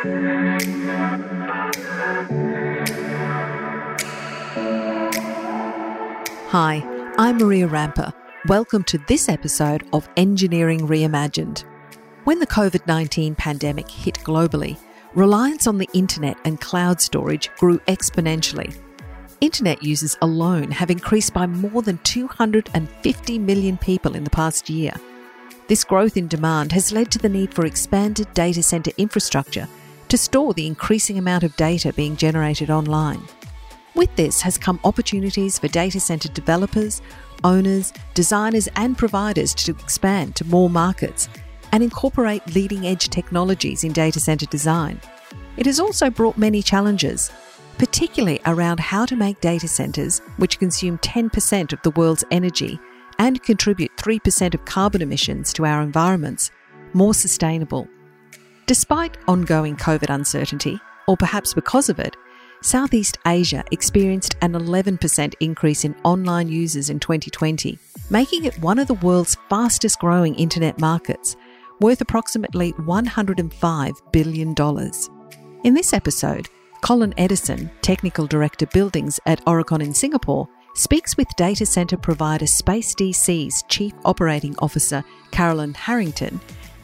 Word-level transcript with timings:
Hi, 0.00 0.06
I'm 7.18 7.38
Maria 7.38 7.66
Rampa. 7.66 8.14
Welcome 8.46 8.84
to 8.84 8.98
this 9.08 9.28
episode 9.28 9.88
of 9.92 10.08
Engineering 10.16 10.86
Reimagined. 10.86 11.64
When 12.22 12.38
the 12.38 12.46
COVID 12.46 12.86
19 12.86 13.34
pandemic 13.34 13.90
hit 13.90 14.14
globally, 14.20 14.78
reliance 15.14 15.66
on 15.66 15.78
the 15.78 15.88
internet 15.92 16.36
and 16.44 16.60
cloud 16.60 17.00
storage 17.00 17.50
grew 17.56 17.78
exponentially. 17.88 18.78
Internet 19.40 19.82
users 19.82 20.16
alone 20.22 20.70
have 20.70 20.92
increased 20.92 21.34
by 21.34 21.48
more 21.48 21.82
than 21.82 21.98
250 22.04 23.38
million 23.40 23.76
people 23.76 24.14
in 24.14 24.22
the 24.22 24.30
past 24.30 24.70
year. 24.70 24.92
This 25.66 25.82
growth 25.82 26.16
in 26.16 26.28
demand 26.28 26.70
has 26.70 26.92
led 26.92 27.10
to 27.10 27.18
the 27.18 27.28
need 27.28 27.52
for 27.52 27.66
expanded 27.66 28.32
data 28.32 28.62
center 28.62 28.92
infrastructure 28.96 29.66
to 30.08 30.18
store 30.18 30.54
the 30.54 30.66
increasing 30.66 31.18
amount 31.18 31.44
of 31.44 31.56
data 31.56 31.92
being 31.92 32.16
generated 32.16 32.70
online. 32.70 33.22
With 33.94 34.14
this 34.16 34.40
has 34.42 34.56
come 34.56 34.80
opportunities 34.84 35.58
for 35.58 35.68
data 35.68 36.00
center 36.00 36.28
developers, 36.28 37.02
owners, 37.44 37.92
designers, 38.14 38.68
and 38.76 38.96
providers 38.96 39.54
to 39.54 39.72
expand 39.72 40.36
to 40.36 40.44
more 40.44 40.70
markets 40.70 41.28
and 41.72 41.82
incorporate 41.82 42.54
leading 42.54 42.86
edge 42.86 43.08
technologies 43.08 43.84
in 43.84 43.92
data 43.92 44.20
center 44.20 44.46
design. 44.46 45.00
It 45.56 45.66
has 45.66 45.80
also 45.80 46.10
brought 46.10 46.38
many 46.38 46.62
challenges, 46.62 47.30
particularly 47.76 48.40
around 48.46 48.80
how 48.80 49.04
to 49.06 49.16
make 49.16 49.40
data 49.40 49.68
centers, 49.68 50.20
which 50.36 50.58
consume 50.58 50.98
10% 50.98 51.72
of 51.72 51.82
the 51.82 51.90
world's 51.90 52.24
energy 52.30 52.78
and 53.18 53.42
contribute 53.42 53.96
3% 53.96 54.54
of 54.54 54.64
carbon 54.64 55.02
emissions 55.02 55.52
to 55.54 55.66
our 55.66 55.82
environments, 55.82 56.50
more 56.92 57.14
sustainable. 57.14 57.88
Despite 58.68 59.16
ongoing 59.26 59.76
COVID 59.76 60.14
uncertainty, 60.14 60.78
or 61.06 61.16
perhaps 61.16 61.54
because 61.54 61.88
of 61.88 61.98
it, 61.98 62.14
Southeast 62.60 63.16
Asia 63.26 63.64
experienced 63.72 64.36
an 64.42 64.52
11% 64.52 65.32
increase 65.40 65.86
in 65.86 65.94
online 66.04 66.48
users 66.48 66.90
in 66.90 67.00
2020, 67.00 67.78
making 68.10 68.44
it 68.44 68.58
one 68.58 68.78
of 68.78 68.86
the 68.86 68.92
world's 68.92 69.38
fastest 69.48 69.98
growing 70.00 70.34
internet 70.34 70.78
markets, 70.78 71.34
worth 71.80 72.02
approximately 72.02 72.74
$105 72.74 74.12
billion. 74.12 74.54
In 75.64 75.72
this 75.72 75.94
episode, 75.94 76.50
Colin 76.82 77.14
Edison, 77.16 77.70
Technical 77.80 78.26
Director 78.26 78.66
Buildings 78.66 79.18
at 79.24 79.42
Aurecon 79.46 79.82
in 79.82 79.94
Singapore, 79.94 80.46
speaks 80.74 81.16
with 81.16 81.26
data 81.38 81.64
center 81.64 81.96
provider 81.96 82.46
Space 82.46 82.94
DC's 82.94 83.64
Chief 83.68 83.94
Operating 84.04 84.54
Officer 84.58 85.02
Carolyn 85.30 85.72
Harrington 85.72 86.38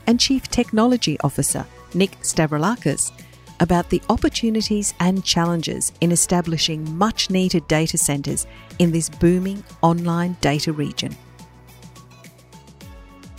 and 0.07 0.21
Chief 0.21 0.49
Technology 0.49 1.19
Officer 1.21 1.67
Nick 1.95 2.13
Stavroulakis 2.21 3.13
about 3.61 3.89
the 3.91 4.03
opportunities 4.09 4.95
and 5.01 5.25
challenges 5.25 5.93
in 6.01 6.13
establishing 6.13 6.97
much 6.97 7.31
needed 7.31 7.67
data 7.69 7.97
centres 7.97 8.47
in 8.79 8.91
this 8.91 9.09
booming 9.09 9.63
online 9.83 10.37
data 10.41 10.73
region. 10.73 11.15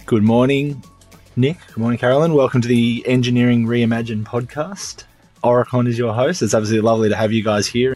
Good 0.06 0.24
morning, 0.24 0.84
Nick. 1.36 1.58
Good 1.68 1.78
morning, 1.78 2.00
Carolyn. 2.00 2.34
Welcome 2.34 2.62
to 2.62 2.68
the 2.68 3.04
Engineering 3.06 3.66
Reimagined 3.66 4.24
podcast. 4.24 5.04
Aurecon 5.44 5.88
is 5.88 5.98
your 5.98 6.14
host. 6.14 6.42
It's 6.42 6.54
absolutely 6.54 6.86
lovely 6.86 7.10
to 7.10 7.16
have 7.16 7.32
you 7.32 7.44
guys 7.44 7.68
here. 7.68 7.96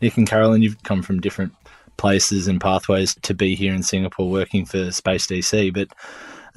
Nick 0.00 0.16
and 0.16 0.28
Carolyn, 0.28 0.62
you've 0.62 0.82
come 0.84 1.02
from 1.02 1.20
different 1.20 1.52
places 1.96 2.48
and 2.48 2.60
pathways 2.60 3.14
to 3.22 3.34
be 3.34 3.54
here 3.54 3.74
in 3.74 3.82
Singapore 3.82 4.30
working 4.30 4.64
for 4.64 4.90
Space 4.92 5.26
DC. 5.26 5.74
But 5.74 5.88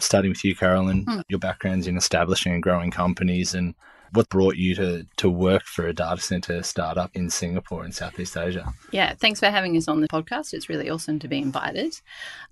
starting 0.02 0.32
with 0.32 0.44
you, 0.44 0.56
Carolyn, 0.56 1.06
mm. 1.06 1.24
your 1.30 1.40
background's 1.40 1.88
in 1.88 1.98
establishing 1.98 2.54
and 2.54 2.64
growing 2.64 2.92
companies 2.92 3.54
and 3.54 3.76
what 4.14 4.30
brought 4.30 4.58
you 4.58 4.76
to, 4.76 5.08
to 5.18 5.30
work 5.30 5.64
for 5.64 5.88
a 5.88 5.94
data 5.94 6.22
center 6.22 6.64
startup 6.64 7.12
in 7.16 7.30
Singapore 7.30 7.86
in 7.86 7.92
Southeast 7.92 8.36
Asia? 8.36 8.74
Yeah, 8.92 9.14
thanks 9.14 9.40
for 9.40 9.50
having 9.50 9.78
us 9.78 9.88
on 9.88 10.02
the 10.02 10.08
podcast. 10.08 10.54
It's 10.54 10.70
really 10.70 10.90
awesome 10.90 11.20
to 11.20 11.28
be 11.28 11.38
invited. 11.38 12.00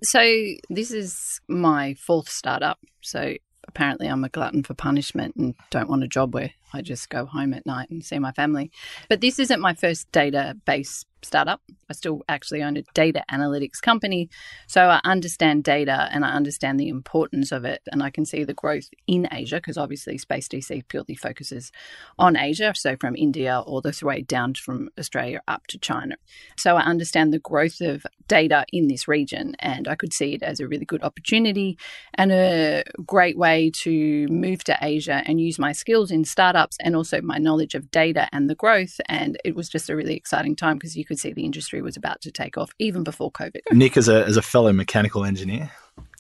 So, 0.02 0.22
this 0.70 0.92
is 0.92 1.42
my 1.48 1.96
fourth 1.96 2.30
startup. 2.30 2.80
So, 3.02 3.36
apparently, 3.68 4.08
I'm 4.08 4.24
a 4.24 4.30
glutton 4.30 4.64
for 4.64 4.74
punishment 4.74 5.36
and 5.36 5.56
don't 5.70 5.90
want 5.90 6.04
a 6.04 6.08
job 6.08 6.34
where 6.34 6.52
I 6.74 6.82
just 6.82 7.10
go 7.10 7.26
home 7.26 7.54
at 7.54 7.66
night 7.66 7.90
and 7.90 8.04
see 8.04 8.20
my 8.20 8.32
family. 8.32 8.72
But 9.10 9.22
this 9.22 9.40
isn't 9.40 9.60
my 9.60 9.74
first 9.74 10.12
database 10.12 11.06
startup. 11.22 11.62
I 11.90 11.94
still 11.94 12.22
actually 12.30 12.64
own 12.64 12.78
a 12.78 12.84
data 12.94 13.24
analytics 13.32 13.82
company. 13.82 14.30
So 14.68 14.88
I 14.90 15.02
understand 15.04 15.64
data 15.64 16.10
and 16.12 16.24
I 16.24 16.30
understand 16.30 16.80
the 16.80 16.90
importance 16.90 17.52
of 17.52 17.66
it. 17.66 17.82
And 17.92 18.04
I 18.04 18.10
can 18.10 18.26
see 18.26 18.44
the 18.44 18.54
growth 18.54 18.90
in 19.08 19.28
Asia 19.32 19.58
because 19.58 19.78
obviously 19.78 20.18
Space 20.18 20.48
DC 20.48 20.88
purely 20.88 21.16
focuses 21.16 21.72
on 22.18 22.38
Asia. 22.38 22.74
So 22.76 22.96
from 23.00 23.16
India 23.16 23.60
all 23.60 23.82
the 23.82 23.98
way 24.04 24.22
down 24.22 24.54
from 24.54 24.90
Australia 24.98 25.42
up 25.48 25.68
to 25.68 25.78
China. 25.78 26.16
So 26.58 26.76
I 26.76 26.82
understand 26.84 27.34
the 27.34 27.40
growth 27.40 27.82
of 27.82 28.06
data 28.30 28.66
in 28.72 28.88
this 28.88 29.10
region. 29.10 29.56
And 29.60 29.90
I 29.90 29.96
could 29.96 30.14
see 30.14 30.34
it 30.36 30.42
as 30.42 30.62
a 30.62 30.68
really 30.68 30.86
good 30.86 31.04
opportunity 31.04 31.78
and 32.14 32.32
a 32.32 32.84
great 33.06 33.38
way 33.38 33.72
to 33.82 34.28
move 34.28 34.64
to 34.66 34.78
Asia 34.82 35.22
and 35.26 35.42
use 35.42 35.60
my 35.60 35.74
skills 35.74 36.12
in 36.12 36.24
startups 36.24 36.78
and 36.82 36.96
also 36.96 37.20
my 37.22 37.38
knowledge 37.38 37.76
of 37.76 37.92
data 37.92 38.30
and 38.32 38.50
the 38.50 38.56
growth. 38.56 39.02
And 39.10 39.38
it 39.44 39.56
was 39.56 39.68
just 39.68 39.90
a 39.90 39.96
really 39.96 40.16
exciting 40.16 40.56
time 40.56 40.78
because 40.78 40.96
you 40.96 41.04
could 41.04 41.20
see 41.20 41.34
the 41.34 41.44
industry 41.44 41.82
was 41.82 41.98
about 41.98 42.22
to 42.22 42.32
take 42.32 42.58
off 42.58 42.72
even 42.80 43.04
before 43.04 43.32
COVID. 43.32 43.60
Nick, 43.74 43.98
as 43.98 44.08
a, 44.08 44.24
as 44.26 44.38
a 44.38 44.42
fellow 44.42 44.72
mechanical 44.72 45.26
engineer, 45.26 45.72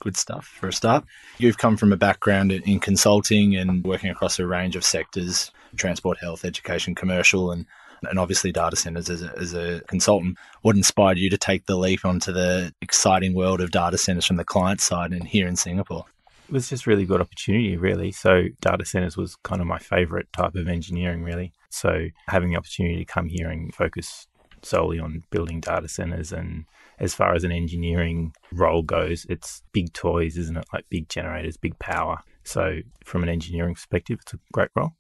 good 0.01 0.17
stuff 0.17 0.45
for 0.45 0.67
a 0.67 0.73
start. 0.73 1.05
You've 1.37 1.57
come 1.57 1.77
from 1.77 1.93
a 1.93 1.97
background 1.97 2.51
in 2.51 2.79
consulting 2.79 3.55
and 3.55 3.83
working 3.85 4.09
across 4.09 4.39
a 4.39 4.45
range 4.45 4.75
of 4.75 4.83
sectors 4.83 5.51
transport, 5.75 6.17
health, 6.19 6.45
education, 6.45 6.95
commercial, 6.95 7.51
and 7.51 7.65
and 8.03 8.19
obviously 8.19 8.51
data 8.51 8.75
centers 8.75 9.09
as 9.09 9.21
a, 9.23 9.37
as 9.37 9.53
a 9.53 9.81
consultant. 9.87 10.37
What 10.61 10.75
inspired 10.75 11.17
you 11.17 11.29
to 11.29 11.37
take 11.37 11.65
the 11.65 11.77
leap 11.77 12.05
onto 12.05 12.31
the 12.31 12.73
exciting 12.81 13.33
world 13.33 13.61
of 13.61 13.71
data 13.71 13.97
centers 13.97 14.25
from 14.25 14.37
the 14.37 14.45
client 14.45 14.81
side 14.81 15.11
and 15.11 15.27
here 15.27 15.47
in 15.47 15.55
Singapore? 15.55 16.05
It 16.47 16.53
was 16.53 16.69
just 16.69 16.88
really 16.88 17.05
good 17.05 17.21
opportunity, 17.21 17.77
really. 17.77 18.11
So 18.11 18.45
data 18.61 18.83
centers 18.85 19.15
was 19.15 19.35
kind 19.43 19.61
of 19.61 19.67
my 19.67 19.77
favorite 19.77 20.27
type 20.33 20.55
of 20.55 20.67
engineering, 20.67 21.23
really. 21.23 21.53
So 21.69 22.07
having 22.27 22.49
the 22.49 22.57
opportunity 22.57 22.97
to 22.97 23.05
come 23.05 23.27
here 23.27 23.49
and 23.49 23.73
focus 23.73 24.27
solely 24.63 24.99
on 24.99 25.23
building 25.29 25.59
data 25.59 25.88
centers. 25.88 26.31
And 26.31 26.65
as 26.99 27.13
far 27.13 27.33
as 27.33 27.43
an 27.43 27.51
engineering 27.51 28.33
role 28.51 28.83
goes, 28.83 29.25
it's 29.29 29.61
big 29.71 29.93
toys, 29.93 30.38
isn't 30.38 30.57
it? 30.57 30.65
Like 30.73 30.85
big 30.89 31.09
generators, 31.09 31.57
big 31.57 31.77
power. 31.79 32.19
So, 32.43 32.79
from 33.05 33.23
an 33.23 33.29
engineering 33.29 33.75
perspective, 33.75 34.19
it's 34.21 34.33
a 34.33 34.39
great 34.51 34.69
role. 34.75 34.93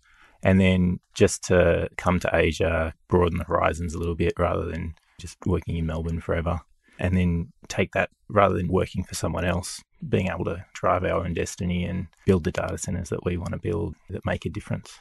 And 0.43 0.59
then 0.59 0.99
just 1.13 1.43
to 1.45 1.89
come 1.97 2.19
to 2.21 2.29
Asia, 2.33 2.93
broaden 3.07 3.39
the 3.39 3.43
horizons 3.43 3.93
a 3.93 3.99
little 3.99 4.15
bit 4.15 4.33
rather 4.37 4.65
than 4.65 4.95
just 5.19 5.37
working 5.45 5.75
in 5.75 5.85
Melbourne 5.85 6.21
forever. 6.21 6.61
And 6.97 7.15
then 7.15 7.51
take 7.67 7.91
that 7.93 8.09
rather 8.27 8.55
than 8.55 8.67
working 8.67 9.03
for 9.03 9.15
someone 9.15 9.45
else, 9.45 9.81
being 10.07 10.29
able 10.29 10.45
to 10.45 10.65
drive 10.73 11.03
our 11.03 11.23
own 11.23 11.33
destiny 11.33 11.85
and 11.85 12.07
build 12.25 12.43
the 12.43 12.51
data 12.51 12.77
centers 12.77 13.09
that 13.09 13.23
we 13.25 13.37
want 13.37 13.51
to 13.51 13.57
build 13.57 13.95
that 14.09 14.25
make 14.25 14.45
a 14.45 14.49
difference. 14.49 14.99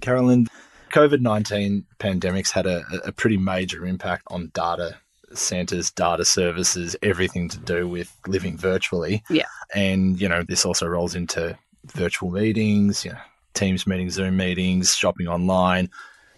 Carolyn, 0.00 0.46
COVID 0.92 1.20
19 1.20 1.84
pandemics 1.98 2.50
had 2.50 2.66
a, 2.66 2.84
a 3.04 3.12
pretty 3.12 3.36
major 3.36 3.84
impact 3.84 4.22
on 4.28 4.50
data 4.54 4.96
centers, 5.32 5.90
data 5.90 6.24
services, 6.24 6.96
everything 7.02 7.48
to 7.48 7.58
do 7.58 7.88
with 7.88 8.16
living 8.26 8.56
virtually. 8.56 9.22
Yeah. 9.28 9.46
And, 9.74 10.20
you 10.20 10.28
know, 10.28 10.42
this 10.42 10.64
also 10.64 10.86
rolls 10.86 11.14
into 11.14 11.58
virtual 11.84 12.30
meetings, 12.30 13.04
you 13.04 13.12
know, 13.12 13.18
Teams 13.54 13.86
meetings, 13.86 14.14
Zoom 14.14 14.36
meetings, 14.36 14.94
shopping 14.94 15.28
online, 15.28 15.90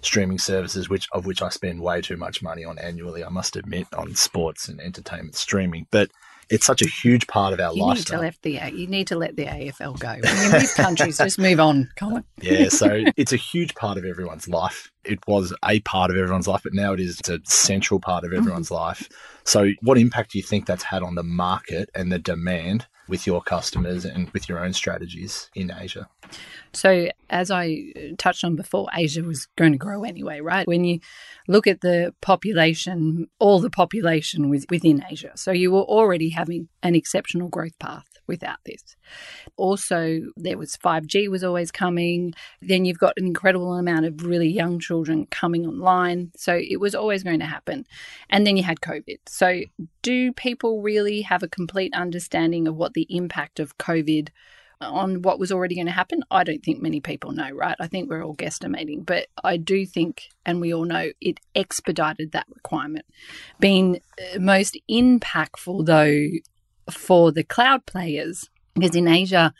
streaming 0.02 0.38
services, 0.38 0.88
which 0.88 1.08
of 1.12 1.26
which 1.26 1.42
I 1.42 1.48
spend 1.48 1.80
way 1.80 2.00
too 2.00 2.16
much 2.16 2.42
money 2.42 2.64
on 2.64 2.78
annually, 2.78 3.24
I 3.24 3.28
must 3.28 3.56
admit, 3.56 3.86
on 3.96 4.14
sports 4.14 4.68
and 4.68 4.80
entertainment 4.80 5.34
streaming. 5.34 5.86
But 5.90 6.10
it's 6.50 6.66
such 6.66 6.82
a 6.82 6.88
huge 6.88 7.28
part 7.28 7.52
of 7.52 7.60
our 7.60 7.72
you 7.72 7.84
lifestyle. 7.84 8.22
Need 8.22 8.34
to 8.34 8.50
let 8.50 8.70
the, 8.72 8.76
you 8.76 8.86
need 8.88 9.06
to 9.06 9.16
let 9.16 9.36
the 9.36 9.46
AFL 9.46 9.98
go. 9.98 10.16
When 10.20 10.44
you 10.44 10.52
move 10.58 10.74
countries, 10.74 11.18
just 11.18 11.38
move 11.38 11.60
on, 11.60 11.88
Colin. 11.96 12.24
yeah, 12.42 12.68
so 12.68 13.04
it's 13.16 13.32
a 13.32 13.36
huge 13.36 13.74
part 13.76 13.96
of 13.96 14.04
everyone's 14.04 14.48
life. 14.48 14.90
It 15.04 15.20
was 15.28 15.54
a 15.64 15.80
part 15.80 16.10
of 16.10 16.16
everyone's 16.16 16.48
life, 16.48 16.62
but 16.64 16.74
now 16.74 16.92
it 16.92 17.00
is 17.00 17.20
a 17.28 17.38
central 17.44 18.00
part 18.00 18.24
of 18.24 18.32
everyone's 18.32 18.68
mm. 18.68 18.74
life. 18.74 19.08
So, 19.44 19.70
what 19.82 19.96
impact 19.96 20.32
do 20.32 20.38
you 20.38 20.44
think 20.44 20.66
that's 20.66 20.82
had 20.82 21.02
on 21.02 21.14
the 21.14 21.22
market 21.22 21.88
and 21.94 22.10
the 22.10 22.18
demand 22.18 22.86
with 23.08 23.26
your 23.26 23.40
customers 23.42 24.04
and 24.04 24.28
with 24.30 24.48
your 24.48 24.64
own 24.64 24.72
strategies 24.72 25.50
in 25.54 25.72
Asia? 25.78 26.08
So, 26.72 27.08
as 27.28 27.50
I 27.50 27.92
uh, 27.96 28.00
touched 28.16 28.44
on 28.44 28.54
before, 28.54 28.88
Asia 28.94 29.22
was 29.22 29.46
going 29.56 29.72
to 29.72 29.78
grow 29.78 30.04
anyway, 30.04 30.40
right? 30.40 30.66
When 30.66 30.84
you 30.84 31.00
look 31.48 31.66
at 31.66 31.80
the 31.80 32.14
population, 32.20 33.26
all 33.40 33.58
the 33.58 33.70
population 33.70 34.50
was 34.50 34.66
within 34.70 35.04
Asia. 35.10 35.32
So, 35.34 35.50
you 35.50 35.72
were 35.72 35.82
already 35.82 36.30
having 36.30 36.68
an 36.82 36.94
exceptional 36.94 37.48
growth 37.48 37.76
path 37.80 38.04
without 38.28 38.58
this. 38.64 38.96
Also, 39.56 40.20
there 40.36 40.56
was 40.56 40.76
5G 40.76 41.28
was 41.28 41.42
always 41.42 41.72
coming. 41.72 42.34
Then 42.62 42.84
you've 42.84 42.98
got 42.98 43.14
an 43.16 43.26
incredible 43.26 43.74
amount 43.74 44.06
of 44.06 44.24
really 44.24 44.48
young 44.48 44.78
children 44.78 45.26
coming 45.26 45.66
online. 45.66 46.30
So, 46.36 46.54
it 46.54 46.78
was 46.78 46.94
always 46.94 47.24
going 47.24 47.40
to 47.40 47.46
happen. 47.46 47.84
And 48.28 48.46
then 48.46 48.56
you 48.56 48.62
had 48.62 48.80
COVID. 48.80 49.18
So, 49.26 49.62
do 50.02 50.32
people 50.32 50.82
really 50.82 51.22
have 51.22 51.42
a 51.42 51.48
complete 51.48 51.92
understanding 51.94 52.68
of 52.68 52.76
what 52.76 52.94
the 52.94 53.06
impact 53.10 53.58
of 53.58 53.76
COVID 53.78 54.28
on 54.80 55.22
what 55.22 55.38
was 55.38 55.52
already 55.52 55.74
going 55.74 55.86
to 55.86 55.92
happen? 55.92 56.22
I 56.30 56.44
don't 56.44 56.62
think 56.62 56.80
many 56.80 57.00
people 57.00 57.32
know, 57.32 57.50
right? 57.50 57.76
I 57.78 57.86
think 57.86 58.08
we're 58.08 58.24
all 58.24 58.34
guesstimating, 58.34 59.04
but 59.04 59.26
I 59.44 59.56
do 59.56 59.84
think, 59.86 60.28
and 60.46 60.60
we 60.60 60.72
all 60.72 60.84
know, 60.84 61.10
it 61.20 61.38
expedited 61.54 62.32
that 62.32 62.46
requirement. 62.54 63.04
Being 63.58 64.00
uh, 64.18 64.38
most 64.38 64.78
impactful, 64.90 65.86
though, 65.86 66.28
for 66.90 67.30
the 67.32 67.44
cloud 67.44 67.86
players, 67.86 68.48
because 68.74 68.96
in 68.96 69.08
Asia, 69.08 69.52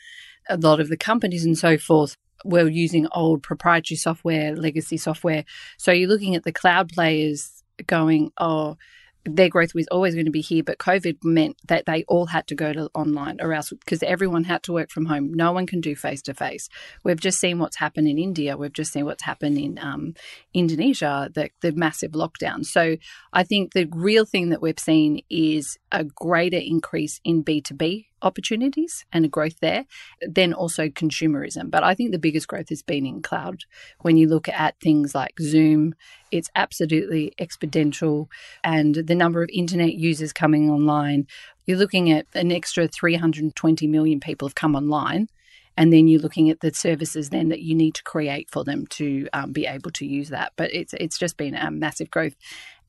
a 0.49 0.57
lot 0.57 0.81
of 0.81 0.89
the 0.89 0.97
companies 0.97 1.45
and 1.45 1.57
so 1.57 1.77
forth 1.77 2.17
were 2.45 2.69
using 2.69 3.07
old 3.13 3.43
proprietary 3.43 3.97
software, 3.97 4.57
legacy 4.57 4.97
software. 4.97 5.45
So 5.77 5.93
you're 5.93 6.09
looking 6.09 6.35
at 6.35 6.45
the 6.45 6.53
cloud 6.53 6.89
players 6.89 7.63
going, 7.87 8.33
oh, 8.39 8.77
their 9.25 9.49
growth 9.49 9.75
was 9.75 9.87
always 9.89 10.15
going 10.15 10.27
to 10.27 10.31
be 10.31 10.41
here, 10.41 10.63
but 10.63 10.79
COVID 10.79 11.19
meant 11.23 11.57
that 11.69 11.87
they 11.87 12.05
all 12.09 12.27
had 12.27 12.47
to 12.49 12.55
go 12.55 12.73
to 12.73 12.91
online 12.95 13.39
or 13.41 13.53
else 13.53 13.71
because 13.71 14.03
everyone 14.03 14.45
had 14.45 14.63
to 14.65 14.73
work 14.73 14.91
from 14.91 15.07
home. 15.07 15.33
No 15.35 15.53
one 15.53 15.67
can 15.67 15.81
do 15.81 15.95
face 15.95 16.23
to 16.23 16.35
face. 16.35 16.69
We've 17.05 17.21
just 17.21 17.39
seen 17.39 17.59
what's 17.59 17.77
happened 17.77 18.09
in 18.09 18.19
India. 18.19 18.57
We've 18.57 18.73
just 18.73 18.93
seen 18.93 19.05
what's 19.05 19.25
happened 19.25 19.59
in 19.59 19.79
um, 19.79 20.15
Indonesia, 20.55 21.31
the, 21.33 21.51
the 21.61 21.73
massive 21.73 22.13
lockdown. 22.13 22.65
So 22.65 22.97
I 23.33 23.43
think 23.43 23.73
the 23.73 23.89
real 23.93 24.25
thing 24.25 24.51
that 24.51 24.63
we've 24.63 24.79
seen 24.79 25.23
is 25.29 25.79
a 25.93 26.05
greater 26.05 26.59
increase 26.59 27.21
in 27.25 27.45
B2B 27.45 28.07
opportunities 28.23 29.05
and 29.13 29.25
a 29.25 29.29
growth 29.29 29.61
there, 29.61 29.87
then 30.21 30.53
also 30.53 30.89
consumerism. 30.89 31.71
But 31.71 31.85
I 31.85 31.95
think 31.95 32.13
the 32.13 32.19
biggest 32.19 32.49
growth 32.49 32.69
has 32.69 32.83
been 32.83 33.07
in 33.07 33.23
cloud. 33.23 33.65
When 34.01 34.17
you 34.17 34.29
look 34.29 34.49
at 34.49 34.79
things 34.81 35.15
like 35.15 35.35
Zoom, 35.41 35.95
it's 36.31 36.51
absolutely 36.55 37.33
exponential. 37.41 38.29
And 38.63 38.95
the 38.95 39.15
number 39.15 39.43
of 39.43 39.51
internet 39.53 39.95
users 39.95 40.33
coming 40.33 40.71
online, 40.71 41.27
you're 41.67 41.79
looking 41.79 42.11
at 42.11 42.27
an 42.35 42.53
extra 42.53 42.89
320 42.89 43.87
million 43.87 44.21
people 44.21 44.49
have 44.49 44.55
come 44.55 44.75
online. 44.75 45.29
And 45.77 45.93
then 45.93 46.09
you're 46.09 46.21
looking 46.21 46.51
at 46.51 46.61
the 46.61 46.75
services 46.75 47.31
then 47.31 47.49
that 47.49 47.61
you 47.61 47.75
need 47.75 47.95
to 47.95 48.03
create 48.03 48.51
for 48.51 48.65
them 48.65 48.87
to 48.89 49.29
um, 49.33 49.53
be 49.53 49.67
able 49.67 49.91
to 49.93 50.07
use 50.07 50.29
that. 50.29 50.53
But 50.57 50.75
it's 50.75 50.93
it's 50.95 51.17
just 51.17 51.37
been 51.37 51.55
a 51.55 51.71
massive 51.71 52.11
growth, 52.11 52.35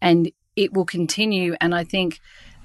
and 0.01 0.29
it 0.55 0.73
will 0.73 0.85
continue. 0.85 1.55
And 1.61 1.73
I 1.73 1.83
think 1.83 2.19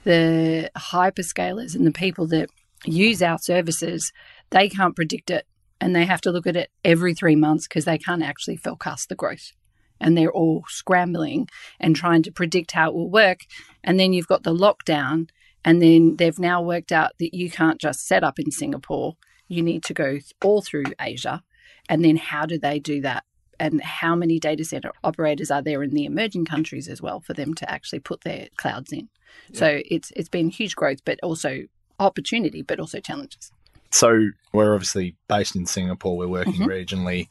the 0.07 0.71
hyperscalers 0.77 1.75
and 1.75 1.85
the 1.85 1.91
people 1.91 2.29
that 2.29 2.49
use 2.85 3.21
our 3.23 3.39
services, 3.39 4.13
they 4.51 4.69
can't 4.69 4.95
predict 4.95 5.31
it 5.31 5.47
and 5.81 5.95
they 5.95 6.05
have 6.05 6.21
to 6.23 6.31
look 6.31 6.47
at 6.47 6.57
it 6.57 6.71
every 6.85 7.13
three 7.13 7.35
months 7.35 7.67
because 7.67 7.85
they 7.85 7.99
can't 7.99 8.23
actually 8.23 8.57
forecast 8.57 9.09
the 9.09 9.17
growth. 9.17 9.53
And 10.01 10.17
they're 10.17 10.33
all 10.33 10.65
scrambling 10.69 11.49
and 11.81 11.97
trying 11.97 12.23
to 12.23 12.31
predict 12.31 12.73
how 12.73 12.91
it 12.91 12.95
will 12.95 13.11
work. 13.11 13.41
And 13.83 13.99
then 13.99 14.13
you've 14.13 14.29
got 14.29 14.45
the 14.45 14.55
lockdown, 14.55 15.29
and 15.65 15.83
then 15.83 16.17
they've 16.17 16.39
now 16.39 16.63
worked 16.63 16.93
out 16.93 17.13
that 17.19 17.35
you 17.35 17.51
can't 17.51 17.81
just 17.81 18.07
set 18.07 18.23
up 18.23 18.39
in 18.39 18.51
Singapore. 18.51 19.17
You 19.49 19.63
need 19.63 19.83
to 19.85 19.95
go 19.95 20.19
all 20.45 20.63
through 20.63 20.85
Asia. 21.01 21.43
And 21.89 22.05
then 22.05 22.17
how 22.17 22.47
do 22.47 22.59
they 22.59 22.79
do 22.79 23.01
that? 23.01 23.25
And 23.59 23.81
how 23.81 24.15
many 24.15 24.39
data 24.39 24.65
center 24.65 24.93
operators 25.03 25.51
are 25.51 25.63
there 25.63 25.83
in 25.83 25.91
the 25.91 26.05
emerging 26.05 26.45
countries 26.45 26.89
as 26.89 27.01
well 27.01 27.21
for 27.21 27.33
them 27.33 27.55
to 27.55 27.71
actually 27.71 28.01
put 28.01 28.23
their 28.23 28.49
clouds 28.57 28.93
in? 28.93 29.09
Yeah. 29.51 29.59
So 29.59 29.83
it's 29.87 30.13
it's 30.17 30.29
been 30.29 30.51
huge 30.51 30.77
growth, 30.77 31.05
but 31.05 31.19
also 31.23 31.63
opportunity, 31.99 32.63
but 32.63 32.81
also 32.81 33.01
challenges. 33.01 33.53
So 33.91 34.29
we're 34.53 34.75
obviously 34.75 35.17
based 35.29 35.57
in 35.57 35.67
Singapore. 35.67 36.17
We're 36.17 36.29
working 36.29 36.55
mm-hmm. 36.55 36.65
regionally 36.65 37.29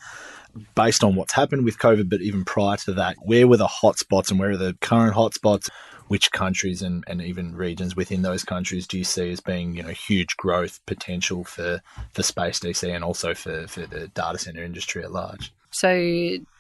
based 0.73 1.03
on 1.03 1.15
what's 1.15 1.33
happened 1.33 1.65
with 1.65 1.77
COVID, 1.77 2.09
but 2.09 2.21
even 2.21 2.45
prior 2.45 2.77
to 2.77 2.93
that, 2.93 3.17
where 3.21 3.47
were 3.47 3.57
the 3.57 3.67
hotspots 3.67 4.31
and 4.31 4.39
where 4.39 4.51
are 4.51 4.57
the 4.57 4.75
current 4.81 5.15
hotspots? 5.15 5.69
Which 6.07 6.31
countries 6.31 6.83
and, 6.83 7.03
and 7.07 7.19
even 7.19 7.55
regions 7.55 7.95
within 7.95 8.21
those 8.21 8.43
countries 8.43 8.85
do 8.85 8.95
you 8.97 9.03
see 9.03 9.31
as 9.31 9.39
being, 9.39 9.75
you 9.75 9.81
know, 9.81 9.89
huge 9.89 10.37
growth 10.37 10.79
potential 10.85 11.43
for, 11.43 11.81
for 12.13 12.21
space 12.21 12.59
DC 12.59 12.87
and 12.87 13.03
also 13.03 13.33
for, 13.33 13.65
for 13.67 13.87
the 13.87 14.07
data 14.09 14.37
center 14.37 14.63
industry 14.63 15.03
at 15.03 15.11
large? 15.11 15.51
So 15.75 15.89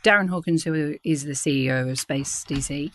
Darren 0.03 0.27
Hawkins, 0.27 0.65
who 0.65 0.97
is 1.05 1.23
the 1.23 1.31
CEO 1.31 1.89
of 1.89 1.97
Space 1.97 2.43
DC, 2.49 2.91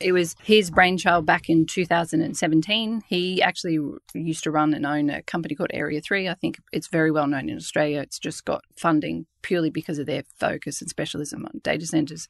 it 0.00 0.10
was 0.10 0.34
his 0.42 0.72
brainchild 0.72 1.24
back 1.24 1.48
in 1.48 1.66
2017. 1.66 3.02
He 3.06 3.40
actually 3.40 3.78
used 4.12 4.42
to 4.42 4.50
run 4.50 4.74
and 4.74 4.84
own 4.84 5.08
a 5.08 5.22
company 5.22 5.54
called 5.54 5.70
Area 5.72 6.00
3. 6.00 6.28
I 6.28 6.34
think 6.34 6.58
it's 6.72 6.88
very 6.88 7.12
well 7.12 7.28
known 7.28 7.48
in 7.48 7.56
Australia. 7.56 8.00
It's 8.00 8.18
just 8.18 8.44
got 8.44 8.64
funding 8.76 9.26
purely 9.42 9.70
because 9.70 10.00
of 10.00 10.06
their 10.06 10.24
focus 10.36 10.80
and 10.80 10.90
specialism 10.90 11.44
on 11.46 11.60
data 11.62 11.86
centers. 11.86 12.26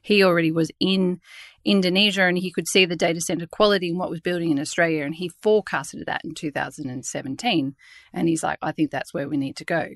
He 0.00 0.22
already 0.22 0.52
was 0.52 0.70
in 0.78 1.20
Indonesia 1.64 2.22
and 2.22 2.38
he 2.38 2.52
could 2.52 2.68
see 2.68 2.84
the 2.84 2.94
data 2.94 3.20
center 3.20 3.48
quality 3.48 3.88
and 3.88 3.98
what 3.98 4.10
was 4.10 4.20
building 4.20 4.52
in 4.52 4.60
Australia. 4.60 5.02
And 5.02 5.16
he 5.16 5.32
forecasted 5.42 6.04
that 6.06 6.20
in 6.22 6.34
2017. 6.34 7.74
And 8.12 8.28
he's 8.28 8.44
like, 8.44 8.58
I 8.62 8.70
think 8.70 8.92
that's 8.92 9.12
where 9.12 9.28
we 9.28 9.36
need 9.36 9.56
to 9.56 9.64
go 9.64 9.88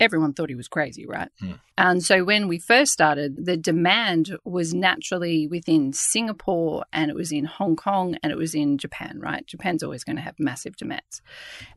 everyone 0.00 0.32
thought 0.32 0.48
he 0.48 0.54
was 0.54 0.68
crazy, 0.68 1.06
right? 1.06 1.30
Mm. 1.42 1.60
And 1.78 2.02
so 2.02 2.24
when 2.24 2.48
we 2.48 2.58
first 2.58 2.92
started, 2.92 3.46
the 3.46 3.56
demand 3.56 4.36
was 4.44 4.74
naturally 4.74 5.46
within 5.46 5.92
Singapore 5.92 6.84
and 6.92 7.10
it 7.10 7.16
was 7.16 7.32
in 7.32 7.44
Hong 7.44 7.76
Kong 7.76 8.16
and 8.22 8.32
it 8.32 8.38
was 8.38 8.54
in 8.54 8.78
Japan, 8.78 9.18
right? 9.20 9.46
Japan's 9.46 9.82
always 9.82 10.04
going 10.04 10.16
to 10.16 10.22
have 10.22 10.34
massive 10.38 10.76
demands. 10.76 11.22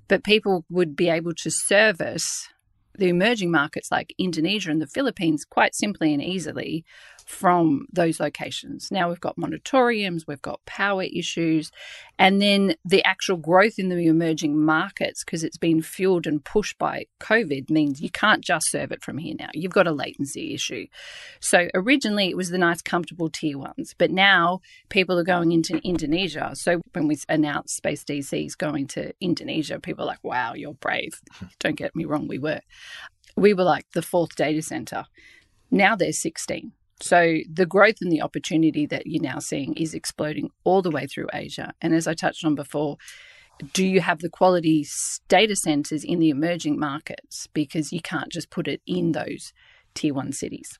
But 0.07 0.23
people 0.23 0.65
would 0.69 0.95
be 0.95 1.09
able 1.09 1.33
to 1.35 1.51
service 1.51 2.49
the 2.97 3.09
emerging 3.09 3.51
markets 3.51 3.91
like 3.91 4.13
Indonesia 4.17 4.71
and 4.71 4.81
the 4.81 4.87
Philippines 4.87 5.45
quite 5.45 5.75
simply 5.75 6.13
and 6.13 6.23
easily 6.23 6.83
from 7.27 7.85
those 7.91 8.21
locations. 8.21 8.89
Now 8.89 9.09
we've 9.09 9.19
got 9.19 9.35
moratoriums, 9.35 10.25
we've 10.25 10.41
got 10.41 10.65
power 10.65 11.03
issues, 11.03 11.71
and 12.17 12.41
then 12.41 12.75
the 12.85 13.03
actual 13.03 13.35
growth 13.35 13.77
in 13.77 13.89
the 13.89 14.07
emerging 14.07 14.57
markets, 14.57 15.25
because 15.25 15.43
it's 15.43 15.57
been 15.57 15.81
fueled 15.81 16.25
and 16.25 16.43
pushed 16.43 16.77
by 16.77 17.05
COVID, 17.19 17.69
means 17.69 17.99
you 17.99 18.09
can't 18.09 18.41
just 18.41 18.71
serve 18.71 18.93
it 18.93 19.03
from 19.03 19.17
here 19.17 19.35
now. 19.37 19.49
You've 19.53 19.73
got 19.73 19.87
a 19.87 19.91
latency 19.91 20.53
issue. 20.53 20.87
So 21.41 21.67
originally 21.73 22.29
it 22.29 22.37
was 22.37 22.49
the 22.49 22.57
nice, 22.57 22.81
comfortable 22.81 23.29
tier 23.29 23.57
ones, 23.57 23.93
but 23.97 24.09
now 24.09 24.61
people 24.87 25.19
are 25.19 25.25
going 25.25 25.51
into 25.51 25.81
Indonesia. 25.83 26.51
So 26.53 26.79
when 26.93 27.09
we 27.09 27.17
announced 27.27 27.75
Space 27.75 28.05
DC 28.05 28.45
is 28.45 28.55
going 28.55 28.87
to 28.87 29.11
Indonesia, 29.19 29.81
people 29.81 30.05
are 30.05 30.07
like, 30.07 30.23
wow, 30.23 30.53
you're 30.53 30.75
brave. 30.75 31.21
Don't 31.59 31.75
get 31.75 31.93
me 31.93 32.05
wrong, 32.05 32.29
we 32.29 32.39
were. 32.39 32.61
We 33.35 33.53
were 33.53 33.65
like 33.65 33.85
the 33.93 34.01
fourth 34.01 34.37
data 34.37 34.61
center. 34.61 35.05
Now 35.69 35.97
there's 35.97 36.19
16. 36.19 36.71
So 36.99 37.37
the 37.51 37.65
growth 37.65 37.97
and 38.01 38.11
the 38.11 38.21
opportunity 38.21 38.85
that 38.87 39.05
you're 39.05 39.21
now 39.21 39.39
seeing 39.39 39.73
is 39.75 39.93
exploding 39.93 40.49
all 40.63 40.81
the 40.81 40.91
way 40.91 41.05
through 41.05 41.27
Asia. 41.33 41.73
And 41.81 41.93
as 41.93 42.07
I 42.07 42.13
touched 42.13 42.43
on 42.43 42.55
before, 42.55 42.97
do 43.73 43.85
you 43.85 44.01
have 44.01 44.19
the 44.19 44.29
quality 44.29 44.85
data 45.27 45.55
centers 45.55 46.03
in 46.03 46.19
the 46.19 46.29
emerging 46.29 46.79
markets? 46.79 47.47
Because 47.53 47.91
you 47.91 48.01
can't 48.01 48.31
just 48.31 48.49
put 48.49 48.67
it 48.67 48.81
in 48.85 49.11
those 49.11 49.53
tier 49.93 50.13
one 50.13 50.31
cities. 50.31 50.79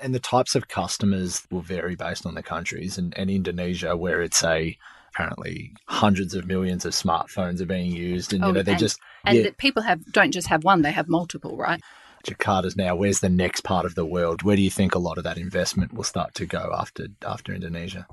And 0.00 0.14
the 0.14 0.20
types 0.20 0.54
of 0.54 0.68
customers 0.68 1.46
will 1.50 1.60
vary 1.60 1.94
based 1.94 2.26
on 2.26 2.34
the 2.34 2.42
countries. 2.42 2.98
And, 2.98 3.16
and 3.16 3.30
Indonesia, 3.30 3.96
where 3.96 4.22
it's 4.22 4.42
a 4.42 4.76
apparently 5.14 5.72
hundreds 5.86 6.34
of 6.34 6.46
millions 6.46 6.84
of 6.84 6.92
smartphones 6.92 7.60
are 7.60 7.66
being 7.66 7.92
used, 7.92 8.32
and 8.32 8.42
oh, 8.42 8.48
you 8.48 8.52
know 8.52 8.62
they're 8.62 8.72
and, 8.72 8.80
just 8.80 8.98
and 9.24 9.38
yeah. 9.38 9.50
people 9.58 9.82
have 9.82 10.04
don't 10.12 10.32
just 10.32 10.48
have 10.48 10.64
one; 10.64 10.82
they 10.82 10.90
have 10.90 11.08
multiple, 11.08 11.56
right? 11.56 11.80
Jakarta's 12.24 12.76
now. 12.76 12.96
Where's 12.96 13.20
the 13.20 13.28
next 13.28 13.62
part 13.62 13.86
of 13.86 13.94
the 13.94 14.06
world? 14.06 14.42
Where 14.42 14.56
do 14.56 14.62
you 14.62 14.70
think 14.70 14.94
a 14.94 14.98
lot 14.98 15.18
of 15.18 15.24
that 15.24 15.38
investment 15.38 15.92
will 15.92 16.04
start 16.04 16.34
to 16.34 16.46
go 16.46 16.72
after 16.76 17.08
after 17.26 17.52
Indonesia? 17.52 18.06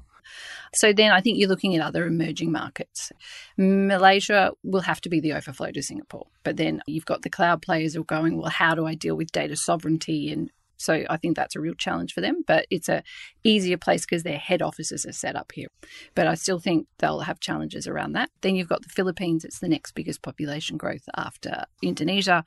So 0.74 0.94
then 0.94 1.12
I 1.12 1.20
think 1.20 1.38
you're 1.38 1.50
looking 1.50 1.75
at 1.75 1.82
other 1.82 2.06
emerging 2.06 2.51
markets. 2.51 3.12
Malaysia 3.58 4.51
will 4.63 4.82
have 4.82 5.01
to 5.01 5.10
be 5.10 5.20
the 5.20 5.34
overflow 5.34 5.72
to 5.72 5.84
Singapore. 5.84 6.27
But 6.44 6.58
then 6.58 6.82
you've 6.88 7.06
got 7.06 7.24
the 7.24 7.30
cloud 7.30 7.62
players 7.62 7.94
who 7.94 8.01
are 8.01 8.06
going, 8.06 8.38
well, 8.38 8.50
how 8.50 8.75
do 8.75 8.86
I 8.86 8.96
deal 8.96 9.15
with 9.15 9.32
data 9.32 9.56
sovereignty 9.56 10.32
and 10.32 10.50
so 10.82 11.04
I 11.10 11.18
think 11.18 11.36
that's 11.36 11.56
a 11.56 11.62
real 11.62 11.76
challenge 11.76 12.14
for 12.14 12.22
them, 12.22 12.44
but 12.46 12.66
it's 12.70 12.90
a 12.90 13.04
easier 13.44 13.78
place 13.78 14.06
because 14.06 14.24
their 14.24 14.38
head 14.38 14.62
offices 14.62 15.06
are 15.06 15.12
set 15.12 15.36
up 15.36 15.52
here. 15.54 15.68
But 16.16 16.28
I 16.28 16.36
still 16.36 16.60
think 16.60 16.88
they'll 16.98 17.22
have 17.22 17.40
challenges 17.40 17.88
around 17.88 18.14
that. 18.14 18.30
Then 18.42 18.56
you've 18.56 18.70
got 18.70 18.82
the 18.84 18.90
Philippines, 18.90 19.46
it's 19.46 19.60
the 19.60 19.70
next 19.70 19.94
biggest 19.94 20.22
population 20.22 20.78
growth 20.78 21.04
after 21.16 21.66
Indonesia 21.82 22.44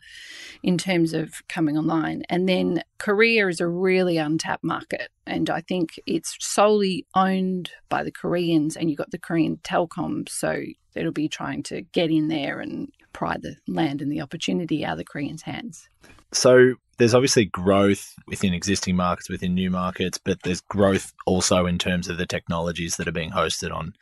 in 0.63 0.79
terms 0.79 1.15
of 1.15 1.47
coming 1.49 1.79
online. 1.79 2.23
And 2.29 2.49
then 2.49 2.83
Korea 2.99 3.49
is 3.49 3.61
a 3.61 3.69
really 3.69 4.17
untapped 4.19 4.65
market. 4.65 5.09
And 5.27 5.49
I 5.49 5.61
think 5.61 6.01
it's 6.07 6.37
solely 6.41 7.07
owned 7.15 7.71
by 7.89 8.03
the 8.03 8.13
Koreans, 8.13 8.77
and 8.77 8.91
you've 8.91 8.99
got 8.99 9.11
the 9.11 9.19
Korean 9.19 9.59
telecoms. 9.59 10.31
So 10.31 10.63
it'll 10.95 11.13
be 11.13 11.29
trying 11.29 11.63
to 11.65 11.83
get 11.83 12.11
in 12.11 12.29
there 12.29 12.61
and 12.61 12.89
pry 13.13 13.37
the 13.41 13.57
land 13.67 14.03
and 14.03 14.11
the 14.11 14.21
opportunity 14.21 14.85
out 14.85 14.93
of 14.93 14.99
the 14.99 15.05
Koreans' 15.05 15.43
hands. 15.43 15.89
So 16.33 16.75
there's 16.99 17.15
obviously 17.15 17.47
growth 17.47 18.15
within 18.27 18.55
existing 18.55 18.97
markets, 18.97 19.29
within 19.29 19.55
new 19.55 19.71
markets, 19.71 20.19
but 20.19 20.43
there's 20.43 20.61
growth 20.61 21.13
also 21.27 21.67
in 21.67 21.79
terms 21.79 22.09
of 22.09 22.19
the 22.19 22.27
technologies 22.27 22.97
that 22.97 23.09
are 23.09 23.13
being 23.13 23.31
hosted 23.31 23.75
on 23.75 23.95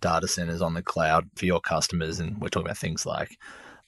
data 0.00 0.26
centers 0.26 0.60
on 0.60 0.74
the 0.74 0.82
cloud 0.82 1.28
for 1.36 1.46
your 1.46 1.60
customers. 1.60 2.18
And 2.18 2.40
we're 2.40 2.48
talking 2.48 2.66
about 2.66 2.78
things 2.78 3.06
like 3.06 3.38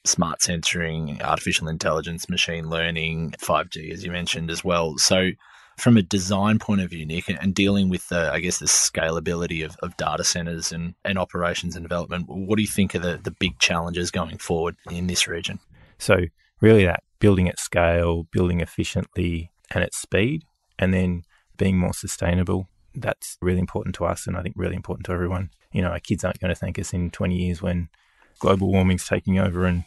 smart 0.05 0.43
sensing, 0.43 1.21
artificial 1.23 1.69
intelligence, 1.69 2.29
machine 2.29 2.69
learning, 2.69 3.35
5G, 3.39 3.93
as 3.93 4.05
you 4.05 4.11
mentioned 4.13 4.51
as 4.51 4.65
well. 4.65 4.99
So, 4.99 5.31
from 5.79 5.97
a 5.97 6.03
design 6.03 6.59
point 6.59 6.83
of 6.83 6.91
view, 6.91 7.07
Nick, 7.07 7.31
and 7.31 7.55
dealing 7.55 7.89
with 7.89 8.07
the, 8.11 8.31
I 8.31 8.41
guess, 8.41 8.59
the 8.59 8.67
scalability 8.67 9.65
of, 9.65 9.75
of 9.83 9.97
data 9.97 10.23
centers 10.23 10.71
and, 10.71 10.95
and 11.03 11.19
operations 11.19 11.75
and 11.75 11.83
development, 11.83 12.27
what 12.29 12.57
do 12.57 12.63
you 12.63 12.69
think 12.69 12.95
are 12.95 12.99
the, 12.99 13.19
the 13.23 13.31
big 13.31 13.59
challenges 13.59 14.11
going 14.11 14.37
forward 14.37 14.77
in 14.91 15.07
this 15.07 15.27
region? 15.27 15.59
So, 15.99 16.27
really 16.61 16.85
that 16.85 17.03
building 17.23 17.49
at 17.49 17.61
scale, 17.61 18.25
building 18.33 18.61
efficiently 18.61 19.53
and 19.73 19.85
at 19.85 19.95
speed, 19.95 20.43
and 20.77 20.93
then 20.93 21.23
being 21.57 21.79
more 21.79 21.95
sustainable. 21.95 22.69
That's 22.97 23.39
really 23.41 23.61
important 23.61 23.95
to 23.95 24.05
us 24.05 24.27
and 24.27 24.37
I 24.37 24.43
think 24.43 24.57
really 24.59 24.75
important 24.75 25.07
to 25.07 25.13
everyone. 25.13 25.51
You 25.73 25.83
know, 25.83 25.91
our 25.91 26.01
kids 26.01 26.25
aren't 26.25 26.41
going 26.41 26.53
to 26.53 26.59
thank 26.59 26.81
us 26.81 26.93
in 26.93 27.11
20 27.11 27.37
years 27.37 27.63
when 27.63 27.89
global 28.41 28.73
warming's 28.73 29.07
taking 29.07 29.39
over 29.39 29.67
and 29.67 29.85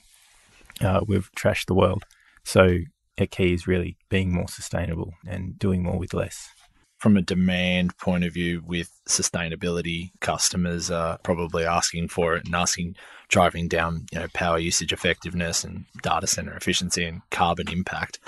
uh, 0.79 1.01
we've 1.05 1.29
trashed 1.37 1.65
the 1.65 1.73
world. 1.73 2.05
So 2.45 2.77
a 3.17 3.27
key 3.27 3.53
is 3.53 3.67
really 3.67 3.97
being 4.09 4.33
more 4.33 4.47
sustainable 4.47 5.11
and 5.27 5.59
doing 5.59 5.83
more 5.83 5.99
with 5.99 6.13
less. 6.13 6.54
From 6.97 7.17
a 7.17 7.21
demand 7.21 7.97
point 7.97 8.23
of 8.23 8.33
view, 8.33 8.63
with 8.65 8.89
sustainability, 9.07 10.11
customers 10.21 10.89
are 10.89 11.17
probably 11.19 11.65
asking 11.65 12.07
for 12.07 12.35
it 12.35 12.45
and 12.45 12.55
asking, 12.55 12.95
driving 13.27 13.67
down, 13.67 14.05
you 14.11 14.19
know, 14.19 14.27
power 14.33 14.57
usage 14.57 14.93
effectiveness 14.93 15.63
and 15.63 15.85
data 16.01 16.25
center 16.25 16.55
efficiency 16.55 17.05
and 17.05 17.21
carbon 17.31 17.69
impact. 17.69 18.19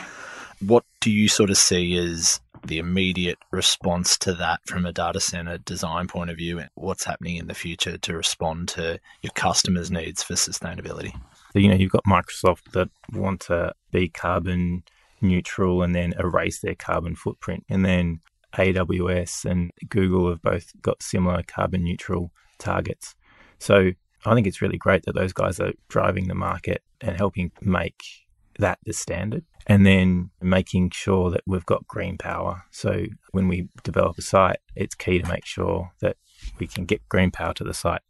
What 0.60 0.84
do 1.00 1.12
you 1.12 1.28
sort 1.28 1.50
of 1.50 1.58
see 1.58 1.98
as 1.98 2.42
the 2.66 2.80
immediate 2.80 3.38
response 3.52 4.18
to 4.18 4.34
that 4.34 4.60
from 4.66 4.86
a 4.86 4.92
data 4.92 5.20
center 5.22 5.58
design 5.60 6.08
point 6.08 6.30
of 6.30 6.38
view? 6.38 6.60
And 6.60 6.70
what's 6.76 7.06
happening 7.06 7.38
in 7.38 7.48
the 7.48 7.54
future 7.54 7.98
to 7.98 8.18
respond 8.18 8.68
to 8.70 9.00
your 9.22 9.32
customers' 9.34 9.92
needs 9.92 10.24
for 10.24 10.34
sustainability? 10.34 11.14
So, 11.54 11.60
you 11.60 11.70
know, 11.70 11.76
you've 11.76 11.92
got 11.92 12.04
Microsoft 12.06 12.72
that 12.74 12.90
want 13.14 13.42
to 13.42 13.74
be 13.92 14.10
carbon 14.10 14.84
neutral 15.22 15.82
and 15.82 15.96
then 15.96 16.14
erase 16.20 16.60
their 16.60 16.76
carbon 16.76 17.16
footprint. 17.16 17.66
And 17.70 17.86
then 17.86 18.20
AWS 18.56 19.46
and 19.46 19.72
Google 19.90 20.30
have 20.30 20.42
both 20.42 20.72
got 20.82 21.04
similar 21.04 21.44
carbon 21.44 21.84
neutral 21.84 22.32
targets. 22.60 23.16
So 23.60 23.92
I 24.26 24.34
think 24.34 24.48
it's 24.48 24.62
really 24.62 24.78
great 24.78 25.04
that 25.04 25.16
those 25.16 25.34
guys 25.34 25.60
are 25.60 25.74
driving 25.90 26.28
the 26.28 26.36
market 26.36 26.82
and 27.02 27.18
helping 27.18 27.52
make 27.62 28.04
that 28.60 28.80
the 28.86 28.94
standard. 28.94 29.46
And 29.68 29.86
then 29.86 30.32
making 30.42 30.92
sure 30.92 31.30
that 31.30 31.42
we've 31.46 31.66
got 31.66 31.88
green 31.88 32.18
power. 32.18 32.64
So 32.72 33.06
when 33.32 33.48
we 33.48 33.68
develop 33.84 34.18
a 34.18 34.22
site, 34.22 34.60
it's 34.76 34.96
key 34.96 35.20
to 35.22 35.28
make 35.28 35.46
sure 35.46 35.92
that 36.02 36.16
we 36.58 36.68
can 36.68 36.86
get 36.86 37.08
green 37.10 37.32
power 37.32 37.54
to 37.56 37.64
the 37.64 37.74
site, 37.74 38.02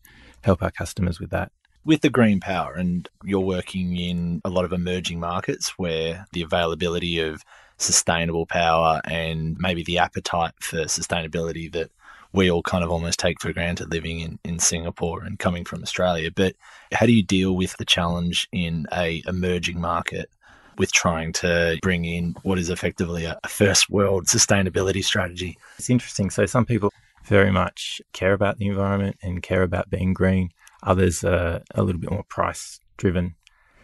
help 0.43 0.61
our 0.61 0.71
customers 0.71 1.19
with 1.19 1.31
that 1.31 1.51
with 1.87 2.01
the 2.01 2.09
green 2.09 2.41
power 2.41 2.73
and 2.73 3.07
you're 3.23 3.39
working 3.39 3.95
in 3.95 4.41
a 4.43 4.49
lot 4.49 4.65
of 4.65 4.73
emerging 4.73 5.21
markets 5.21 5.75
where 5.77 6.25
the 6.33 6.41
availability 6.41 7.17
of 7.17 7.41
sustainable 7.77 8.45
power 8.45 9.01
and 9.05 9.55
maybe 9.59 9.83
the 9.83 9.99
appetite 9.99 10.53
for 10.59 10.85
sustainability 10.85 11.71
that 11.71 11.91
we 12.33 12.51
all 12.51 12.61
kind 12.61 12.83
of 12.83 12.91
almost 12.91 13.19
take 13.19 13.39
for 13.41 13.53
granted 13.53 13.91
living 13.91 14.19
in, 14.19 14.39
in 14.43 14.59
Singapore 14.59 15.23
and 15.23 15.39
coming 15.39 15.63
from 15.63 15.81
Australia. 15.81 16.29
But 16.31 16.55
how 16.91 17.05
do 17.05 17.13
you 17.13 17.23
deal 17.23 17.55
with 17.55 17.77
the 17.77 17.85
challenge 17.85 18.47
in 18.51 18.85
a 18.93 19.23
emerging 19.27 19.79
market 19.79 20.29
with 20.77 20.91
trying 20.91 21.33
to 21.33 21.79
bring 21.81 22.05
in 22.05 22.35
what 22.43 22.59
is 22.59 22.69
effectively 22.69 23.25
a 23.25 23.39
first 23.47 23.89
world 23.89 24.25
sustainability 24.25 25.03
strategy? 25.03 25.57
It's 25.79 25.89
interesting. 25.89 26.29
So 26.29 26.45
some 26.45 26.65
people 26.65 26.91
very 27.25 27.51
much 27.51 28.01
care 28.13 28.33
about 28.33 28.57
the 28.57 28.67
environment 28.67 29.17
and 29.21 29.41
care 29.41 29.63
about 29.63 29.89
being 29.89 30.13
green. 30.13 30.49
Others 30.83 31.23
are 31.23 31.61
a 31.75 31.83
little 31.83 31.99
bit 31.99 32.11
more 32.11 32.23
price 32.23 32.79
driven. 32.97 33.35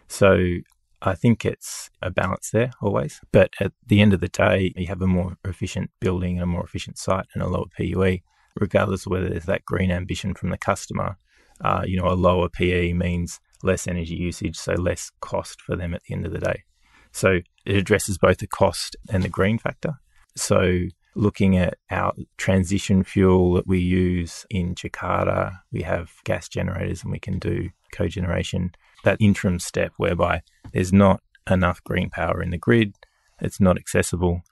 So 0.07 0.57
I 1.05 1.15
think 1.15 1.43
it's 1.43 1.89
a 2.01 2.09
balance 2.09 2.49
there 2.51 2.71
always. 2.81 3.19
But 3.31 3.53
at 3.59 3.73
the 3.85 4.01
end 4.01 4.13
of 4.13 4.21
the 4.21 4.29
day, 4.29 4.73
you 4.75 4.87
have 4.87 5.01
a 5.01 5.07
more 5.07 5.37
efficient 5.43 5.91
building 5.99 6.37
and 6.37 6.43
a 6.43 6.47
more 6.47 6.63
efficient 6.63 6.97
site 6.97 7.25
and 7.33 7.43
a 7.43 7.47
lower 7.47 7.65
PUE, 7.77 8.19
regardless 8.59 9.05
of 9.05 9.11
whether 9.11 9.29
there's 9.29 9.45
that 9.45 9.65
green 9.65 9.91
ambition 9.91 10.33
from 10.33 10.49
the 10.49 10.57
customer. 10.57 11.17
Uh, 11.61 11.83
you 11.85 11.97
know, 11.97 12.07
a 12.07 12.15
lower 12.15 12.49
PE 12.49 12.93
means 12.93 13.39
less 13.63 13.85
energy 13.87 14.15
usage, 14.15 14.55
so 14.55 14.73
less 14.73 15.11
cost 15.19 15.61
for 15.61 15.75
them 15.75 15.93
at 15.93 16.03
the 16.03 16.13
end 16.13 16.25
of 16.25 16.31
the 16.31 16.39
day. 16.39 16.63
So 17.11 17.41
it 17.65 17.75
addresses 17.75 18.17
both 18.17 18.37
the 18.37 18.47
cost 18.47 18.95
and 19.09 19.23
the 19.23 19.29
green 19.29 19.57
factor. 19.57 19.99
So 20.35 20.87
looking 21.15 21.57
at 21.57 21.75
our 21.91 22.13
transition 22.37 23.03
fuel 23.03 23.53
that 23.53 23.67
we 23.67 23.79
use 23.79 24.45
in 24.49 24.75
Jakarta. 24.75 25.59
We 25.71 25.83
have 25.83 26.11
gas 26.23 26.47
generators 26.47 27.03
and 27.03 27.11
we 27.11 27.19
can 27.19 27.39
do 27.39 27.69
cogeneration. 27.93 28.71
That 29.03 29.17
interim 29.19 29.59
step 29.59 29.93
whereby 29.97 30.41
there's 30.71 30.93
not 30.93 31.21
enough 31.49 31.83
green 31.83 32.09
power 32.09 32.41
in 32.41 32.51
the 32.51 32.57
grid, 32.57 32.95
it's 33.41 33.59
not 33.59 33.77
accessible. 33.77 34.43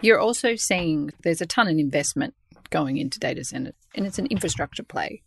You're 0.00 0.20
also 0.20 0.54
seeing 0.56 1.10
there's 1.22 1.40
a 1.40 1.46
ton 1.46 1.68
of 1.68 1.78
investment 1.78 2.34
going 2.70 2.98
into 2.98 3.18
data 3.18 3.44
centers, 3.44 3.74
and 3.94 4.06
it's 4.06 4.18
an 4.18 4.26
infrastructure 4.26 4.82
play. 4.82 5.22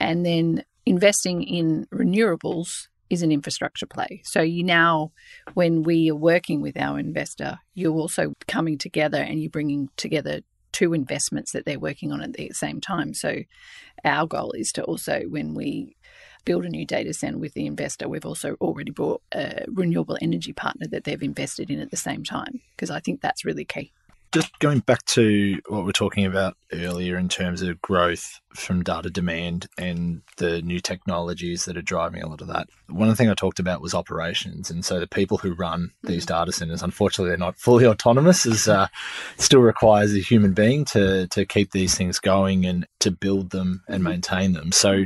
And 0.00 0.24
then 0.24 0.64
investing 0.84 1.42
in 1.42 1.86
renewables 1.92 2.88
is 3.08 3.22
an 3.22 3.30
infrastructure 3.30 3.86
play. 3.86 4.20
So 4.24 4.42
you 4.42 4.64
now, 4.64 5.12
when 5.54 5.82
we 5.82 6.10
are 6.10 6.16
working 6.16 6.60
with 6.60 6.76
our 6.76 6.98
investor, 6.98 7.58
you're 7.74 7.94
also 7.94 8.34
coming 8.48 8.78
together 8.78 9.18
and 9.18 9.40
you're 9.40 9.50
bringing 9.50 9.88
together 9.96 10.40
two 10.72 10.92
investments 10.92 11.52
that 11.52 11.64
they're 11.64 11.78
working 11.78 12.12
on 12.12 12.20
at 12.20 12.34
the 12.34 12.50
same 12.52 12.80
time. 12.80 13.14
So 13.14 13.42
our 14.04 14.26
goal 14.26 14.52
is 14.52 14.72
to 14.72 14.84
also, 14.84 15.22
when 15.28 15.54
we 15.54 15.96
build 16.46 16.64
a 16.64 16.70
new 16.70 16.86
data 16.86 17.12
center 17.12 17.36
with 17.36 17.52
the 17.52 17.66
investor, 17.66 18.08
we've 18.08 18.24
also 18.24 18.56
already 18.62 18.92
bought 18.92 19.20
a 19.34 19.66
renewable 19.68 20.16
energy 20.22 20.54
partner 20.54 20.86
that 20.86 21.04
they've 21.04 21.22
invested 21.22 21.70
in 21.70 21.80
at 21.80 21.90
the 21.90 21.96
same 21.98 22.24
time, 22.24 22.62
because 22.70 22.88
I 22.88 23.00
think 23.00 23.20
that's 23.20 23.44
really 23.44 23.66
key. 23.66 23.92
Just 24.32 24.58
going 24.58 24.80
back 24.80 25.04
to 25.06 25.58
what 25.68 25.84
we 25.84 25.90
are 25.90 25.92
talking 25.92 26.26
about 26.26 26.56
earlier 26.72 27.16
in 27.16 27.28
terms 27.28 27.62
of 27.62 27.80
growth 27.80 28.40
from 28.54 28.82
data 28.82 29.08
demand 29.08 29.66
and 29.78 30.20
the 30.36 30.60
new 30.62 30.80
technologies 30.80 31.64
that 31.64 31.76
are 31.76 31.82
driving 31.82 32.22
a 32.22 32.28
lot 32.28 32.42
of 32.42 32.48
that. 32.48 32.68
One 32.88 33.08
of 33.08 33.12
the 33.12 33.16
things 33.16 33.30
I 33.30 33.34
talked 33.34 33.60
about 33.60 33.80
was 33.80 33.94
operations. 33.94 34.70
And 34.70 34.84
so 34.84 34.98
the 34.98 35.06
people 35.06 35.38
who 35.38 35.54
run 35.54 35.92
these 36.02 36.24
mm. 36.24 36.28
data 36.28 36.52
centers, 36.52 36.82
unfortunately, 36.82 37.30
they're 37.30 37.38
not 37.38 37.56
fully 37.56 37.86
autonomous, 37.86 38.46
as 38.46 38.68
uh, 38.68 38.88
still 39.38 39.60
requires 39.60 40.12
a 40.12 40.18
human 40.18 40.52
being 40.52 40.84
to, 40.86 41.28
to 41.28 41.46
keep 41.46 41.70
these 41.70 41.94
things 41.96 42.18
going 42.18 42.66
and 42.66 42.86
to 43.00 43.10
build 43.10 43.50
them 43.50 43.82
and 43.88 43.98
mm-hmm. 43.98 44.10
maintain 44.10 44.52
them. 44.52 44.72
So, 44.72 45.04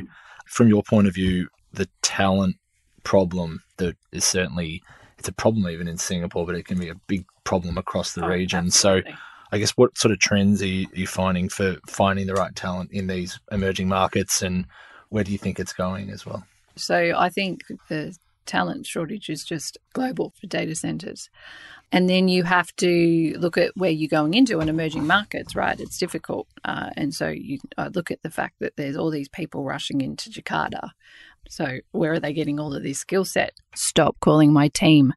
from 0.51 0.69
your 0.69 0.83
point 0.83 1.07
of 1.07 1.15
view, 1.15 1.49
the 1.73 1.89
talent 2.03 2.57
problem 3.05 3.63
that 3.79 3.97
is 4.13 4.25
certainly 4.25 4.83
it's 5.17 5.29
a 5.29 5.33
problem 5.33 5.69
even 5.69 5.87
in 5.87 5.97
Singapore, 5.97 6.45
but 6.45 6.57
it 6.57 6.67
can 6.67 6.79
be 6.79 6.89
a 6.89 6.95
big 7.07 7.25
problem 7.45 7.79
across 7.79 8.15
the 8.15 8.25
oh, 8.25 8.29
region. 8.29 8.67
Absolutely. 8.67 9.13
So, 9.13 9.19
I 9.53 9.59
guess 9.59 9.71
what 9.73 9.97
sort 9.97 10.13
of 10.13 10.19
trends 10.19 10.63
are 10.63 10.67
you, 10.67 10.87
are 10.89 10.97
you, 10.99 11.07
finding 11.07 11.49
for 11.49 11.77
finding 11.87 12.27
the 12.27 12.35
right 12.35 12.55
talent 12.55 12.91
in 12.93 13.07
these 13.07 13.39
emerging 13.53 13.89
markets, 13.89 14.43
and 14.43 14.67
where 15.09 15.25
do 15.25 15.31
you 15.31 15.39
think 15.39 15.61
it's 15.61 15.73
going 15.73 16.11
as 16.11 16.27
well? 16.27 16.45
So, 16.77 17.15
I 17.17 17.29
think 17.29 17.61
the 17.89 18.17
talent 18.51 18.87
shortage 18.87 19.29
is 19.29 19.45
just 19.45 19.79
global 19.93 20.33
for 20.41 20.47
data 20.47 20.75
centers. 20.75 21.31
And 21.93 22.09
then 22.09 22.29
you 22.29 22.45
have 22.45 22.75
to 22.77 23.35
look 23.39 23.59
at 23.59 23.77
where 23.77 23.91
you're 23.91 24.09
going 24.09 24.35
into 24.35 24.61
in 24.61 24.69
emerging 24.69 25.07
markets, 25.07 25.57
right? 25.57 25.79
It's 25.81 25.99
difficult. 25.99 26.47
Uh, 26.65 26.91
and 26.97 27.13
so 27.13 27.29
you 27.29 27.59
look 27.95 28.13
at 28.13 28.23
the 28.23 28.31
fact 28.31 28.57
that 28.61 28.77
there's 28.77 28.97
all 28.97 29.11
these 29.11 29.29
people 29.29 29.65
rushing 29.65 30.01
into 30.01 30.31
Jakarta 30.31 30.91
so, 31.51 31.79
where 31.91 32.13
are 32.13 32.21
they 32.21 32.33
getting 32.33 32.61
all 32.61 32.75
of 32.75 32.85
this 32.85 33.01
skill 33.01 33.25
set? 33.25 33.55
Stop 33.75 34.21
calling 34.21 34.53
my 34.53 34.69
team. 34.69 35.13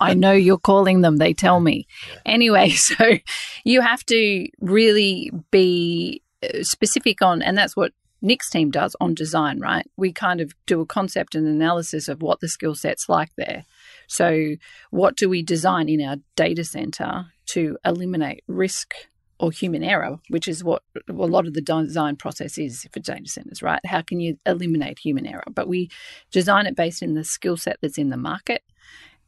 I 0.00 0.14
know 0.16 0.32
you're 0.32 0.56
calling 0.56 1.02
them, 1.02 1.18
they 1.18 1.34
tell 1.34 1.60
me. 1.60 1.86
Anyway, 2.24 2.70
so 2.70 3.18
you 3.62 3.82
have 3.82 4.04
to 4.06 4.48
really 4.60 5.30
be 5.50 6.22
uh, 6.42 6.62
specific 6.62 7.20
on, 7.20 7.42
and 7.42 7.58
that's 7.58 7.76
what 7.76 7.92
Nick's 8.24 8.48
team 8.48 8.70
does 8.70 8.96
on 9.00 9.14
design, 9.14 9.60
right? 9.60 9.86
We 9.96 10.12
kind 10.12 10.40
of 10.40 10.54
do 10.66 10.80
a 10.80 10.86
concept 10.86 11.34
and 11.34 11.46
analysis 11.46 12.08
of 12.08 12.22
what 12.22 12.40
the 12.40 12.48
skill 12.48 12.74
set's 12.74 13.08
like 13.08 13.30
there. 13.36 13.66
So, 14.08 14.56
what 14.90 15.16
do 15.16 15.28
we 15.28 15.42
design 15.42 15.88
in 15.88 16.00
our 16.00 16.16
data 16.34 16.64
center 16.64 17.26
to 17.48 17.76
eliminate 17.84 18.42
risk 18.48 18.94
or 19.38 19.50
human 19.50 19.84
error, 19.84 20.18
which 20.28 20.48
is 20.48 20.64
what 20.64 20.82
a 21.08 21.12
lot 21.12 21.46
of 21.46 21.52
the 21.52 21.60
design 21.60 22.16
process 22.16 22.56
is 22.56 22.86
for 22.92 23.00
data 23.00 23.28
centers, 23.28 23.62
right? 23.62 23.84
How 23.84 24.00
can 24.00 24.20
you 24.20 24.38
eliminate 24.46 25.00
human 25.00 25.26
error? 25.26 25.44
But 25.52 25.68
we 25.68 25.90
design 26.32 26.66
it 26.66 26.76
based 26.76 27.02
in 27.02 27.14
the 27.14 27.24
skill 27.24 27.58
set 27.58 27.76
that's 27.82 27.98
in 27.98 28.08
the 28.08 28.16
market. 28.16 28.62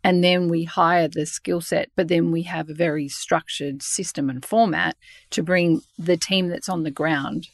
And 0.03 0.23
then 0.23 0.49
we 0.49 0.65
hire 0.65 1.09
the 1.09 1.27
skill 1.27 1.61
set, 1.61 1.91
but 1.97 2.09
then 2.09 2.31
we 2.31 2.43
have 2.43 2.71
a 2.71 2.75
very 2.75 3.09
structured 3.09 3.83
system 3.83 4.31
and 4.31 4.45
format 4.45 4.97
to 5.31 5.43
bring 5.43 5.83
the 5.99 6.17
team 6.17 6.49
that's 6.49 6.69
on 6.69 6.85
the 6.85 6.93
ground 6.93 7.49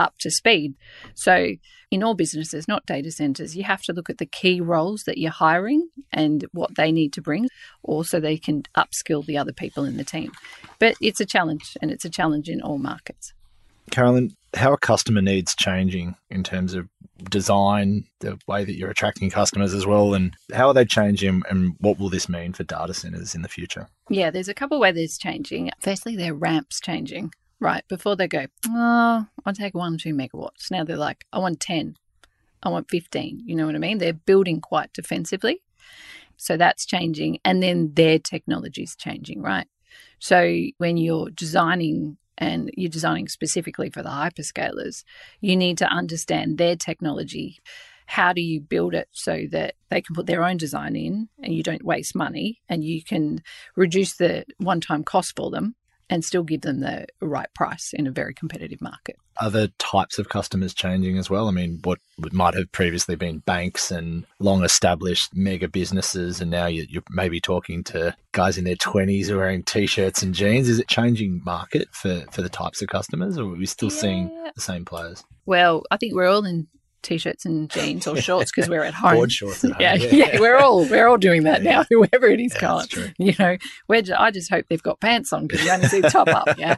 up 0.00 0.18
to 0.18 0.30
speed. 0.30 0.74
So, 1.14 1.54
in 1.90 2.02
all 2.02 2.14
businesses, 2.14 2.66
not 2.66 2.86
data 2.86 3.10
centers, 3.10 3.56
you 3.56 3.64
have 3.64 3.82
to 3.82 3.92
look 3.92 4.08
at 4.08 4.18
the 4.18 4.26
key 4.26 4.60
roles 4.60 5.04
that 5.04 5.18
you're 5.18 5.30
hiring 5.30 5.88
and 6.12 6.46
what 6.52 6.76
they 6.76 6.90
need 6.90 7.12
to 7.14 7.22
bring, 7.22 7.48
also 7.82 8.20
they 8.20 8.38
can 8.38 8.62
upskill 8.76 9.24
the 9.26 9.36
other 9.36 9.52
people 9.52 9.84
in 9.84 9.96
the 9.96 10.04
team. 10.04 10.32
But 10.78 10.94
it's 11.00 11.20
a 11.20 11.26
challenge, 11.26 11.76
and 11.82 11.90
it's 11.90 12.04
a 12.04 12.10
challenge 12.10 12.48
in 12.48 12.60
all 12.62 12.78
markets. 12.78 13.34
Carolyn, 13.90 14.36
how 14.54 14.72
are 14.72 14.76
customer 14.76 15.20
needs 15.20 15.54
changing 15.56 16.14
in 16.30 16.44
terms 16.44 16.74
of 16.74 16.88
design, 17.28 18.04
the 18.20 18.38
way 18.46 18.64
that 18.64 18.76
you're 18.76 18.90
attracting 18.90 19.28
customers 19.30 19.74
as 19.74 19.84
well, 19.84 20.14
and 20.14 20.34
how 20.54 20.68
are 20.68 20.74
they 20.74 20.84
changing, 20.84 21.42
and 21.50 21.74
what 21.80 21.98
will 21.98 22.08
this 22.08 22.28
mean 22.28 22.52
for 22.52 22.62
data 22.62 22.94
centers 22.94 23.34
in 23.34 23.42
the 23.42 23.48
future? 23.48 23.88
Yeah, 24.08 24.30
there's 24.30 24.48
a 24.48 24.54
couple 24.54 24.76
of 24.76 24.80
ways 24.80 24.96
it's 24.96 25.18
changing. 25.18 25.70
Firstly, 25.80 26.14
their 26.14 26.34
ramps 26.34 26.80
changing 26.80 27.32
right? 27.60 27.84
Before 27.88 28.16
they 28.16 28.26
go, 28.26 28.46
oh, 28.68 29.26
I'll 29.44 29.54
take 29.54 29.74
one, 29.74 29.98
two 29.98 30.14
megawatts. 30.14 30.70
Now 30.70 30.84
they're 30.84 30.96
like, 30.96 31.24
I 31.32 31.38
want 31.38 31.60
10, 31.60 31.96
I 32.62 32.68
want 32.70 32.90
15. 32.90 33.42
You 33.44 33.54
know 33.54 33.66
what 33.66 33.74
I 33.74 33.78
mean? 33.78 33.98
They're 33.98 34.12
building 34.12 34.60
quite 34.60 34.92
defensively. 34.92 35.62
So 36.36 36.56
that's 36.56 36.86
changing. 36.86 37.38
And 37.44 37.62
then 37.62 37.92
their 37.94 38.18
technology 38.18 38.82
is 38.82 38.96
changing, 38.96 39.42
right? 39.42 39.66
So 40.18 40.56
when 40.78 40.96
you're 40.96 41.30
designing 41.30 42.16
and 42.38 42.70
you're 42.74 42.90
designing 42.90 43.28
specifically 43.28 43.90
for 43.90 44.02
the 44.02 44.08
hyperscalers, 44.08 45.04
you 45.40 45.56
need 45.56 45.76
to 45.78 45.86
understand 45.86 46.56
their 46.56 46.76
technology. 46.76 47.58
How 48.06 48.32
do 48.32 48.40
you 48.40 48.60
build 48.60 48.94
it 48.94 49.08
so 49.12 49.44
that 49.50 49.74
they 49.90 50.00
can 50.00 50.14
put 50.14 50.26
their 50.26 50.42
own 50.42 50.56
design 50.56 50.96
in 50.96 51.28
and 51.42 51.52
you 51.52 51.62
don't 51.62 51.84
waste 51.84 52.14
money 52.14 52.60
and 52.68 52.82
you 52.82 53.04
can 53.04 53.42
reduce 53.76 54.16
the 54.16 54.46
one 54.56 54.80
time 54.80 55.04
cost 55.04 55.36
for 55.36 55.50
them 55.50 55.76
and 56.10 56.24
still 56.24 56.42
give 56.42 56.62
them 56.62 56.80
the 56.80 57.06
right 57.20 57.48
price 57.54 57.92
in 57.92 58.06
a 58.06 58.10
very 58.10 58.34
competitive 58.34 58.80
market. 58.80 59.16
Other 59.40 59.68
types 59.78 60.18
of 60.18 60.28
customers 60.28 60.74
changing 60.74 61.16
as 61.16 61.30
well. 61.30 61.48
I 61.48 61.52
mean, 61.52 61.78
what 61.84 61.98
might 62.32 62.54
have 62.54 62.70
previously 62.72 63.14
been 63.14 63.38
banks 63.38 63.90
and 63.90 64.26
long 64.40 64.64
established 64.64 65.34
mega 65.34 65.68
businesses, 65.68 66.40
and 66.40 66.50
now 66.50 66.66
you're 66.66 67.02
maybe 67.08 67.40
talking 67.40 67.82
to 67.84 68.14
guys 68.32 68.58
in 68.58 68.64
their 68.64 68.76
20s 68.76 69.28
who 69.28 69.36
are 69.36 69.38
wearing 69.38 69.62
t 69.62 69.86
shirts 69.86 70.22
and 70.22 70.34
jeans. 70.34 70.68
Is 70.68 70.78
it 70.78 70.88
changing 70.88 71.40
market 71.44 71.88
for, 71.92 72.24
for 72.32 72.42
the 72.42 72.50
types 72.50 72.82
of 72.82 72.88
customers, 72.88 73.38
or 73.38 73.44
are 73.44 73.56
we 73.56 73.66
still 73.66 73.90
yeah. 73.90 74.00
seeing 74.00 74.50
the 74.54 74.60
same 74.60 74.84
players? 74.84 75.24
Well, 75.46 75.84
I 75.90 75.96
think 75.96 76.14
we're 76.14 76.28
all 76.28 76.44
in 76.44 76.66
t-shirts 77.02 77.44
and 77.44 77.70
jeans 77.70 78.06
or 78.06 78.16
shorts 78.16 78.50
because 78.50 78.68
we're 78.68 78.84
at 78.84 78.94
home. 78.94 79.14
Board 79.14 79.32
shorts 79.32 79.64
at 79.64 79.72
home. 79.72 79.80
Yeah, 79.80 79.94
yeah, 79.94 80.10
yeah, 80.12 80.40
we're 80.40 80.56
all 80.56 80.84
we're 80.88 81.08
all 81.08 81.18
doing 81.18 81.44
that 81.44 81.62
now. 81.62 81.84
Whoever 81.90 82.26
it 82.28 82.40
is, 82.40 82.54
yeah, 82.60 82.84
You 83.18 83.34
know, 83.38 83.56
we're 83.88 84.02
just, 84.02 84.20
I 84.20 84.30
just 84.30 84.50
hope 84.50 84.66
they've 84.68 84.82
got 84.82 85.00
pants 85.00 85.32
on 85.32 85.46
because 85.46 85.64
you 85.64 85.70
only 85.70 85.88
see 85.88 86.02
top 86.02 86.28
up. 86.28 86.58
Yeah. 86.58 86.76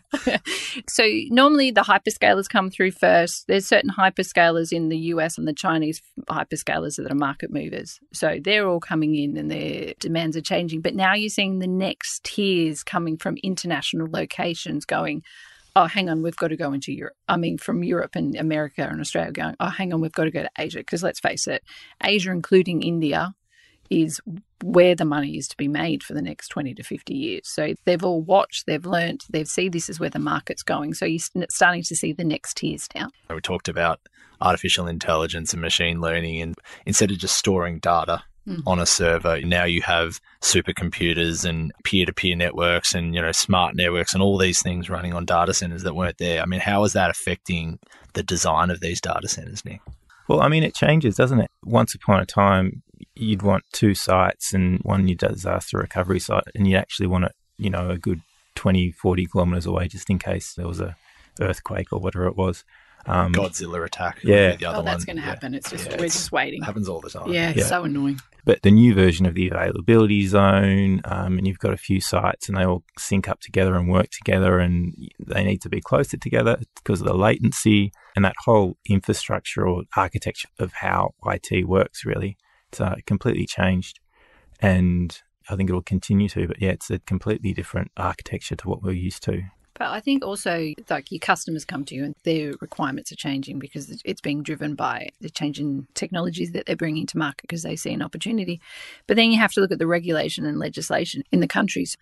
so 0.88 1.04
normally 1.30 1.70
the 1.70 1.82
hyperscalers 1.82 2.48
come 2.48 2.70
through 2.70 2.92
first. 2.92 3.46
There's 3.48 3.66
certain 3.66 3.90
hyperscalers 3.90 4.72
in 4.72 4.88
the 4.88 4.98
US 4.98 5.38
and 5.38 5.48
the 5.48 5.52
Chinese 5.52 6.02
hyperscalers 6.30 6.96
that 6.96 7.10
are 7.10 7.14
market 7.14 7.52
movers. 7.52 7.98
So 8.12 8.38
they're 8.42 8.68
all 8.68 8.80
coming 8.80 9.14
in 9.14 9.36
and 9.36 9.50
their 9.50 9.94
demands 9.98 10.36
are 10.36 10.42
changing. 10.42 10.80
But 10.80 10.94
now 10.94 11.14
you're 11.14 11.30
seeing 11.30 11.58
the 11.58 11.66
next 11.66 12.24
tiers 12.24 12.82
coming 12.82 13.16
from 13.16 13.36
international 13.42 14.08
locations 14.10 14.84
going 14.84 15.22
oh, 15.76 15.86
hang 15.86 16.08
on, 16.08 16.22
we've 16.22 16.36
got 16.36 16.48
to 16.48 16.56
go 16.56 16.72
into 16.72 16.92
Europe. 16.92 17.16
I 17.28 17.36
mean, 17.36 17.58
from 17.58 17.82
Europe 17.82 18.14
and 18.14 18.36
America 18.36 18.86
and 18.88 19.00
Australia 19.00 19.32
going, 19.32 19.56
oh, 19.60 19.68
hang 19.68 19.92
on, 19.92 20.00
we've 20.00 20.12
got 20.12 20.24
to 20.24 20.30
go 20.30 20.42
to 20.42 20.50
Asia. 20.58 20.78
Because 20.78 21.02
let's 21.02 21.20
face 21.20 21.46
it, 21.46 21.62
Asia, 22.02 22.30
including 22.30 22.82
India, 22.82 23.34
is 23.90 24.20
where 24.62 24.94
the 24.94 25.04
money 25.04 25.36
is 25.36 25.48
to 25.48 25.56
be 25.56 25.68
made 25.68 26.02
for 26.02 26.14
the 26.14 26.22
next 26.22 26.48
20 26.48 26.74
to 26.74 26.82
50 26.82 27.14
years. 27.14 27.42
So 27.48 27.74
they've 27.84 28.02
all 28.02 28.22
watched, 28.22 28.66
they've 28.66 28.84
learnt, 28.84 29.24
they've 29.30 29.48
seen 29.48 29.70
this 29.70 29.88
is 29.88 30.00
where 30.00 30.10
the 30.10 30.18
market's 30.18 30.62
going. 30.62 30.94
So 30.94 31.04
you're 31.04 31.46
starting 31.50 31.82
to 31.82 31.96
see 31.96 32.12
the 32.12 32.24
next 32.24 32.56
tiers 32.56 32.88
down. 32.88 33.10
We 33.28 33.40
talked 33.40 33.68
about 33.68 34.00
artificial 34.40 34.86
intelligence 34.86 35.52
and 35.52 35.62
machine 35.62 36.00
learning, 36.00 36.40
and 36.40 36.56
instead 36.86 37.10
of 37.10 37.18
just 37.18 37.36
storing 37.36 37.78
data, 37.78 38.22
mm. 38.46 38.62
on 38.66 38.78
a 38.78 38.86
server. 38.86 39.40
Now 39.40 39.64
you 39.64 39.82
have 39.82 40.20
supercomputers 40.40 41.44
and 41.48 41.72
peer-to-peer 41.84 42.36
networks 42.36 42.94
and 42.94 43.14
you 43.14 43.22
know 43.22 43.32
smart 43.32 43.74
networks 43.74 44.14
and 44.14 44.22
all 44.22 44.38
these 44.38 44.62
things 44.62 44.90
running 44.90 45.12
on 45.12 45.24
data 45.24 45.54
centers 45.54 45.82
that 45.82 45.94
weren't 45.94 46.18
there. 46.18 46.42
I 46.42 46.46
mean, 46.46 46.60
how 46.60 46.84
is 46.84 46.92
that 46.92 47.10
affecting 47.10 47.78
the 48.14 48.22
design 48.22 48.70
of 48.70 48.80
these 48.80 49.00
data 49.00 49.28
centers, 49.28 49.64
Nick? 49.64 49.80
Well, 50.28 50.40
I 50.40 50.48
mean, 50.48 50.62
it 50.62 50.74
changes, 50.74 51.16
doesn't 51.16 51.40
it? 51.40 51.50
Once 51.64 51.94
upon 51.94 52.20
a 52.20 52.26
time, 52.26 52.82
you'd 53.14 53.42
want 53.42 53.64
two 53.72 53.94
sites 53.94 54.54
and 54.54 54.78
one 54.82 55.08
your 55.08 55.16
disaster 55.16 55.78
recovery 55.78 56.20
site, 56.20 56.44
and 56.54 56.66
you 56.66 56.76
actually 56.76 57.08
want 57.08 57.24
it, 57.24 57.32
you 57.58 57.70
know, 57.70 57.90
a 57.90 57.98
good 57.98 58.20
20, 58.54 58.92
40 58.92 59.26
kilometers 59.26 59.66
away 59.66 59.88
just 59.88 60.10
in 60.10 60.18
case 60.18 60.54
there 60.54 60.68
was 60.68 60.80
a 60.80 60.96
earthquake 61.40 61.92
or 61.92 61.98
whatever 61.98 62.26
it 62.26 62.36
was. 62.36 62.64
Um, 63.06 63.32
Godzilla 63.32 63.84
attack. 63.84 64.20
Yeah. 64.22 64.56
The 64.56 64.66
other 64.66 64.78
oh, 64.78 64.82
that's 64.82 65.04
going 65.04 65.16
to 65.16 65.22
happen. 65.22 65.54
It's 65.54 65.70
just, 65.70 65.90
yeah, 65.90 65.96
we're 65.98 66.08
just 66.08 66.30
waiting. 66.32 66.62
happens 66.62 66.88
all 66.88 67.00
the 67.00 67.10
time. 67.10 67.32
Yeah, 67.32 67.52
yeah. 67.54 67.64
so 67.64 67.84
annoying. 67.84 68.20
But 68.44 68.62
the 68.62 68.70
new 68.70 68.94
version 68.94 69.26
of 69.26 69.34
the 69.34 69.48
availability 69.48 70.26
zone, 70.26 71.00
um, 71.04 71.38
and 71.38 71.46
you've 71.46 71.58
got 71.58 71.72
a 71.72 71.76
few 71.76 72.00
sites 72.00 72.48
and 72.48 72.58
they 72.58 72.64
all 72.64 72.82
sync 72.98 73.28
up 73.28 73.40
together 73.40 73.76
and 73.76 73.88
work 73.88 74.10
together 74.10 74.58
and 74.58 74.94
they 75.18 75.44
need 75.44 75.62
to 75.62 75.68
be 75.68 75.80
closer 75.80 76.16
together 76.16 76.58
because 76.76 77.00
of 77.00 77.06
the 77.06 77.14
latency 77.14 77.92
and 78.16 78.24
that 78.24 78.34
whole 78.44 78.76
infrastructure 78.88 79.66
or 79.66 79.84
architecture 79.96 80.48
of 80.58 80.72
how 80.72 81.14
IT 81.26 81.68
works 81.68 82.04
really. 82.04 82.36
It's 82.70 82.80
uh, 82.80 82.96
completely 83.06 83.46
changed. 83.46 84.00
And 84.60 85.16
I 85.48 85.56
think 85.56 85.70
it 85.70 85.72
will 85.72 85.82
continue 85.82 86.28
to, 86.30 86.48
but 86.48 86.60
yeah, 86.60 86.70
it's 86.70 86.90
a 86.90 86.98
completely 87.00 87.52
different 87.52 87.90
architecture 87.96 88.56
to 88.56 88.68
what 88.68 88.82
we're 88.82 88.92
used 88.92 89.22
to. 89.24 89.42
But 89.74 89.88
I 89.88 90.00
think 90.00 90.24
also, 90.24 90.74
like 90.90 91.10
your 91.10 91.18
customers 91.18 91.64
come 91.64 91.84
to 91.86 91.94
you 91.94 92.04
and 92.04 92.14
their 92.24 92.52
requirements 92.60 93.10
are 93.10 93.16
changing 93.16 93.58
because 93.58 94.02
it's 94.04 94.20
being 94.20 94.42
driven 94.42 94.74
by 94.74 95.08
the 95.20 95.30
changing 95.30 95.86
technologies 95.94 96.52
that 96.52 96.66
they're 96.66 96.76
bringing 96.76 97.06
to 97.06 97.18
market 97.18 97.42
because 97.42 97.62
they 97.62 97.76
see 97.76 97.92
an 97.92 98.02
opportunity. 98.02 98.60
But 99.06 99.16
then 99.16 99.32
you 99.32 99.38
have 99.38 99.52
to 99.52 99.60
look 99.60 99.72
at 99.72 99.78
the 99.78 99.86
regulation 99.86 100.44
and 100.44 100.58
legislation 100.58 101.24
in 101.32 101.40
the 101.40 101.48
countries. 101.48 101.96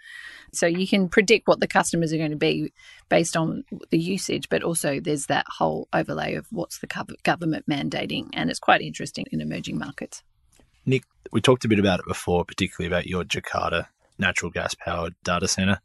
So 0.52 0.66
you 0.66 0.86
can 0.86 1.08
predict 1.08 1.46
what 1.46 1.60
the 1.60 1.68
customers 1.68 2.12
are 2.12 2.18
going 2.18 2.32
to 2.32 2.36
be 2.36 2.72
based 3.08 3.36
on 3.36 3.64
the 3.90 3.98
usage, 3.98 4.48
but 4.48 4.64
also 4.64 4.98
there's 4.98 5.26
that 5.26 5.46
whole 5.48 5.88
overlay 5.92 6.34
of 6.34 6.46
what's 6.50 6.78
the 6.78 6.88
government 7.22 7.68
mandating. 7.68 8.30
And 8.32 8.50
it's 8.50 8.58
quite 8.58 8.80
interesting 8.80 9.26
in 9.30 9.40
emerging 9.40 9.78
markets. 9.78 10.24
Nick, 10.86 11.04
we 11.30 11.40
talked 11.40 11.64
a 11.64 11.68
bit 11.68 11.78
about 11.78 12.00
it 12.00 12.06
before, 12.06 12.44
particularly 12.44 12.92
about 12.92 13.06
your 13.06 13.22
Jakarta 13.22 13.86
natural 14.18 14.50
gas 14.50 14.74
powered 14.74 15.14
data 15.22 15.46
center. 15.46 15.80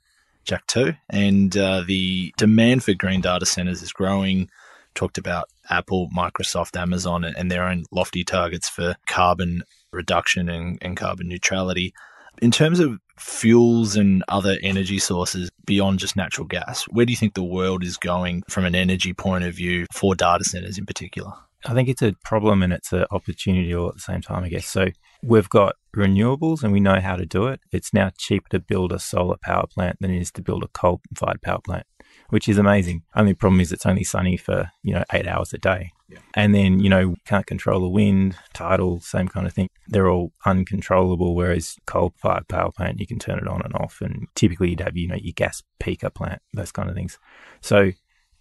Jak 0.45 0.65
2. 0.67 0.93
And 1.10 1.55
uh, 1.58 1.84
the 1.86 2.34
demand 2.38 2.84
for 2.84 2.93
green 2.93 3.21
data 3.21 3.45
centers 3.45 3.81
is 3.81 3.91
growing. 3.91 4.49
Talked 4.93 5.17
about 5.17 5.49
Apple, 5.69 6.10
Microsoft, 6.15 6.79
Amazon, 6.79 7.25
and 7.25 7.51
their 7.51 7.67
own 7.67 7.84
lofty 7.91 8.23
targets 8.23 8.69
for 8.69 8.95
carbon 9.08 9.63
reduction 9.91 10.49
and, 10.49 10.77
and 10.81 10.95
carbon 10.95 11.27
neutrality. 11.27 11.93
In 12.41 12.51
terms 12.51 12.79
of 12.79 12.99
fuels 13.17 13.95
and 13.95 14.23
other 14.27 14.58
energy 14.62 14.99
sources 14.99 15.49
beyond 15.65 15.99
just 15.99 16.15
natural 16.15 16.47
gas, 16.47 16.84
where 16.89 17.05
do 17.05 17.12
you 17.12 17.17
think 17.17 17.34
the 17.34 17.43
world 17.43 17.84
is 17.84 17.97
going 17.97 18.43
from 18.49 18.65
an 18.65 18.75
energy 18.75 19.13
point 19.13 19.43
of 19.45 19.55
view 19.55 19.86
for 19.91 20.15
data 20.15 20.43
centers 20.43 20.77
in 20.77 20.86
particular? 20.86 21.31
I 21.65 21.73
think 21.73 21.89
it's 21.89 22.01
a 22.01 22.13
problem 22.23 22.62
and 22.62 22.73
it's 22.73 22.93
an 22.93 23.05
opportunity 23.12 23.73
all 23.73 23.89
at 23.89 23.95
the 23.95 24.01
same 24.01 24.21
time, 24.21 24.43
I 24.43 24.49
guess. 24.49 24.67
So 24.67 24.88
we've 25.23 25.49
got 25.49 25.75
renewables 25.95 26.63
and 26.63 26.71
we 26.71 26.79
know 26.79 26.99
how 26.99 27.15
to 27.15 27.25
do 27.25 27.47
it. 27.47 27.60
It's 27.71 27.93
now 27.93 28.12
cheaper 28.17 28.49
to 28.49 28.60
build 28.60 28.91
a 28.91 28.99
solar 28.99 29.38
power 29.41 29.65
plant 29.67 29.97
than 29.99 30.12
it 30.12 30.21
is 30.21 30.31
to 30.34 30.41
build 30.41 30.63
a 30.63 30.67
coal 30.67 31.01
fired 31.15 31.41
power 31.41 31.60
plant, 31.60 31.86
which 32.29 32.47
is 32.47 32.58
amazing. 32.58 33.03
Only 33.15 33.34
problem 33.34 33.60
is 33.62 33.71
it's 33.71 33.86
only 33.86 34.03
sunny 34.03 34.38
for, 34.38 34.71
you 34.84 34.93
know, 34.93 35.03
eight 35.13 35.27
hours 35.27 35.53
a 35.53 35.58
day. 35.58 35.91
Yeah. 36.08 36.19
And 36.36 36.53
then, 36.53 36.79
you 36.79 36.89
know, 36.89 37.15
can't 37.25 37.47
control 37.47 37.81
the 37.81 37.89
wind, 37.89 38.38
tidal, 38.53 38.99
same 38.99 39.27
kind 39.27 39.47
of 39.47 39.53
thing. 39.53 39.69
They're 39.88 40.10
all 40.10 40.31
uncontrollable, 40.45 41.36
whereas 41.36 41.77
coal 41.88 42.13
fired 42.17 42.47
power 42.47 42.71
plant, 42.71 42.99
you 42.99 43.08
can 43.08 43.17
turn 43.17 43.39
it 43.39 43.47
on 43.47 43.62
and 43.63 43.73
off. 43.75 44.01
And 44.01 44.27
typically 44.36 44.69
you'd 44.69 44.81
have, 44.81 44.95
you 44.95 45.08
know, 45.08 45.15
your 45.15 45.34
gas 45.36 45.63
peaker 45.81 46.13
plant, 46.13 46.41
those 46.53 46.71
kind 46.71 46.89
of 46.89 46.95
things. 46.95 47.17
So 47.62 47.91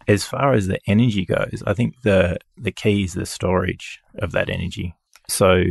as 0.07 0.25
far 0.25 0.53
as 0.53 0.67
the 0.67 0.79
energy 0.87 1.25
goes, 1.25 1.63
I 1.67 1.75
think 1.75 2.03
the 2.03 2.39
the 2.57 2.73
key 2.73 3.05
is 3.05 3.15
the 3.15 3.27
storage 3.27 4.01
of 4.19 4.33
that 4.33 4.51
energy. 4.51 4.95
So 5.29 5.65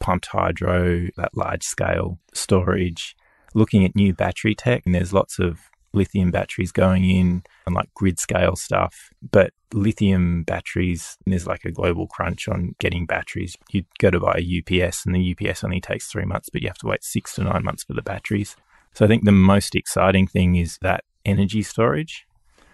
pumped 0.00 0.26
hydro, 0.26 1.08
that 1.16 1.36
large 1.36 1.62
scale 1.62 2.18
storage, 2.34 3.16
looking 3.54 3.84
at 3.84 3.94
new 3.94 4.12
battery 4.12 4.54
tech, 4.54 4.82
and 4.86 4.94
there's 4.94 5.12
lots 5.12 5.38
of 5.38 5.60
lithium 5.92 6.30
batteries 6.30 6.72
going 6.72 7.04
in 7.04 7.42
and 7.66 7.74
like 7.74 7.92
grid 7.94 8.18
scale 8.18 8.56
stuff. 8.56 9.10
But 9.30 9.52
lithium 9.72 10.44
batteries, 10.44 11.16
there's 11.26 11.46
like 11.46 11.64
a 11.64 11.72
global 11.72 12.06
crunch 12.06 12.48
on 12.48 12.74
getting 12.78 13.06
batteries. 13.06 13.56
You 13.70 13.84
go 13.98 14.10
to 14.10 14.20
buy 14.20 14.38
a 14.38 14.58
UPS 14.58 15.04
and 15.04 15.14
the 15.14 15.34
UPS 15.34 15.64
only 15.64 15.80
takes 15.80 16.08
three 16.08 16.24
months, 16.24 16.48
but 16.48 16.62
you 16.62 16.68
have 16.68 16.78
to 16.78 16.86
wait 16.86 17.04
six 17.04 17.34
to 17.34 17.44
nine 17.44 17.64
months 17.64 17.84
for 17.84 17.94
the 17.94 18.02
batteries. 18.02 18.56
So 18.94 19.04
I 19.04 19.08
think 19.08 19.24
the 19.24 19.32
most 19.32 19.74
exciting 19.74 20.26
thing 20.26 20.56
is 20.56 20.78
that 20.82 21.04
energy 21.24 21.62
storage 21.62 22.26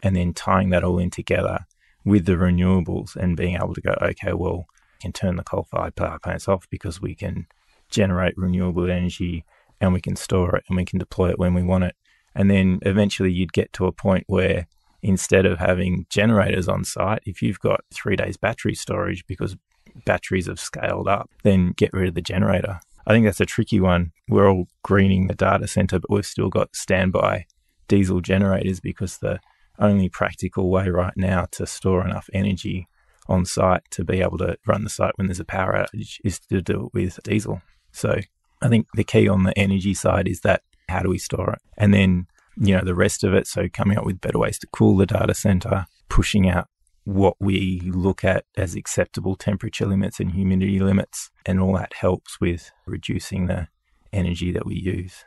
and 0.03 0.15
then 0.15 0.33
tying 0.33 0.71
that 0.71 0.85
all 0.85 0.99
in 0.99 1.11
together 1.11 1.67
with 2.05 2.27
the 2.27 2.35
renewables 2.35 3.17
and 3.17 3.37
being 3.37 3.57
able 3.57 3.75
to 3.75 3.81
go, 3.81 3.95
okay, 4.01 4.33
well, 4.33 4.67
we 4.69 4.76
can 5.01 5.13
turn 5.13 5.37
the 5.37 5.45
coal 5.45 5.67
fired 5.71 5.95
power 5.97 6.19
plants 6.19 6.49
off 6.49 6.67
because 6.71 7.01
we 7.01 7.15
can 7.15 7.47
generate 7.91 8.37
renewable 8.37 8.91
energy 8.91 9.45
and 9.81 9.93
we 9.93 10.01
can 10.01 10.17
store 10.17 10.57
it 10.57 10.65
and 10.69 10.77
we 10.77 10.85
can 10.85 10.99
deploy 10.99 11.31
it 11.31 11.39
when 11.39 11.55
we 11.55 11.63
want 11.63 11.85
it. 11.85 11.95
And 12.35 12.51
then 12.51 12.81
eventually 12.83 13.33
you'd 13.33 13.53
get 13.53 13.73
to 13.75 13.87
a 13.87 13.93
point 13.93 14.25
where 14.27 14.67
instead 15.03 15.47
of 15.47 15.59
having 15.59 16.07
generators 16.11 16.69
on 16.69 16.85
site, 16.85 17.23
if 17.25 17.43
you've 17.43 17.61
got 17.61 17.81
three 17.93 18.17
days 18.17 18.37
battery 18.37 18.75
storage 18.75 19.27
because 19.27 19.57
batteries 20.05 20.47
have 20.47 20.61
scaled 20.61 21.09
up, 21.09 21.31
then 21.45 21.73
get 21.77 21.93
rid 21.93 22.09
of 22.09 22.15
the 22.15 22.21
generator. 22.21 22.81
I 23.07 23.13
think 23.13 23.25
that's 23.25 23.41
a 23.41 23.47
tricky 23.47 23.81
one. 23.81 24.13
We're 24.29 24.51
all 24.51 24.67
greening 24.83 25.29
the 25.29 25.35
data 25.35 25.69
center, 25.69 26.01
but 26.01 26.11
we've 26.11 26.27
still 26.27 26.49
got 26.49 26.75
standby 26.75 27.47
diesel 27.89 28.21
generators 28.21 28.81
because 28.81 29.19
the 29.19 29.39
only 29.79 30.09
practical 30.09 30.71
way 30.71 30.89
right 30.89 31.17
now 31.17 31.47
to 31.53 31.67
store 31.67 32.05
enough 32.05 32.29
energy 32.33 32.89
on 33.29 33.45
site 33.45 33.83
to 33.91 34.05
be 34.05 34.21
able 34.21 34.39
to 34.39 34.57
run 34.67 34.85
the 34.85 34.91
site 34.91 35.17
when 35.17 35.27
there's 35.27 35.41
a 35.41 35.45
power 35.45 35.73
outage 35.73 36.21
is 36.25 36.39
to 36.39 36.63
do 36.63 36.87
it 36.87 36.95
with 36.95 37.19
diesel. 37.23 37.63
So 37.93 38.21
I 38.63 38.69
think 38.69 38.87
the 38.95 39.05
key 39.05 39.29
on 39.29 39.45
the 39.45 39.59
energy 39.59 39.95
side 39.95 40.29
is 40.29 40.41
that 40.41 40.63
how 40.89 41.01
do 41.01 41.11
we 41.11 41.19
store 41.19 41.53
it? 41.53 41.61
And 41.77 41.93
then, 41.93 42.27
you 42.57 42.77
know, 42.77 42.85
the 42.85 42.95
rest 42.95 43.25
of 43.25 43.35
it, 43.35 43.47
so 43.47 43.69
coming 43.69 43.99
up 43.99 44.05
with 44.05 44.21
better 44.21 44.39
ways 44.39 44.59
to 44.61 44.67
cool 44.69 44.97
the 44.97 45.07
data 45.07 45.35
center, 45.35 45.87
pushing 46.09 46.49
out 46.49 46.69
what 47.05 47.37
we 47.39 47.81
look 47.85 48.25
at 48.25 48.45
as 48.57 48.75
acceptable 48.75 49.37
temperature 49.37 49.87
limits 49.87 50.19
and 50.19 50.33
humidity 50.33 50.81
limits, 50.81 51.31
and 51.45 51.61
all 51.61 51.75
that 51.75 51.95
helps 51.95 52.41
with 52.41 52.71
reducing 52.87 53.47
the 53.47 53.69
energy 54.13 54.51
that 54.53 54.67
we 54.67 54.75
use. 54.75 55.25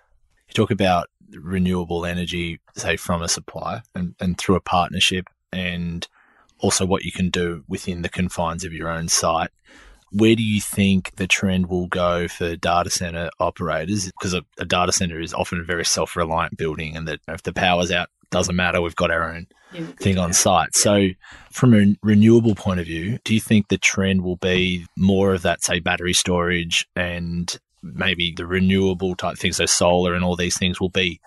You 0.50 0.54
talk 0.54 0.72
about 0.72 1.08
renewable 1.32 2.06
energy, 2.06 2.60
say 2.76 2.98
from 2.98 3.22
a 3.22 3.30
supplier 3.30 3.84
and, 3.96 4.16
and 4.20 4.38
through 4.38 4.56
a 4.56 4.62
partnership, 4.62 5.28
and 5.52 6.08
also 6.60 6.86
what 6.86 7.04
you 7.04 7.12
can 7.12 7.30
do 7.30 7.64
within 7.68 8.02
the 8.02 8.10
confines 8.10 8.64
of 8.64 8.74
your 8.74 8.90
own 8.90 9.08
site. 9.08 9.50
Where 10.12 10.36
do 10.36 10.44
you 10.44 10.60
think 10.60 11.16
the 11.18 11.28
trend 11.28 11.68
will 11.68 11.88
go 11.88 12.28
for 12.28 12.56
data 12.56 12.90
center 12.90 13.30
operators? 13.40 14.06
Because 14.06 14.34
a, 14.34 14.44
a 14.58 14.66
data 14.66 14.92
center 14.92 15.20
is 15.20 15.34
often 15.34 15.60
a 15.60 15.64
very 15.64 15.86
self 15.86 16.16
reliant 16.16 16.58
building, 16.58 16.98
and 16.98 17.08
that 17.08 17.20
if 17.28 17.44
the 17.44 17.54
power's 17.54 17.92
out, 17.92 18.10
doesn't 18.32 18.56
matter, 18.56 18.82
we've 18.82 18.96
got 18.96 19.12
our 19.12 19.32
own 19.32 19.48
Yeah. 19.72 19.86
thing 20.00 20.18
on 20.18 20.34
site. 20.34 20.76
So, 20.76 21.10
from 21.52 21.74
a 21.76 21.96
renewable 22.02 22.56
point 22.56 22.80
of 22.80 22.88
view, 22.88 23.20
do 23.24 23.34
you 23.36 23.40
think 23.40 23.68
the 23.68 23.78
trend 23.78 24.24
will 24.24 24.36
be 24.38 24.86
more 24.98 25.34
of 25.34 25.44
that, 25.44 25.64
say, 25.64 25.80
battery 25.80 26.14
storage 26.14 26.88
and 26.96 27.56
maybe 27.84 28.34
the 28.36 28.46
renewable 28.48 29.16
type 29.16 29.38
things, 29.38 29.58
so 29.58 29.66
solar 29.68 30.14
and 30.16 30.24
all 30.24 30.36
these 30.36 30.58
things 30.58 30.80
will 30.80 30.90
be 30.90 31.20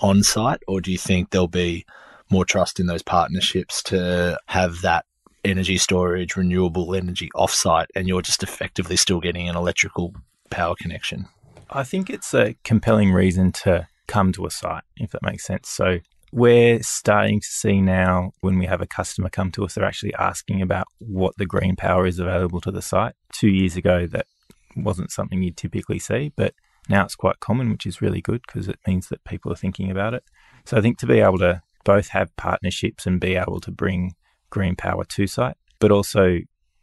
on 0.00 0.22
site? 0.22 0.62
Or 0.68 0.80
do 0.82 0.92
you 0.92 0.98
think 0.98 1.30
there'll 1.30 1.48
be 1.48 1.84
more 2.30 2.44
trust 2.44 2.80
in 2.80 2.86
those 2.86 3.02
partnerships 3.02 3.82
to 3.84 4.38
have 4.46 4.82
that 4.82 5.04
energy 5.44 5.78
storage, 5.78 6.36
renewable 6.36 6.94
energy 6.94 7.30
offsite, 7.34 7.86
and 7.94 8.06
you're 8.08 8.22
just 8.22 8.42
effectively 8.42 8.96
still 8.96 9.20
getting 9.20 9.48
an 9.48 9.56
electrical 9.56 10.14
power 10.50 10.74
connection? 10.78 11.26
I 11.70 11.84
think 11.84 12.10
it's 12.10 12.34
a 12.34 12.56
compelling 12.64 13.12
reason 13.12 13.52
to 13.52 13.86
come 14.06 14.32
to 14.32 14.46
a 14.46 14.50
site, 14.50 14.84
if 14.96 15.10
that 15.10 15.22
makes 15.22 15.44
sense. 15.44 15.68
So 15.68 15.98
we're 16.32 16.82
starting 16.82 17.40
to 17.40 17.46
see 17.46 17.80
now 17.80 18.32
when 18.40 18.58
we 18.58 18.66
have 18.66 18.80
a 18.80 18.86
customer 18.86 19.28
come 19.28 19.50
to 19.52 19.64
us, 19.64 19.74
they're 19.74 19.84
actually 19.84 20.14
asking 20.14 20.62
about 20.62 20.86
what 20.98 21.36
the 21.36 21.46
green 21.46 21.76
power 21.76 22.06
is 22.06 22.18
available 22.18 22.60
to 22.62 22.70
the 22.70 22.82
site. 22.82 23.14
Two 23.32 23.48
years 23.48 23.76
ago, 23.76 24.06
that 24.06 24.26
wasn't 24.76 25.10
something 25.10 25.42
you'd 25.42 25.56
typically 25.56 25.98
see, 25.98 26.32
but 26.36 26.54
now 26.88 27.04
it's 27.04 27.16
quite 27.16 27.40
common, 27.40 27.70
which 27.70 27.86
is 27.86 28.00
really 28.00 28.20
good 28.20 28.42
because 28.46 28.68
it 28.68 28.78
means 28.86 29.08
that 29.08 29.24
people 29.24 29.52
are 29.52 29.56
thinking 29.56 29.90
about 29.90 30.14
it. 30.14 30.24
So 30.64 30.76
I 30.76 30.80
think 30.80 30.98
to 30.98 31.06
be 31.06 31.20
able 31.20 31.38
to 31.38 31.62
both 31.84 32.08
have 32.08 32.34
partnerships 32.36 33.06
and 33.06 33.20
be 33.20 33.36
able 33.36 33.60
to 33.60 33.70
bring 33.70 34.14
green 34.50 34.76
power 34.76 35.04
to 35.04 35.26
site, 35.26 35.56
but 35.78 35.90
also 35.90 36.38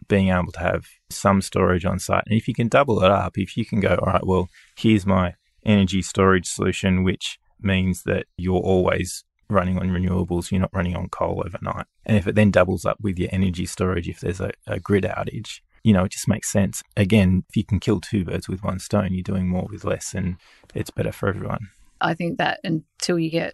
being 0.08 0.30
able 0.30 0.52
to 0.52 0.60
have 0.60 0.86
some 1.10 1.42
storage 1.42 1.86
on 1.86 2.00
site. 2.00 2.24
And 2.28 2.38
if 2.38 2.48
you 2.48 2.54
can 2.54 2.68
double 2.68 3.04
it 3.04 3.12
up, 3.12 3.38
if 3.38 3.58
you 3.58 3.66
can 3.66 3.80
go, 3.80 3.96
all 4.02 4.14
right, 4.14 4.26
well, 4.26 4.50
here's 4.76 5.06
my 5.06 5.34
energy 5.66 6.02
storage 6.02 6.48
solution, 6.48 7.04
which 7.04 7.40
means 7.62 8.04
that 8.04 8.26
you're 8.38 8.62
always 8.62 9.24
running 9.50 9.78
on 9.78 9.90
renewables, 9.90 10.52
you're 10.52 10.62
not 10.62 10.74
running 10.74 10.96
on 10.96 11.10
coal 11.10 11.44
overnight. 11.46 11.86
And 12.06 12.18
if 12.18 12.28
it 12.28 12.36
then 12.36 12.52
doubles 12.52 12.86
up 12.86 12.98
with 13.02 13.18
your 13.18 13.30
energy 13.32 13.66
storage, 13.66 14.08
if 14.08 14.20
there's 14.20 14.42
a, 14.42 14.52
a 14.68 14.80
grid 14.80 15.04
outage, 15.04 15.60
you 15.84 15.94
know, 15.94 16.04
it 16.04 16.12
just 16.12 16.28
makes 16.28 16.52
sense. 16.52 16.82
Again, 16.98 17.44
if 17.50 17.56
you 17.56 17.64
can 17.64 17.80
kill 17.80 18.02
two 18.02 18.26
birds 18.26 18.50
with 18.50 18.64
one 18.64 18.80
stone, 18.80 19.14
you're 19.14 19.24
doing 19.24 19.48
more 19.48 19.68
with 19.70 19.84
less 19.84 20.14
and 20.14 20.38
it's 20.74 20.90
better 20.90 21.12
for 21.12 21.30
everyone. 21.30 21.70
I 22.02 22.14
think 22.14 22.38
that 22.40 22.60
until 22.64 23.20
you 23.20 23.30
get 23.30 23.54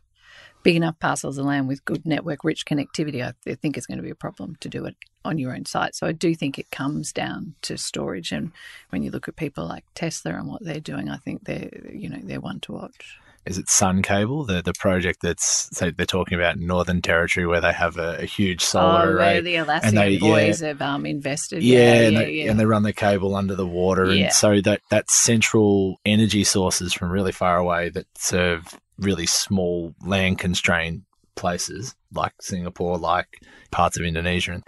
big 0.63 0.75
enough 0.75 0.99
parcels 0.99 1.37
of 1.37 1.45
land 1.45 1.67
with 1.67 1.83
good 1.85 2.05
network 2.05 2.43
rich 2.43 2.65
connectivity, 2.65 3.25
I 3.25 3.33
th- 3.43 3.59
think 3.59 3.77
it's 3.77 3.85
going 3.87 3.97
to 3.97 4.03
be 4.03 4.09
a 4.09 4.15
problem 4.15 4.55
to 4.61 4.69
do 4.69 4.85
it 4.85 4.95
on 5.23 5.37
your 5.37 5.53
own 5.55 5.65
site. 5.65 5.95
So 5.95 6.07
I 6.07 6.11
do 6.11 6.33
think 6.35 6.57
it 6.57 6.71
comes 6.71 7.11
down 7.13 7.55
to 7.63 7.77
storage. 7.77 8.31
And 8.31 8.51
when 8.89 9.03
you 9.03 9.11
look 9.11 9.27
at 9.27 9.35
people 9.35 9.65
like 9.67 9.85
Tesla 9.95 10.33
and 10.33 10.47
what 10.47 10.63
they're 10.63 10.79
doing, 10.79 11.09
I 11.09 11.17
think 11.17 11.43
they're 11.45 11.69
you 11.93 12.09
know 12.09 12.19
they're 12.23 12.39
one 12.41 12.59
to 12.61 12.71
watch. 12.73 13.17
is 13.45 13.57
it 13.57 13.69
Sun 13.69 14.01
Cable, 14.03 14.45
the 14.45 14.61
the 14.61 14.73
project 14.79 15.19
that's 15.21 15.69
so 15.75 15.91
they're 15.91 16.05
talking 16.05 16.37
about 16.39 16.55
in 16.57 16.65
Northern 16.67 17.01
Territory 17.01 17.45
where 17.47 17.61
they 17.61 17.73
have 17.73 17.97
a, 17.97 18.17
a 18.21 18.25
huge 18.25 18.63
solar 18.63 19.01
oh, 19.07 19.11
array. 19.11 19.33
where 19.33 19.41
the 19.41 19.55
Alaska 19.57 19.87
and 19.87 19.97
they- 19.97 20.17
boys 20.17 20.59
have 20.61 20.81
um, 20.81 21.05
invested. 21.05 21.61
yeah, 21.63 21.77
Yeah, 21.79 21.93
and, 22.01 22.13
yeah, 22.13 22.19
they, 22.19 22.31
yeah. 22.31 22.51
and 22.51 22.59
they 22.59 22.65
run 22.65 22.83
the 22.83 22.93
cable 22.93 23.35
under 23.35 23.55
the 23.55 23.65
water, 23.67 24.13
Yeah. 24.13 24.25
and 24.25 24.33
so 24.33 24.61
that 24.61 24.81
that 24.89 25.09
central 25.09 25.99
energy 26.05 26.43
sources 26.43 26.93
from 26.93 27.11
really 27.11 27.31
far 27.31 27.57
away 27.57 27.89
that 27.89 28.05
serve 28.17 28.79
really 28.97 29.25
small 29.25 29.93
land 30.05 30.39
constrained 30.39 31.03
places 31.35 31.95
like 32.13 32.33
Singapore, 32.41 32.97
like 32.97 33.27
parts 33.71 33.97
of 33.97 34.05
Indonesia. 34.05 34.53
And 34.53 34.63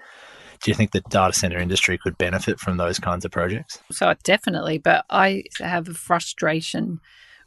do 0.63 0.71
you 0.71 0.75
think 0.75 0.91
the 0.91 1.01
data 1.09 1.33
center 1.33 1.59
industry 1.59 1.99
could 2.01 2.17
benefit 2.17 2.59
from 2.59 2.77
those 2.77 2.99
kinds 2.99 3.25
of 3.25 3.31
projects? 3.31 3.79
So 3.91 4.13
definitely, 4.23 4.77
but 4.77 5.05
I 5.09 5.43
have 5.59 5.89
a 5.89 5.93
frustration 5.93 6.99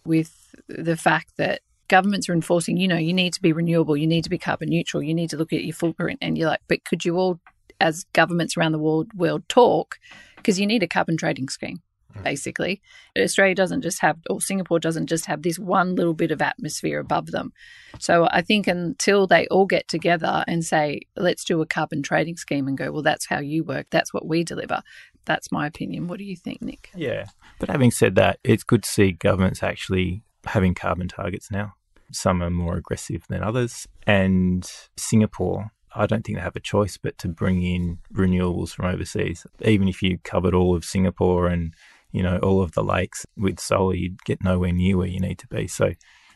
with 0.04 0.54
the 0.68 0.96
fact 0.96 1.32
that 1.38 1.60
governments 1.88 2.28
are 2.28 2.34
enforcing, 2.34 2.76
you 2.76 2.88
know, 2.88 2.96
you 2.96 3.12
need 3.12 3.32
to 3.32 3.42
be 3.42 3.52
renewable, 3.52 3.96
you 3.96 4.06
need 4.06 4.24
to 4.24 4.30
be 4.30 4.38
carbon 4.38 4.68
neutral, 4.68 5.02
you 5.02 5.14
need 5.14 5.30
to 5.30 5.36
look 5.36 5.52
at 5.52 5.64
your 5.64 5.74
footprint. 5.74 6.18
And 6.20 6.36
you're 6.36 6.48
like, 6.48 6.60
but 6.68 6.84
could 6.84 7.04
you 7.04 7.16
all, 7.16 7.40
as 7.80 8.04
governments 8.12 8.56
around 8.56 8.72
the 8.72 8.78
world, 8.78 9.10
world 9.14 9.48
talk? 9.48 9.98
Because 10.36 10.60
you 10.60 10.66
need 10.66 10.82
a 10.82 10.88
carbon 10.88 11.16
trading 11.16 11.48
scheme, 11.48 11.82
Mm. 12.16 12.24
basically. 12.24 12.80
Australia 13.18 13.54
doesn't 13.54 13.82
just 13.82 14.00
have, 14.00 14.18
or 14.28 14.40
Singapore 14.40 14.78
doesn't 14.78 15.06
just 15.06 15.26
have 15.26 15.42
this 15.42 15.58
one 15.58 15.94
little 15.94 16.14
bit 16.14 16.30
of 16.30 16.42
atmosphere 16.42 17.00
above 17.00 17.30
them. 17.30 17.52
So 17.98 18.28
I 18.30 18.42
think 18.42 18.66
until 18.66 19.26
they 19.26 19.46
all 19.48 19.66
get 19.66 19.88
together 19.88 20.44
and 20.46 20.64
say, 20.64 21.00
let's 21.16 21.44
do 21.44 21.60
a 21.60 21.66
carbon 21.66 22.02
trading 22.02 22.36
scheme 22.36 22.68
and 22.68 22.76
go, 22.76 22.90
well, 22.92 23.02
that's 23.02 23.26
how 23.26 23.40
you 23.40 23.64
work, 23.64 23.86
that's 23.90 24.12
what 24.12 24.26
we 24.26 24.44
deliver. 24.44 24.82
That's 25.24 25.50
my 25.50 25.66
opinion. 25.66 26.06
What 26.06 26.18
do 26.18 26.24
you 26.24 26.36
think, 26.36 26.62
Nick? 26.62 26.90
Yeah. 26.94 27.26
But 27.58 27.70
having 27.70 27.90
said 27.90 28.14
that, 28.14 28.38
it's 28.44 28.62
good 28.62 28.84
to 28.84 28.88
see 28.88 29.12
governments 29.12 29.62
actually 29.62 30.22
having 30.44 30.74
carbon 30.74 31.08
targets 31.08 31.50
now. 31.50 31.74
Some 32.12 32.42
are 32.42 32.50
more 32.50 32.76
aggressive 32.76 33.24
than 33.28 33.42
others. 33.42 33.88
And 34.06 34.70
Singapore, 34.96 35.72
I 35.92 36.06
don't 36.06 36.24
think 36.24 36.38
they 36.38 36.42
have 36.42 36.54
a 36.54 36.60
choice 36.60 36.96
but 36.96 37.18
to 37.18 37.28
bring 37.28 37.62
in 37.62 37.98
renewables 38.12 38.70
from 38.70 38.86
overseas. 38.86 39.46
Even 39.62 39.88
if 39.88 40.02
you 40.02 40.18
covered 40.22 40.54
all 40.54 40.76
of 40.76 40.84
Singapore 40.84 41.48
and, 41.48 41.74
you 42.12 42.22
know, 42.22 42.38
all 42.38 42.62
of 42.62 42.72
the 42.72 42.84
lakes 42.84 43.26
with 43.36 43.60
solar, 43.60 43.94
you'd 43.94 44.24
get 44.24 44.42
nowhere 44.42 44.72
near 44.72 44.96
where 44.96 45.06
you 45.06 45.20
need 45.20 45.38
to 45.38 45.46
be. 45.48 45.66
So 45.66 45.92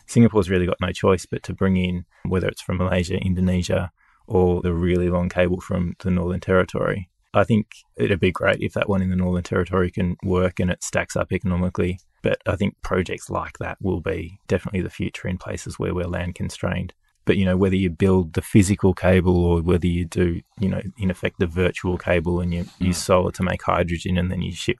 Singapore's 0.07 0.51
really 0.51 0.67
got 0.67 0.81
no 0.81 0.93
choice 0.93 1.27
but 1.27 1.43
to 1.45 1.55
bring 1.55 1.77
in, 1.77 2.05
whether 2.25 2.49
it's 2.49 2.63
from 2.63 2.79
Malaysia, 2.79 3.17
Indonesia, 3.17 3.93
or 4.27 4.61
the 4.61 4.73
really 4.73 5.09
long 5.09 5.29
cable 5.29 5.61
from 5.61 5.95
the 6.01 6.11
Northern 6.11 6.41
Territory. 6.41 7.09
I 7.33 7.45
think 7.45 7.69
it'd 7.97 8.19
be 8.19 8.33
great 8.33 8.61
if 8.61 8.73
that 8.73 8.89
one 8.89 9.03
in 9.03 9.11
the 9.11 9.17
Northern 9.17 9.45
Territory 9.45 9.91
can 9.91 10.17
work 10.25 10.59
and 10.59 10.71
it 10.71 10.83
stacks 10.83 11.17
up 11.17 11.33
economically. 11.33 12.01
But 12.23 12.39
I 12.47 12.57
think 12.57 12.75
projects 12.83 13.31
like 13.31 13.59
that 13.59 13.79
will 13.81 14.01
be 14.01 14.39
definitely 14.49 14.83
the 14.83 14.91
future 14.91 15.29
in 15.29 15.39
places 15.39 15.79
where 15.79 15.95
we're 15.95 16.07
land 16.07 16.35
constrained. 16.35 16.93
But 17.25 17.37
you 17.37 17.45
know, 17.45 17.57
whether 17.57 17.77
you 17.77 17.91
build 17.91 18.33
the 18.33 18.43
physical 18.43 18.95
cable 18.95 19.45
or 19.45 19.63
whether 19.63 19.87
you 19.87 20.05
do, 20.05 20.41
you 20.59 20.69
know, 20.69 20.83
in 20.99 21.11
effect 21.11 21.39
the 21.39 21.47
virtual 21.47 21.97
cable 21.97 22.41
and 22.41 22.53
you 22.53 22.65
hmm. 22.65 22.87
use 22.87 22.99
solar 22.99 23.31
to 23.33 23.43
make 23.43 23.63
hydrogen 23.63 24.19
and 24.19 24.31
then 24.31 24.43
you 24.43 24.53
ship 24.53 24.79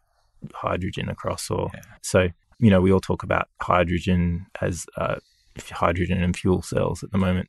hydrogen 0.55 1.09
across 1.09 1.51
or 1.51 1.71
Yeah. 1.75 1.81
so 2.03 2.29
you 2.61 2.71
know, 2.71 2.81
we 2.81 2.93
all 2.93 3.01
talk 3.01 3.23
about 3.23 3.49
hydrogen 3.63 4.47
as 4.61 4.87
uh, 4.99 5.17
hydrogen 5.71 6.23
and 6.23 6.37
fuel 6.37 6.63
cells 6.63 7.03
at 7.03 7.11
the 7.11 7.19
moment. 7.19 7.49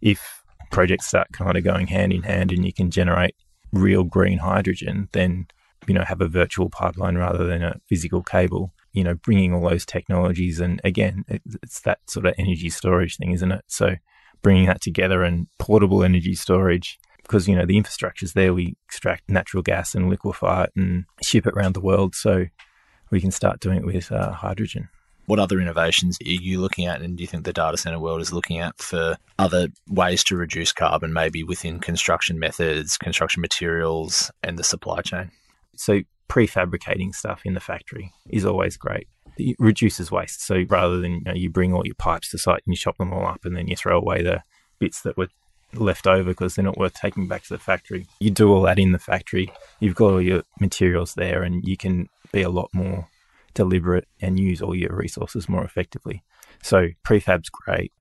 If 0.00 0.42
projects 0.70 1.06
start 1.06 1.28
kind 1.32 1.56
of 1.56 1.64
going 1.64 1.86
hand 1.86 2.12
in 2.12 2.22
hand 2.22 2.50
and 2.50 2.64
you 2.64 2.72
can 2.72 2.90
generate 2.90 3.36
real 3.72 4.04
green 4.04 4.38
hydrogen, 4.38 5.08
then, 5.12 5.46
you 5.86 5.94
know, 5.94 6.04
have 6.04 6.22
a 6.22 6.28
virtual 6.28 6.70
pipeline 6.70 7.16
rather 7.16 7.44
than 7.44 7.62
a 7.62 7.76
physical 7.88 8.22
cable, 8.22 8.72
you 8.92 9.04
know, 9.04 9.14
bringing 9.14 9.52
all 9.52 9.68
those 9.68 9.84
technologies. 9.84 10.60
And 10.60 10.80
again, 10.82 11.24
it, 11.28 11.42
it's 11.62 11.80
that 11.82 11.98
sort 12.08 12.24
of 12.24 12.34
energy 12.38 12.70
storage 12.70 13.18
thing, 13.18 13.32
isn't 13.32 13.52
it? 13.52 13.64
So 13.66 13.96
bringing 14.40 14.66
that 14.66 14.80
together 14.80 15.22
and 15.22 15.46
portable 15.58 16.02
energy 16.02 16.34
storage. 16.34 16.98
Because 17.22 17.48
you 17.48 17.56
know 17.56 17.66
the 17.66 17.76
infrastructure's 17.76 18.32
there, 18.32 18.52
we 18.52 18.76
extract 18.86 19.28
natural 19.28 19.62
gas 19.62 19.94
and 19.94 20.10
liquefy 20.10 20.64
it 20.64 20.72
and 20.76 21.04
ship 21.22 21.46
it 21.46 21.54
around 21.54 21.74
the 21.74 21.80
world. 21.80 22.14
So 22.14 22.46
we 23.10 23.20
can 23.20 23.30
start 23.30 23.60
doing 23.60 23.78
it 23.78 23.86
with 23.86 24.10
uh, 24.10 24.32
hydrogen. 24.32 24.88
What 25.26 25.38
other 25.38 25.60
innovations 25.60 26.18
are 26.20 26.28
you 26.28 26.60
looking 26.60 26.86
at, 26.86 27.00
and 27.00 27.16
do 27.16 27.22
you 27.22 27.28
think 27.28 27.44
the 27.44 27.52
data 27.52 27.76
center 27.76 28.00
world 28.00 28.20
is 28.20 28.32
looking 28.32 28.58
at 28.58 28.76
for 28.78 29.16
other 29.38 29.68
ways 29.88 30.24
to 30.24 30.36
reduce 30.36 30.72
carbon, 30.72 31.12
maybe 31.12 31.44
within 31.44 31.78
construction 31.78 32.40
methods, 32.40 32.98
construction 32.98 33.40
materials, 33.40 34.32
and 34.42 34.58
the 34.58 34.64
supply 34.64 35.00
chain? 35.00 35.30
So 35.76 36.00
prefabricating 36.28 37.14
stuff 37.14 37.42
in 37.44 37.54
the 37.54 37.60
factory 37.60 38.12
is 38.30 38.44
always 38.44 38.76
great. 38.76 39.06
It 39.36 39.56
reduces 39.58 40.10
waste. 40.10 40.44
So 40.44 40.64
rather 40.68 41.00
than 41.00 41.12
you, 41.12 41.20
know, 41.24 41.34
you 41.34 41.50
bring 41.50 41.72
all 41.72 41.86
your 41.86 41.94
pipes 41.94 42.30
to 42.30 42.38
site 42.38 42.62
and 42.66 42.72
you 42.72 42.76
chop 42.76 42.98
them 42.98 43.12
all 43.12 43.26
up 43.26 43.44
and 43.44 43.56
then 43.56 43.68
you 43.68 43.76
throw 43.76 43.96
away 43.96 44.22
the 44.22 44.42
bits 44.78 45.02
that 45.02 45.16
were 45.16 45.28
left 45.74 46.06
over 46.06 46.30
because 46.30 46.54
they're 46.54 46.64
not 46.64 46.78
worth 46.78 46.94
taking 46.94 47.26
back 47.26 47.42
to 47.44 47.54
the 47.54 47.58
factory. 47.58 48.06
You 48.20 48.30
do 48.30 48.52
all 48.52 48.62
that 48.62 48.78
in 48.78 48.92
the 48.92 48.98
factory. 48.98 49.52
You've 49.80 49.94
got 49.94 50.12
all 50.12 50.22
your 50.22 50.42
materials 50.60 51.14
there 51.14 51.42
and 51.42 51.66
you 51.66 51.76
can 51.76 52.08
be 52.32 52.42
a 52.42 52.50
lot 52.50 52.70
more 52.72 53.08
deliberate 53.54 54.08
and 54.20 54.38
use 54.38 54.62
all 54.62 54.74
your 54.74 54.94
resources 54.94 55.48
more 55.48 55.64
effectively. 55.64 56.22
So 56.62 56.88
prefab's 57.04 57.50
great. 57.50 57.92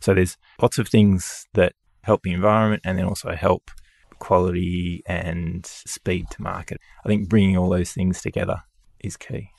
So 0.00 0.14
there's 0.14 0.36
lots 0.60 0.78
of 0.78 0.88
things 0.88 1.46
that 1.54 1.74
help 2.02 2.22
the 2.22 2.32
environment 2.32 2.82
and 2.84 2.98
then 2.98 3.04
also 3.04 3.34
help 3.34 3.70
quality 4.18 5.02
and 5.06 5.64
speed 5.66 6.30
to 6.30 6.42
market. 6.42 6.78
I 7.04 7.08
think 7.08 7.28
bringing 7.28 7.56
all 7.56 7.68
those 7.68 7.92
things 7.92 8.22
together 8.22 8.62
is 9.00 9.16
key. 9.16 9.50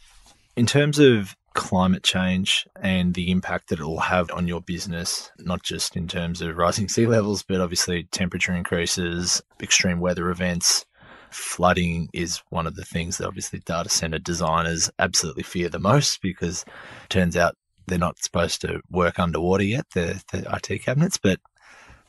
In 0.56 0.66
terms 0.66 1.00
of 1.00 1.36
climate 1.54 2.04
change 2.04 2.68
and 2.82 3.14
the 3.14 3.32
impact 3.32 3.70
that 3.70 3.80
it 3.80 3.86
will 3.86 4.00
have 4.00 4.32
on 4.32 4.48
your 4.48 4.62
business, 4.62 5.32
not 5.40 5.64
just 5.64 5.96
in 5.96 6.08
terms 6.08 6.42
of 6.42 6.58
rising 6.58 6.88
sea 6.88 7.06
levels, 7.06 7.44
but 7.44 7.62
obviously 7.62 8.04
temperature 8.06 8.54
increases, 8.54 9.42
extreme 9.62 10.00
weather 10.00 10.30
events, 10.30 10.86
flooding 11.30 12.10
is 12.14 12.42
one 12.50 12.68
of 12.68 12.76
the 12.76 12.86
things 12.86 13.18
that 13.18 13.28
obviously 13.28 13.60
data 13.60 13.90
center 13.90 14.20
designers 14.20 14.90
absolutely 15.00 15.44
fear 15.44 15.70
the 15.70 15.80
most 15.80 16.22
because 16.22 16.66
turns 17.10 17.36
out 17.38 17.56
they're 17.88 17.98
not 17.98 18.22
supposed 18.22 18.62
to 18.62 18.82
work 18.90 19.20
underwater 19.20 19.64
yet, 19.64 19.86
the, 19.94 20.22
the 20.32 20.46
IT 20.54 20.84
cabinets, 20.84 21.18
but 21.18 21.40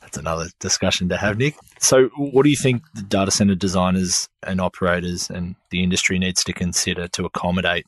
that's 0.01 0.17
another 0.17 0.47
discussion 0.59 1.09
to 1.09 1.17
have, 1.17 1.37
Nick. 1.37 1.55
So, 1.79 2.09
what 2.17 2.43
do 2.43 2.49
you 2.49 2.57
think 2.57 2.83
the 2.93 3.01
data 3.01 3.31
center 3.31 3.55
designers 3.55 4.27
and 4.45 4.59
operators 4.59 5.29
and 5.29 5.55
the 5.71 5.81
industry 5.81 6.19
needs 6.19 6.43
to 6.43 6.53
consider 6.53 7.07
to 7.09 7.25
accommodate 7.25 7.85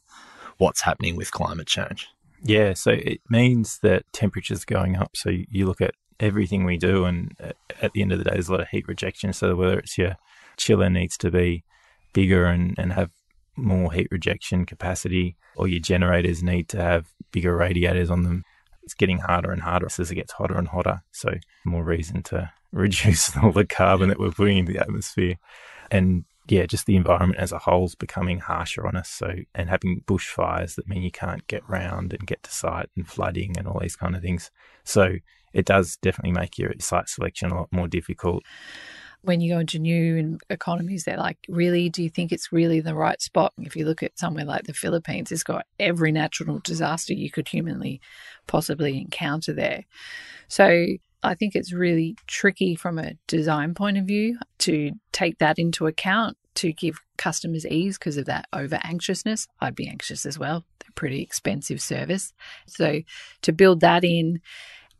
what's 0.58 0.82
happening 0.82 1.16
with 1.16 1.32
climate 1.32 1.68
change? 1.68 2.08
Yeah, 2.42 2.74
so 2.74 2.92
it 2.92 3.22
means 3.30 3.80
that 3.80 4.04
temperature's 4.14 4.64
are 4.64 4.74
going 4.74 4.96
up. 4.96 5.16
So 5.16 5.30
you 5.30 5.66
look 5.66 5.82
at 5.82 5.96
everything 6.20 6.64
we 6.64 6.78
do, 6.78 7.06
and 7.06 7.36
uh, 7.44 7.52
at 7.82 7.94
the 7.94 8.02
end 8.02 8.12
of 8.12 8.20
the 8.20 8.24
day, 8.24 8.32
there's 8.34 8.50
a 8.50 8.52
lot 8.52 8.62
of 8.62 8.70
heat 8.70 8.88
rejection. 8.88 9.34
So 9.34 9.56
whether 9.56 9.80
it's 9.80 9.98
your 9.98 10.16
chiller 10.58 10.90
needs 10.90 11.18
to 11.18 11.32
be 11.32 11.64
bigger 12.14 12.46
and, 12.46 12.76
and 12.78 12.94
have 12.94 13.12
more 13.56 13.92
heat 13.92 14.08
rejection 14.12 14.66
capacity, 14.66 15.36
or 15.56 15.68
your 15.68 15.80
generators 15.80 16.44
need 16.44 16.70
to 16.70 16.82
have 16.82 17.08
bigger 17.32 17.56
radiators 17.56 18.10
on 18.10 18.24
them. 18.24 18.44
It's 18.84 18.94
getting 18.94 19.20
harder 19.20 19.52
and 19.52 19.62
harder 19.62 19.88
as 19.88 20.12
it 20.12 20.16
gets 20.16 20.34
hotter 20.34 20.58
and 20.58 20.68
hotter. 20.68 21.02
So, 21.12 21.34
more 21.64 21.84
reason 21.84 22.22
to 22.24 22.52
reduce 22.72 23.36
all 23.38 23.52
the 23.52 23.66
carbon 23.66 24.10
that 24.10 24.20
we're 24.20 24.32
putting 24.32 24.58
into 24.58 24.74
the 24.74 24.80
atmosphere. 24.80 25.36
And 25.90 26.26
yeah, 26.48 26.66
just 26.66 26.86
the 26.86 26.96
environment 26.96 27.40
as 27.40 27.52
a 27.52 27.60
whole 27.60 27.86
is 27.86 27.96
becoming 27.96 28.40
harsher 28.40 28.86
on 28.88 28.96
us. 28.96 29.10
So, 29.10 29.34
and 29.54 29.70
having 29.70 30.04
bushfires 30.06 30.76
that 30.76 30.88
mean 30.88 31.02
you 31.02 31.12
can't 31.12 31.46
get 31.48 31.68
round 31.68 32.14
and 32.14 32.28
get 32.28 32.44
to 32.44 32.52
site 32.52 32.90
and 32.96 33.08
flooding 33.08 33.58
and 33.58 33.68
all 33.68 33.80
these 33.80 33.96
kind 33.96 34.16
of 34.16 34.22
things. 34.22 34.52
So, 34.84 35.16
it 35.54 35.66
does 35.66 35.98
definitely 35.98 36.34
make 36.40 36.58
your 36.58 36.74
site 36.80 37.10
selection 37.10 37.52
a 37.52 37.56
lot 37.56 37.70
more 37.72 37.88
difficult 37.88 38.44
when 39.26 39.42
you 39.42 39.54
go 39.54 39.60
into 39.60 39.80
new 39.80 40.38
economies, 40.50 41.04
they're 41.04 41.18
like, 41.18 41.38
really, 41.50 41.90
do 41.90 42.04
you 42.04 42.10
think 42.10 42.32
it's 42.32 42.52
really 42.52 42.80
the 42.80 42.96
right 42.96 43.22
spot? 43.22 43.54
If 43.58 43.76
you 43.76 43.86
look 43.86 44.04
at 44.04 44.18
somewhere 44.18 44.46
like 44.46 44.64
the 44.64 44.74
Philippines, 44.74 45.32
it's 45.32 45.44
got 45.44 45.66
every 45.80 46.12
natural 46.12 46.60
disaster 46.64 47.14
you 47.14 47.32
could 47.32 47.48
humanly 47.48 48.02
possibly 48.48 49.00
encounter 49.00 49.52
there. 49.54 49.84
So 50.48 50.86
I 51.26 51.36
think 51.36 51.56
it's 51.56 51.74
really 51.74 52.16
tricky 52.28 52.76
from 52.76 53.00
a 53.00 53.14
design 53.28 53.74
point 53.74 53.98
of 53.98 54.06
view 54.06 54.38
to 54.60 54.92
take 55.12 55.40
that 55.40 55.58
into 55.60 55.88
account 55.88 56.38
to 56.56 56.72
give 56.72 57.00
customers 57.18 57.66
ease 57.66 57.98
because 57.98 58.18
of 58.18 58.26
that 58.26 58.48
over 58.54 58.80
anxiousness. 58.84 59.48
I'd 59.60 59.76
be 59.76 59.88
anxious 59.88 60.26
as 60.26 60.40
well. 60.40 60.66
They're 60.80 60.90
pretty 60.96 61.22
expensive 61.22 61.82
service. 61.82 62.34
So 62.68 63.02
to 63.42 63.52
build 63.52 63.82
that 63.82 64.04
in 64.04 64.42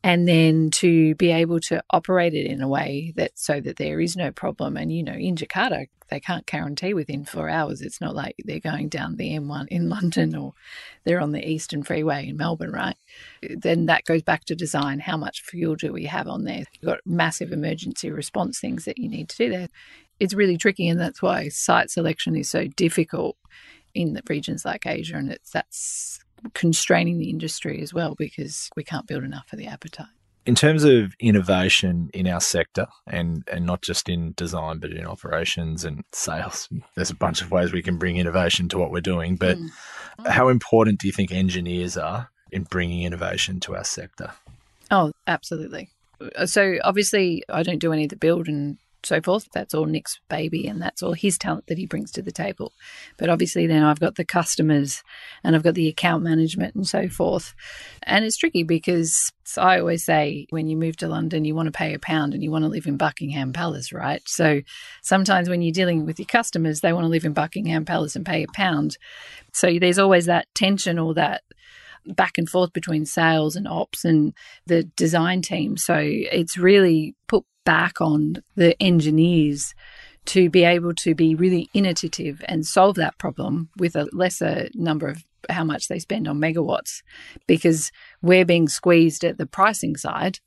and 0.06 0.28
then 0.28 0.70
to 0.70 1.16
be 1.16 1.32
able 1.32 1.60
to 1.60 1.84
operate 1.90 2.36
it 2.36 2.46
in 2.46 2.62
a 2.62 2.68
way 2.68 3.12
that 3.16 3.32
so 3.34 3.60
that 3.60 3.78
there 3.78 4.00
is 4.00 4.16
no 4.16 4.32
problem. 4.32 4.78
And 4.78 4.94
you 4.94 5.02
know, 5.02 5.14
in 5.14 5.36
Jakarta, 5.36 5.88
they 6.10 6.20
can't 6.20 6.46
guarantee 6.46 6.94
within 6.94 7.26
four 7.26 7.50
hours. 7.50 7.82
It's 7.82 8.00
not 8.00 8.14
like 8.14 8.36
they're 8.46 8.60
going 8.60 8.90
down 8.90 9.16
the 9.16 9.32
M1 9.32 9.68
in 9.70 9.90
London 9.96 10.36
or 10.36 10.54
they're 11.06 11.20
on 11.20 11.32
the 11.32 11.44
Eastern 11.44 11.82
Freeway 11.82 12.30
in 12.30 12.38
Melbourne, 12.38 12.72
right? 12.72 12.96
Then 13.50 13.88
that 13.88 14.06
goes 14.06 14.22
back 14.22 14.46
to 14.46 14.56
design. 14.56 15.00
How 15.00 15.18
much 15.18 15.42
fuel 15.42 15.76
do 15.76 15.92
we 15.92 16.06
have 16.06 16.28
on 16.28 16.44
there? 16.44 16.66
You've 16.72 16.86
got 16.86 17.00
massive 17.04 17.52
emergency 17.52 18.12
response 18.12 18.60
things 18.60 18.86
that 18.86 19.00
you 19.00 19.10
need 19.10 19.28
to 19.30 19.38
do 19.38 19.50
there. 19.50 19.70
It's 20.20 20.36
really 20.36 20.58
tricky, 20.58 20.88
and 20.88 21.00
that's 21.00 21.24
why 21.24 21.50
site 21.50 21.90
selection 21.90 22.36
is 22.36 22.48
so 22.48 22.68
difficult 22.68 23.38
in 23.96 24.14
the 24.14 24.22
regions 24.30 24.66
like 24.66 24.86
Asia, 24.86 25.16
and 25.16 25.32
it's 25.32 25.50
that's 25.50 26.20
constraining 26.54 27.18
the 27.18 27.30
industry 27.30 27.82
as 27.82 27.94
well 27.94 28.16
because 28.16 28.70
we 28.76 28.84
can't 28.84 29.08
build 29.08 29.24
enough 29.24 29.48
for 29.48 29.56
the 29.56 29.68
appetite. 29.68 30.08
In 30.46 30.54
terms 30.54 30.84
of 30.84 31.16
innovation 31.20 32.12
in 32.14 32.28
our 32.28 32.40
sector, 32.40 32.86
and, 33.08 33.44
and 33.52 33.66
not 33.66 33.82
just 33.82 34.08
in 34.08 34.34
design, 34.38 34.78
but 34.78 34.92
in 34.92 35.06
operations 35.06 35.84
and 35.84 36.04
sales, 36.12 36.70
there's 36.96 37.10
a 37.10 37.16
bunch 37.16 37.42
of 37.42 37.50
ways 37.50 37.74
we 37.74 37.82
can 37.82 37.98
bring 37.98 38.18
innovation 38.18 38.70
to 38.70 38.78
what 38.78 38.92
we're 38.92 39.02
doing. 39.02 39.38
But 39.38 39.58
mm. 39.58 39.70
how 40.28 40.50
important 40.50 41.00
do 41.00 41.08
you 41.08 41.14
think 41.14 41.32
engineers 41.32 41.98
are 41.98 42.30
in 42.52 42.64
bringing 42.64 43.04
innovation 43.04 43.60
to 43.62 43.76
our 43.76 43.84
sector? 43.84 44.34
Oh, 44.92 45.14
absolutely. 45.26 45.90
So 46.46 46.76
obviously, 46.84 47.44
I 47.50 47.64
don't 47.64 47.80
do 47.80 47.92
any 47.92 48.04
of 48.04 48.10
the 48.10 48.16
build 48.16 48.48
and 48.48 48.78
so 49.06 49.22
forth. 49.22 49.48
That's 49.54 49.74
all 49.74 49.86
Nick's 49.86 50.20
baby 50.30 50.68
and 50.68 50.82
that's 50.82 51.04
all 51.04 51.14
his 51.14 51.38
talent 51.38 51.68
that 51.68 51.78
he 51.78 51.86
brings 51.86 52.12
to 52.14 52.22
the 52.22 52.32
table. 52.32 52.74
But 53.18 53.30
obviously, 53.30 53.68
then 53.68 53.84
I've 53.84 54.00
got 54.00 54.16
the 54.16 54.26
customers 54.26 55.04
and 55.44 55.56
I've 55.56 55.64
got 55.64 55.76
the 55.76 55.88
account 55.88 56.24
management 56.24 56.76
and 56.76 56.88
so 56.88 57.08
forth. 57.08 57.54
And 58.04 58.26
it's 58.26 58.38
tricky 58.38 58.64
because 58.64 59.32
I 59.58 59.80
always 59.80 60.04
say 60.04 60.48
when 60.50 60.68
you 60.68 60.78
move 60.78 60.98
to 60.98 61.08
London, 61.08 61.46
you 61.46 61.56
want 61.56 61.68
to 61.68 61.72
pay 61.72 61.94
a 61.94 62.00
pound 62.00 62.34
and 62.34 62.44
you 62.44 62.52
want 62.52 62.64
to 62.64 62.70
live 62.70 62.88
in 62.88 62.98
Buckingham 62.98 63.54
Palace, 63.54 63.94
right? 63.94 64.22
So 64.28 64.62
sometimes 65.02 65.50
when 65.50 65.62
you're 65.62 65.72
dealing 65.72 66.06
with 66.06 66.20
your 66.20 66.26
customers, 66.26 66.82
they 66.82 66.94
want 66.94 67.06
to 67.06 67.10
live 67.10 67.26
in 67.26 67.34
Buckingham 67.34 67.86
Palace 67.86 68.16
and 68.16 68.26
pay 68.26 68.44
a 68.44 68.48
pound. 68.54 68.98
So 69.54 69.78
there's 69.80 70.00
always 70.00 70.26
that 70.26 70.48
tension 70.56 71.00
or 71.00 71.14
that 71.14 71.44
back 72.08 72.38
and 72.38 72.50
forth 72.50 72.74
between 72.74 73.06
sales 73.06 73.56
and 73.56 73.68
ops 73.68 74.06
and 74.06 74.34
the 74.68 74.84
design 74.84 75.42
team. 75.42 75.78
So 75.78 75.96
it's 76.00 76.58
really 76.58 77.16
put 77.28 77.44
back 77.66 78.00
on 78.00 78.38
the 78.56 78.82
engineers 78.82 79.74
to 80.26 80.50
be 80.50 80.64
able 80.64 80.94
to 80.94 81.14
be 81.14 81.36
really 81.36 81.70
innovative 81.74 82.42
and 82.48 82.66
solve 82.66 82.96
that 82.96 83.18
problem 83.18 83.70
with 83.78 83.96
a 83.96 84.08
lesser 84.12 84.70
number 84.74 85.08
of 85.08 85.24
how 85.50 85.64
much 85.64 85.88
they 85.88 86.00
spend 86.00 86.28
on 86.28 86.40
megawatts 86.40 87.02
because 87.48 87.92
we're 88.22 88.46
being 88.46 88.68
squeezed 88.68 89.24
at 89.24 89.38
the 89.38 89.46
pricing 89.46 89.96
side 89.96 90.40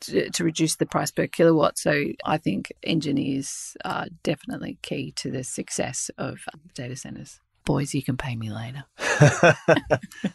to, 0.00 0.30
to, 0.30 0.44
reduce 0.44 0.76
the 0.76 0.86
price 0.86 1.10
per 1.10 1.26
kilowatt. 1.26 1.76
So 1.76 2.04
I 2.24 2.38
think 2.38 2.72
engineers 2.82 3.76
are 3.84 4.06
definitely 4.22 4.78
key 4.80 5.12
to 5.16 5.30
the 5.30 5.44
success 5.44 6.10
of 6.16 6.38
data 6.74 6.96
centers. 6.96 7.40
Boys, 7.64 7.94
you 7.94 8.02
can 8.02 8.16
pay 8.16 8.36
me 8.36 8.50
later. 8.50 8.84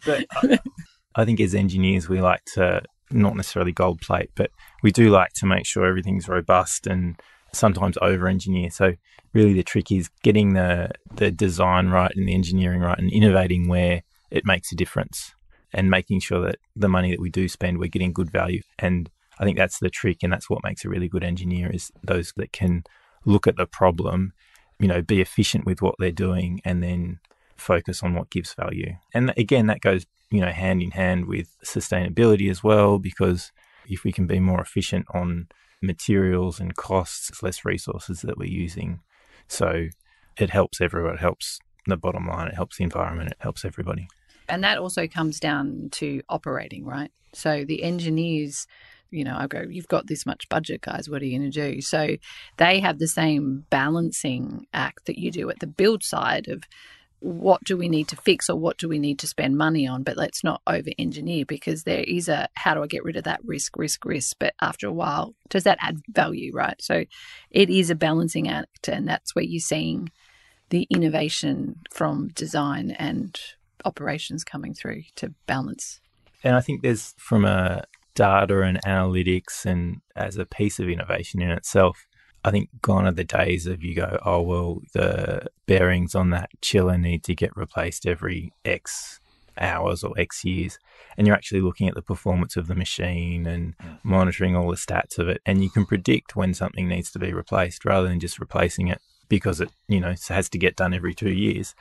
but 0.06 0.26
uh, 0.44 0.58
I 1.16 1.26
think 1.26 1.40
as 1.40 1.56
engineers, 1.56 2.10
we 2.10 2.22
like 2.22 2.44
to 2.54 2.82
not 3.12 3.36
necessarily 3.36 3.72
gold 3.72 4.02
plate, 4.02 4.32
but 4.36 4.52
we 4.82 4.92
do 4.92 5.10
like 5.10 5.34
to 5.34 5.46
make 5.46 5.66
sure 5.66 5.86
everything's 5.86 6.28
robust 6.28 6.88
and 6.88 7.20
sometimes 7.54 7.98
over 8.02 8.28
engineer. 8.28 8.70
So 8.70 8.94
really 9.34 9.54
the 9.54 9.64
trick 9.64 9.92
is 9.92 10.10
getting 10.24 10.54
the 10.54 10.92
the 11.16 11.32
design 11.32 11.90
right 11.90 12.12
and 12.16 12.28
the 12.28 12.34
engineering 12.34 12.82
right 12.82 12.98
and 12.98 13.12
innovating 13.12 13.68
where 13.68 14.04
it 14.32 14.46
makes 14.46 14.72
a 14.72 14.76
difference 14.76 15.34
and 15.74 15.90
making 15.90 16.20
sure 16.20 16.42
that 16.42 16.58
the 16.76 16.90
money 16.90 17.12
that 17.12 17.20
we 17.20 17.30
do 17.30 17.48
spend 17.48 17.80
we're 17.80 17.88
getting 17.88 18.14
good 18.14 18.32
value. 18.32 18.62
And 18.80 19.10
I 19.40 19.44
think 19.44 19.58
that's 19.58 19.80
the 19.80 19.90
trick 19.90 20.24
and 20.24 20.32
that's 20.32 20.50
what 20.50 20.64
makes 20.64 20.86
a 20.86 20.90
really 20.90 21.08
good 21.08 21.24
engineer 21.24 21.70
is 21.72 21.92
those 22.04 22.34
that 22.38 22.52
can 22.52 22.84
look 23.26 23.48
at 23.48 23.58
the 23.58 23.66
problem, 23.66 24.34
you 24.80 24.88
know, 24.88 25.02
be 25.02 25.22
efficient 25.22 25.66
with 25.66 25.82
what 25.82 25.96
they're 26.00 26.12
doing 26.12 26.62
and 26.66 26.84
then 26.84 27.20
focus 27.64 28.04
on 28.04 28.14
what 28.14 28.30
gives 28.30 28.54
value. 28.54 28.94
And 29.14 29.34
again 29.38 29.68
that 29.68 29.82
goes 29.82 30.06
you 30.34 30.42
know, 30.42 30.48
hand 30.48 30.82
in 30.82 30.90
hand 30.90 31.28
with 31.28 31.56
sustainability 31.64 32.50
as 32.50 32.64
well, 32.64 32.98
because 32.98 33.52
if 33.88 34.04
we 34.04 34.12
can 34.12 34.26
be 34.26 34.40
more 34.40 34.60
efficient 34.60 35.06
on 35.14 35.48
materials 35.80 36.60
and 36.60 36.76
costs, 36.76 37.30
it's 37.30 37.44
less 37.44 37.64
resources 37.64 38.22
that 38.22 38.36
we're 38.36 38.50
using. 38.50 39.00
So 39.48 39.90
it 40.40 40.50
helps 40.50 40.82
everyone. 40.82 41.14
It 41.14 41.20
helps 41.20 41.60
the 41.86 41.98
bottom 41.98 42.28
line. 42.28 42.48
It 42.48 42.56
helps 42.56 42.78
the 42.78 42.84
environment. 42.84 43.30
It 43.30 43.38
helps 43.42 43.64
everybody. 43.64 44.08
And 44.50 44.64
that 44.64 44.80
also 44.80 45.08
comes 45.08 45.40
down 45.40 45.90
to 45.94 46.24
operating, 46.30 46.84
right? 46.84 47.12
So 47.34 47.64
the 47.64 47.84
engineers, 47.84 48.66
you 49.12 49.24
know, 49.24 49.36
I 49.38 49.46
go, 49.46 49.64
you've 49.70 49.88
got 49.88 50.08
this 50.08 50.26
much 50.26 50.50
budget, 50.50 50.82
guys. 50.82 51.08
What 51.08 51.22
are 51.22 51.26
you 51.26 51.38
going 51.38 51.52
to 51.52 51.72
do? 51.74 51.80
So 51.82 52.18
they 52.58 52.80
have 52.80 52.98
the 52.98 53.08
same 53.08 53.66
balancing 53.70 54.66
act 54.74 55.06
that 55.06 55.20
you 55.20 55.30
do 55.30 55.52
at 55.52 55.60
the 55.60 55.68
build 55.68 56.04
side 56.04 56.48
of 56.48 56.64
what 57.24 57.64
do 57.64 57.78
we 57.78 57.88
need 57.88 58.10
to 58.10 58.18
fix 58.18 58.50
or 58.50 58.58
what 58.58 58.78
do 58.78 58.90
we 58.90 59.00
need 59.00 59.18
to 59.18 59.28
spend 59.28 59.58
money 59.58 59.88
on? 59.88 60.04
But 60.04 60.18
let's 60.18 60.44
not 60.44 60.62
over 60.68 60.90
engineer 61.00 61.46
because 61.46 61.84
there 61.84 62.04
is 62.06 62.28
a 62.28 62.50
how 62.56 62.74
do 62.74 62.84
i 62.84 62.88
get 62.88 63.06
rid 63.06 63.16
of 63.16 63.24
that 63.24 63.40
risk 63.46 63.78
risk 63.78 64.04
risk? 64.04 64.36
But 64.40 64.54
after 64.62 64.88
a 64.88 64.92
while 64.92 65.34
does 65.50 65.64
that 65.64 65.78
add 65.80 66.02
value 66.10 66.52
right? 66.54 66.80
So 66.82 67.06
it 67.50 67.70
is 67.70 67.90
a 67.90 67.96
balancing 67.96 68.50
act 68.50 68.90
and 68.90 69.08
that's 69.08 69.34
where 69.34 69.46
you're 69.46 69.62
seeing 69.62 70.12
the 70.70 70.86
innovation 70.90 71.80
from 71.92 72.28
design 72.30 72.92
and 72.92 73.40
operations 73.86 74.44
coming 74.44 74.74
through 74.74 75.04
to 75.16 75.34
balance. 75.48 76.02
And 76.44 76.58
i 76.58 76.60
think 76.60 76.82
there's 76.82 77.16
from 77.18 77.46
a 77.46 77.86
data 78.16 78.62
and 78.64 78.82
analytics 78.84 79.66
and 79.66 80.02
as 80.16 80.38
a 80.38 80.46
piece 80.46 80.78
of 80.78 80.90
innovation 80.90 81.42
in 81.42 81.52
itself 81.52 82.06
I 82.46 82.52
think 82.52 82.70
gone 82.82 83.06
are 83.06 83.12
the 83.12 83.24
days 83.24 83.68
of 83.68 83.84
you 83.84 83.96
go, 83.96 84.20
oh, 84.26 84.42
well, 84.42 84.82
the 84.94 85.48
bearings 85.66 86.14
on 86.14 86.32
that 86.32 86.50
chiller 86.62 86.98
need 86.98 87.24
to 87.24 87.36
get 87.36 87.56
replaced 87.56 88.06
every 88.06 88.54
X 88.66 89.22
hours 89.58 90.04
or 90.04 90.14
X 90.18 90.44
years. 90.44 90.78
And 91.18 91.26
you're 91.26 91.36
actually 91.36 91.62
looking 91.62 91.88
at 91.88 91.96
the 91.96 92.02
performance 92.02 92.58
of 92.58 92.68
the 92.68 92.76
machine 92.76 93.46
and 93.46 93.76
yeah. 93.80 93.96
monitoring 94.04 94.56
all 94.56 94.70
the 94.70 94.76
stats 94.76 95.18
of 95.18 95.30
it. 95.30 95.42
And 95.46 95.64
you 95.64 95.70
can 95.70 95.86
predict 95.86 96.36
when 96.36 96.54
something 96.54 96.88
needs 96.88 97.12
to 97.12 97.20
be 97.20 97.34
replaced 97.34 97.86
rather 97.86 98.08
than 98.08 98.20
just 98.20 98.40
replacing 98.40 98.88
it 98.88 99.00
because 99.30 99.62
it, 99.62 99.70
you 99.88 100.00
know, 100.00 100.16
has 100.30 100.50
to 100.50 100.58
get 100.58 100.76
done 100.76 100.94
every 100.94 101.14
two 101.14 101.32
years. 101.32 101.76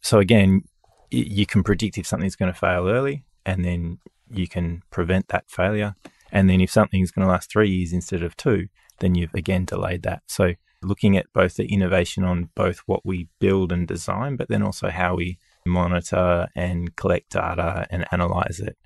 So 0.00 0.18
again, 0.18 0.62
you 1.10 1.46
can 1.46 1.62
predict 1.62 1.98
if 1.98 2.06
something's 2.06 2.36
going 2.36 2.52
to 2.52 2.58
fail 2.58 2.88
early 2.88 3.24
and 3.44 3.64
then 3.64 3.98
you 4.30 4.46
can 4.46 4.82
prevent 4.90 5.28
that 5.28 5.50
failure. 5.50 5.94
And 6.30 6.48
then 6.48 6.60
if 6.60 6.70
something's 6.70 7.10
going 7.10 7.26
to 7.26 7.32
last 7.32 7.50
three 7.50 7.70
years 7.70 7.92
instead 7.92 8.22
of 8.22 8.36
two, 8.36 8.68
then 9.00 9.14
you've 9.14 9.34
again 9.34 9.64
delayed 9.64 10.02
that. 10.02 10.22
So 10.26 10.54
looking 10.82 11.16
at 11.16 11.32
both 11.32 11.56
the 11.56 11.66
innovation 11.66 12.24
on 12.24 12.50
both 12.54 12.80
what 12.86 13.04
we 13.04 13.28
build 13.40 13.72
and 13.72 13.86
design, 13.86 14.36
but 14.36 14.48
then 14.48 14.62
also 14.62 14.90
how 14.90 15.16
we 15.16 15.38
monitor 15.66 16.46
and 16.54 16.94
collect 16.96 17.30
data 17.30 17.86
and 17.90 18.06
analyze 18.12 18.60
it, 18.60 18.76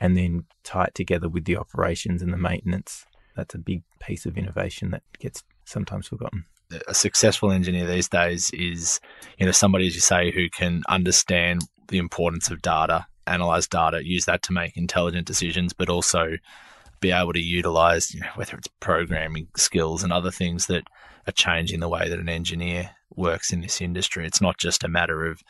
and 0.00 0.16
then 0.16 0.44
tie 0.64 0.84
it 0.84 0.94
together 0.94 1.28
with 1.28 1.44
the 1.44 1.56
operations 1.56 2.22
and 2.22 2.32
the 2.32 2.38
maintenance. 2.38 3.06
That's 3.36 3.54
a 3.54 3.58
big 3.58 3.82
piece 4.00 4.26
of 4.26 4.36
innovation 4.36 4.90
that 4.90 5.02
gets 5.18 5.44
sometimes 5.64 6.08
forgotten. 6.08 6.44
A 6.88 6.94
successful 6.94 7.52
engineer 7.52 7.86
these 7.86 8.08
days 8.08 8.50
is, 8.50 9.00
you 9.38 9.46
know, 9.46 9.52
somebody, 9.52 9.86
as 9.86 9.94
you 9.94 10.00
say, 10.00 10.32
who 10.32 10.48
can 10.50 10.82
understand 10.88 11.62
the 11.88 11.98
importance 11.98 12.50
of 12.50 12.60
data, 12.60 13.06
analyze 13.26 13.68
data, 13.68 14.04
use 14.04 14.24
that 14.24 14.42
to 14.42 14.52
make 14.52 14.76
intelligent 14.76 15.26
decisions, 15.26 15.72
but 15.72 15.88
also 15.88 16.36
be 17.00 17.10
able 17.10 17.32
to 17.32 17.40
utilize, 17.40 18.14
you 18.14 18.20
know, 18.20 18.30
whether 18.34 18.56
it's 18.56 18.68
programming 18.80 19.48
skills 19.56 20.02
and 20.02 20.12
other 20.12 20.30
things 20.30 20.66
that 20.66 20.84
are 21.26 21.32
changing 21.32 21.80
the 21.80 21.88
way 21.88 22.08
that 22.08 22.18
an 22.18 22.28
engineer 22.28 22.90
works 23.14 23.52
in 23.52 23.60
this 23.60 23.80
industry. 23.80 24.26
It's 24.26 24.40
not 24.40 24.58
just 24.58 24.84
a 24.84 24.88
matter 24.88 25.26
of 25.26 25.42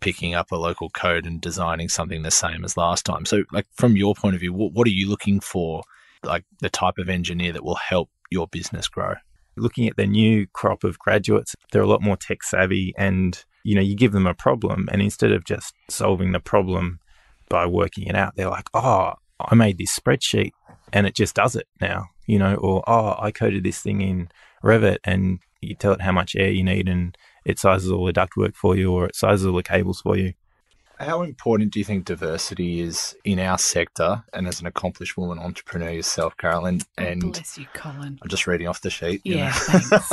picking 0.00 0.34
up 0.34 0.52
a 0.52 0.56
local 0.56 0.90
code 0.90 1.26
and 1.26 1.40
designing 1.40 1.88
something 1.88 2.22
the 2.22 2.30
same 2.30 2.64
as 2.64 2.76
last 2.76 3.04
time. 3.04 3.24
So, 3.24 3.42
like 3.52 3.66
from 3.74 3.96
your 3.96 4.14
point 4.14 4.34
of 4.34 4.40
view, 4.40 4.52
what, 4.52 4.72
what 4.72 4.86
are 4.86 4.92
you 4.92 5.08
looking 5.08 5.40
for? 5.40 5.82
Like 6.24 6.44
the 6.60 6.70
type 6.70 6.98
of 6.98 7.08
engineer 7.08 7.52
that 7.52 7.64
will 7.64 7.76
help 7.76 8.10
your 8.30 8.46
business 8.48 8.88
grow? 8.88 9.14
Looking 9.56 9.88
at 9.88 9.96
the 9.96 10.06
new 10.06 10.46
crop 10.52 10.84
of 10.84 10.98
graduates, 10.98 11.54
they're 11.72 11.82
a 11.82 11.88
lot 11.88 12.02
more 12.02 12.16
tech 12.16 12.42
savvy 12.42 12.94
and 12.96 13.42
you 13.64 13.74
know, 13.74 13.82
you 13.82 13.96
give 13.96 14.12
them 14.12 14.26
a 14.26 14.34
problem 14.34 14.88
and 14.90 15.02
instead 15.02 15.32
of 15.32 15.44
just 15.44 15.74
solving 15.90 16.32
the 16.32 16.40
problem 16.40 17.00
by 17.50 17.66
working 17.66 18.06
it 18.06 18.14
out, 18.14 18.34
they're 18.36 18.48
like, 18.48 18.68
"Oh, 18.72 19.14
I 19.40 19.54
made 19.54 19.78
this 19.78 19.98
spreadsheet 19.98 20.52
and 20.92 21.06
it 21.06 21.14
just 21.14 21.34
does 21.34 21.56
it 21.56 21.66
now." 21.80 22.06
You 22.26 22.38
know, 22.38 22.54
or 22.56 22.82
"Oh, 22.86 23.16
I 23.18 23.30
coded 23.30 23.64
this 23.64 23.80
thing 23.80 24.00
in 24.00 24.28
Revit 24.62 24.98
and 25.04 25.38
you 25.60 25.74
tell 25.74 25.92
it 25.92 26.02
how 26.02 26.12
much 26.12 26.36
air 26.36 26.50
you 26.50 26.64
need 26.64 26.88
and 26.88 27.16
it 27.44 27.58
sizes 27.58 27.90
all 27.90 28.04
the 28.04 28.12
ductwork 28.12 28.54
for 28.54 28.76
you 28.76 28.92
or 28.92 29.06
it 29.06 29.16
sizes 29.16 29.46
all 29.46 29.56
the 29.56 29.62
cables 29.62 30.00
for 30.00 30.16
you. 30.16 30.34
How 31.00 31.22
important 31.22 31.72
do 31.72 31.78
you 31.78 31.84
think 31.84 32.04
diversity 32.04 32.80
is 32.80 33.16
in 33.24 33.38
our 33.38 33.56
sector 33.58 34.24
and 34.32 34.48
as 34.48 34.60
an 34.60 34.66
accomplished 34.66 35.16
woman 35.16 35.38
entrepreneur 35.38 35.90
yourself, 35.90 36.36
Carolyn? 36.36 36.80
And 36.96 37.32
bless 37.32 37.56
you, 37.56 37.66
Colin. 37.74 38.18
I'm 38.20 38.28
just 38.28 38.46
reading 38.46 38.66
off 38.68 38.80
the 38.80 38.90
sheet. 38.90 39.20
Yeah, 39.24 39.52
thanks. 39.52 40.12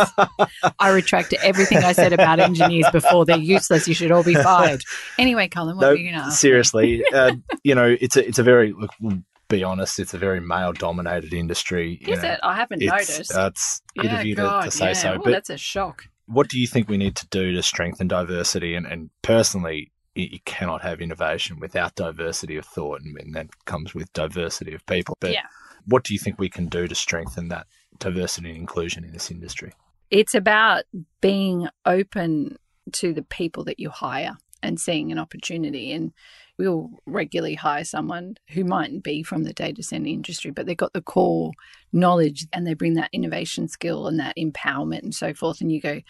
I 0.79 0.89
retract 0.91 1.33
everything 1.43 1.79
I 1.79 1.91
said 1.93 2.13
about 2.13 2.39
engineers 2.39 2.85
before. 2.91 3.25
They're 3.25 3.37
useless. 3.37 3.87
You 3.87 3.93
should 3.93 4.11
all 4.11 4.23
be 4.23 4.35
fired. 4.35 4.83
Anyway, 5.17 5.47
Colin, 5.47 5.75
what 5.75 5.81
no, 5.81 5.89
were 5.89 5.95
you 5.95 6.11
going 6.11 6.21
to 6.21 6.27
ask? 6.27 6.39
seriously, 6.39 7.03
uh, 7.13 7.31
you 7.63 7.73
know, 7.75 7.95
it's 7.99 8.15
a 8.17 8.27
it's 8.27 8.39
a 8.39 8.43
very 8.43 8.71
look. 8.73 8.91
We'll 9.01 9.19
be 9.47 9.63
honest, 9.63 9.99
it's 9.99 10.13
a 10.13 10.17
very 10.17 10.39
male 10.39 10.73
dominated 10.73 11.33
industry. 11.33 11.99
you 12.01 12.13
Is 12.13 12.23
know. 12.23 12.31
it? 12.33 12.39
I 12.41 12.55
haven't 12.55 12.81
It's, 12.81 12.91
noticed. 12.91 13.35
uh, 13.35 13.49
it's 13.53 13.81
good 13.97 14.05
yeah, 14.11 14.19
of 14.19 14.25
you 14.25 14.35
to, 14.35 14.61
to 14.65 14.71
say 14.71 14.87
yeah. 14.87 14.93
so. 14.93 15.13
Ooh, 15.15 15.21
But 15.23 15.31
that's 15.31 15.49
a 15.51 15.57
shock. 15.57 16.05
what 16.25 16.49
do 16.49 16.59
you 16.59 16.65
think 16.67 16.89
we 16.89 16.97
need 16.97 17.15
to 17.17 17.27
do 17.29 17.51
to 17.53 17.61
strengthen 17.61 18.07
diversity? 18.07 18.73
And, 18.73 18.87
and 18.87 19.11
personally, 19.21 19.91
you, 20.15 20.39
cannot 20.45 20.81
have 20.81 21.01
innovation 21.01 21.59
without 21.59 21.95
diversity 21.95 22.57
of 22.57 22.65
thought, 22.65 23.01
and, 23.01 23.17
and 23.19 23.35
that 23.35 23.65
comes 23.65 23.93
with 23.93 24.11
diversity 24.13 24.73
of 24.73 24.85
people. 24.85 25.17
But 25.19 25.33
Yeah. 25.33 25.45
what 25.85 26.03
do 26.03 26.13
you 26.13 26.19
think 26.19 26.39
we 26.39 26.49
can 26.49 26.67
do 26.67 26.87
to 26.87 26.95
strengthen 26.95 27.49
that 27.49 27.67
diversity 27.99 28.49
and 28.49 28.57
inclusion 28.57 29.03
in 29.03 29.11
this 29.11 29.29
industry? 29.29 29.73
It's 30.09 30.35
about 30.35 30.83
being 31.21 31.67
open 31.85 32.57
to 32.93 33.13
the 33.13 33.23
people 33.23 33.63
that 33.65 33.79
you 33.79 33.89
hire 33.89 34.37
and 34.63 34.79
seeing 34.79 35.11
an 35.11 35.19
opportunity. 35.19 35.91
And 35.91 36.13
we'll 36.57 36.89
regularly 37.05 37.55
hire 37.55 37.83
someone 37.83 38.37
who 38.49 38.63
mightn't 38.63 39.03
be 39.03 39.23
from 39.23 39.43
the 39.43 39.53
data 39.53 39.83
center 39.83 40.07
industry, 40.07 40.51
but 40.51 40.65
they've 40.65 40.77
got 40.77 40.93
the 40.93 41.01
core 41.01 41.51
knowledge 41.91 42.47
and 42.53 42.65
they 42.65 42.73
bring 42.73 42.93
that 42.95 43.09
innovation 43.11 43.67
skill 43.67 44.07
and 44.07 44.19
that 44.19 44.37
empowerment 44.37 45.03
and 45.03 45.13
so 45.13 45.33
forth. 45.33 45.61
And 45.61 45.71
you 45.71 45.81
go, 45.81 46.01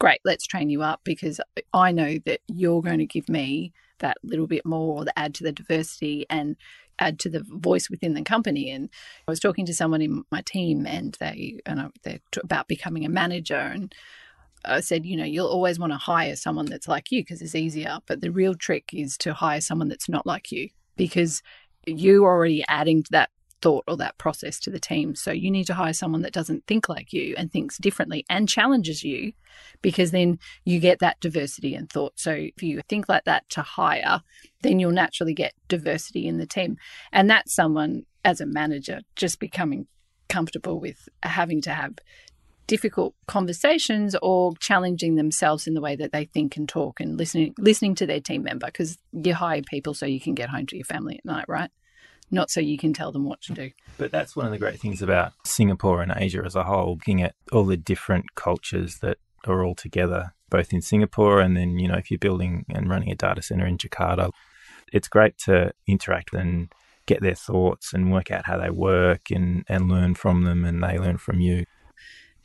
great, 0.00 0.20
let's 0.24 0.46
train 0.46 0.70
you 0.70 0.82
up 0.82 1.00
because 1.04 1.40
I 1.72 1.92
know 1.92 2.18
that 2.24 2.40
you're 2.48 2.82
going 2.82 2.98
to 2.98 3.06
give 3.06 3.28
me 3.28 3.72
that 4.00 4.16
little 4.24 4.46
bit 4.46 4.64
more 4.64 5.02
or 5.02 5.06
add 5.14 5.34
to 5.34 5.44
the 5.44 5.52
diversity 5.52 6.26
and 6.28 6.56
add 6.98 7.18
to 7.20 7.28
the 7.28 7.44
voice 7.46 7.88
within 7.88 8.14
the 8.14 8.22
company. 8.22 8.70
And 8.70 8.88
I 9.28 9.30
was 9.30 9.38
talking 9.38 9.66
to 9.66 9.74
someone 9.74 10.02
in 10.02 10.24
my 10.32 10.42
team 10.42 10.86
and 10.86 11.16
they 11.20 11.60
and 11.66 11.80
I, 11.80 11.88
they're 12.02 12.20
about 12.42 12.66
becoming 12.66 13.04
a 13.04 13.10
manager 13.10 13.54
and 13.56 13.94
I 14.64 14.80
said, 14.80 15.06
you 15.06 15.16
know, 15.16 15.24
you'll 15.24 15.46
always 15.48 15.78
want 15.78 15.92
to 15.92 15.98
hire 15.98 16.36
someone 16.36 16.66
that's 16.66 16.88
like 16.88 17.10
you 17.10 17.22
because 17.22 17.40
it's 17.40 17.54
easier. 17.54 17.98
But 18.06 18.20
the 18.20 18.30
real 18.30 18.54
trick 18.54 18.90
is 18.92 19.16
to 19.18 19.32
hire 19.32 19.60
someone 19.60 19.88
that's 19.88 20.08
not 20.08 20.26
like 20.26 20.50
you 20.50 20.70
because 20.96 21.42
you're 21.86 22.24
already 22.24 22.64
adding 22.68 23.02
to 23.02 23.10
that 23.12 23.30
thought 23.62 23.84
or 23.86 23.96
that 23.96 24.18
process 24.18 24.58
to 24.60 24.70
the 24.70 24.80
team. 24.80 25.14
So 25.14 25.32
you 25.32 25.50
need 25.50 25.66
to 25.66 25.74
hire 25.74 25.92
someone 25.92 26.22
that 26.22 26.32
doesn't 26.32 26.66
think 26.66 26.88
like 26.88 27.12
you 27.12 27.34
and 27.36 27.50
thinks 27.50 27.78
differently 27.78 28.24
and 28.28 28.48
challenges 28.48 29.04
you 29.04 29.32
because 29.82 30.10
then 30.10 30.38
you 30.64 30.80
get 30.80 30.98
that 31.00 31.20
diversity 31.20 31.74
in 31.74 31.86
thought. 31.86 32.14
So 32.16 32.32
if 32.32 32.62
you 32.62 32.80
think 32.88 33.08
like 33.08 33.24
that 33.24 33.48
to 33.50 33.62
hire, 33.62 34.22
then 34.62 34.78
you'll 34.78 34.92
naturally 34.92 35.34
get 35.34 35.54
diversity 35.68 36.26
in 36.26 36.38
the 36.38 36.46
team. 36.46 36.76
And 37.12 37.28
that's 37.28 37.54
someone 37.54 38.04
as 38.24 38.40
a 38.40 38.46
manager 38.46 39.00
just 39.16 39.38
becoming 39.40 39.86
comfortable 40.28 40.80
with 40.80 41.08
having 41.22 41.60
to 41.62 41.70
have 41.70 41.94
difficult 42.66 43.14
conversations 43.26 44.14
or 44.22 44.54
challenging 44.60 45.16
themselves 45.16 45.66
in 45.66 45.74
the 45.74 45.80
way 45.80 45.96
that 45.96 46.12
they 46.12 46.24
think 46.26 46.56
and 46.56 46.68
talk 46.68 47.00
and 47.00 47.18
listening 47.18 47.52
listening 47.58 47.96
to 47.96 48.06
their 48.06 48.20
team 48.20 48.44
member 48.44 48.66
because 48.66 48.96
you 49.10 49.34
hire 49.34 49.60
people 49.62 49.92
so 49.92 50.06
you 50.06 50.20
can 50.20 50.36
get 50.36 50.48
home 50.48 50.64
to 50.66 50.76
your 50.76 50.84
family 50.84 51.16
at 51.16 51.24
night 51.24 51.44
right 51.48 51.70
not 52.30 52.50
so 52.50 52.60
you 52.60 52.78
can 52.78 52.92
tell 52.92 53.12
them 53.12 53.24
what 53.24 53.40
to 53.42 53.52
do 53.52 53.70
But 53.98 54.12
that's 54.12 54.36
one 54.36 54.46
of 54.46 54.52
the 54.52 54.58
great 54.58 54.80
things 54.80 55.02
about 55.02 55.32
Singapore 55.44 56.02
and 56.02 56.12
Asia 56.14 56.42
as 56.44 56.54
a 56.54 56.64
whole, 56.64 56.94
looking 56.94 57.22
at 57.22 57.34
all 57.52 57.64
the 57.64 57.76
different 57.76 58.34
cultures 58.34 58.98
that 58.98 59.18
are 59.46 59.64
all 59.64 59.74
together, 59.74 60.34
both 60.48 60.72
in 60.72 60.82
Singapore 60.82 61.40
and 61.40 61.56
then, 61.56 61.78
you 61.78 61.88
know, 61.88 61.96
if 61.96 62.10
you're 62.10 62.18
building 62.18 62.64
and 62.68 62.88
running 62.88 63.10
a 63.10 63.14
data 63.14 63.42
center 63.42 63.66
in 63.66 63.78
Jakarta, 63.78 64.30
it's 64.92 65.08
great 65.08 65.38
to 65.38 65.72
interact 65.86 66.32
and 66.32 66.72
get 67.06 67.22
their 67.22 67.34
thoughts 67.34 67.92
and 67.92 68.12
work 68.12 68.30
out 68.30 68.46
how 68.46 68.58
they 68.58 68.70
work 68.70 69.30
and, 69.30 69.64
and 69.68 69.88
learn 69.88 70.14
from 70.14 70.44
them 70.44 70.64
and 70.64 70.82
they 70.82 70.98
learn 70.98 71.18
from 71.18 71.40
you. 71.40 71.64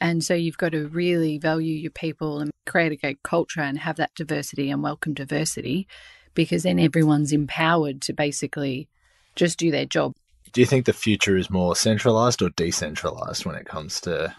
and 0.02 0.24
so 0.24 0.34
you've 0.34 0.58
got 0.58 0.71
to 0.71 0.88
really 0.88 1.38
value 1.38 1.74
your 1.74 1.91
people 1.91 2.39
and 2.39 2.52
create 2.65 2.91
a 2.91 2.98
great 2.98 3.21
culture 3.24 3.62
and 3.62 3.80
have 3.80 3.98
that 3.98 4.13
diversity 4.15 4.69
and 4.71 4.84
welcome 4.84 5.13
diversity 5.13 5.88
because 6.34 6.63
then 6.63 6.80
everyone's 6.80 7.32
empowered 7.32 8.02
to 8.02 8.13
basically 8.13 8.89
just 9.36 9.58
do 9.58 9.71
their 9.71 9.86
job 9.86 10.15
Do 10.54 10.62
you 10.62 10.67
think 10.67 10.86
the 10.86 10.93
future 10.93 11.38
is 11.38 11.50
more 11.50 11.76
centralized 11.76 12.41
or 12.41 12.50
decentralized 12.52 13.45
when 13.45 13.56
it 13.56 13.65
comes 13.65 14.00
to 14.02 14.34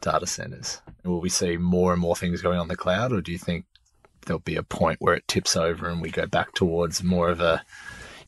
data 0.00 0.26
centers? 0.26 0.80
Will 1.04 1.20
we 1.20 1.28
see 1.28 1.56
more 1.56 1.92
and 1.92 2.00
more 2.00 2.16
things 2.16 2.42
going 2.42 2.58
on 2.58 2.68
the 2.68 2.76
cloud, 2.76 3.12
or 3.12 3.20
do 3.20 3.32
you 3.32 3.38
think 3.38 3.64
there'll 4.26 4.40
be 4.40 4.56
a 4.56 4.62
point 4.62 5.00
where 5.00 5.14
it 5.14 5.26
tips 5.28 5.56
over 5.56 5.88
and 5.88 6.00
we 6.02 6.10
go 6.10 6.26
back 6.26 6.52
towards 6.54 7.02
more 7.02 7.30
of 7.30 7.40
a 7.40 7.62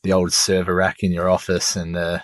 the 0.03 0.13
old 0.13 0.33
server 0.33 0.75
rack 0.75 0.97
in 1.01 1.11
your 1.11 1.29
office 1.29 1.75
and 1.75 1.95
the 1.95 2.21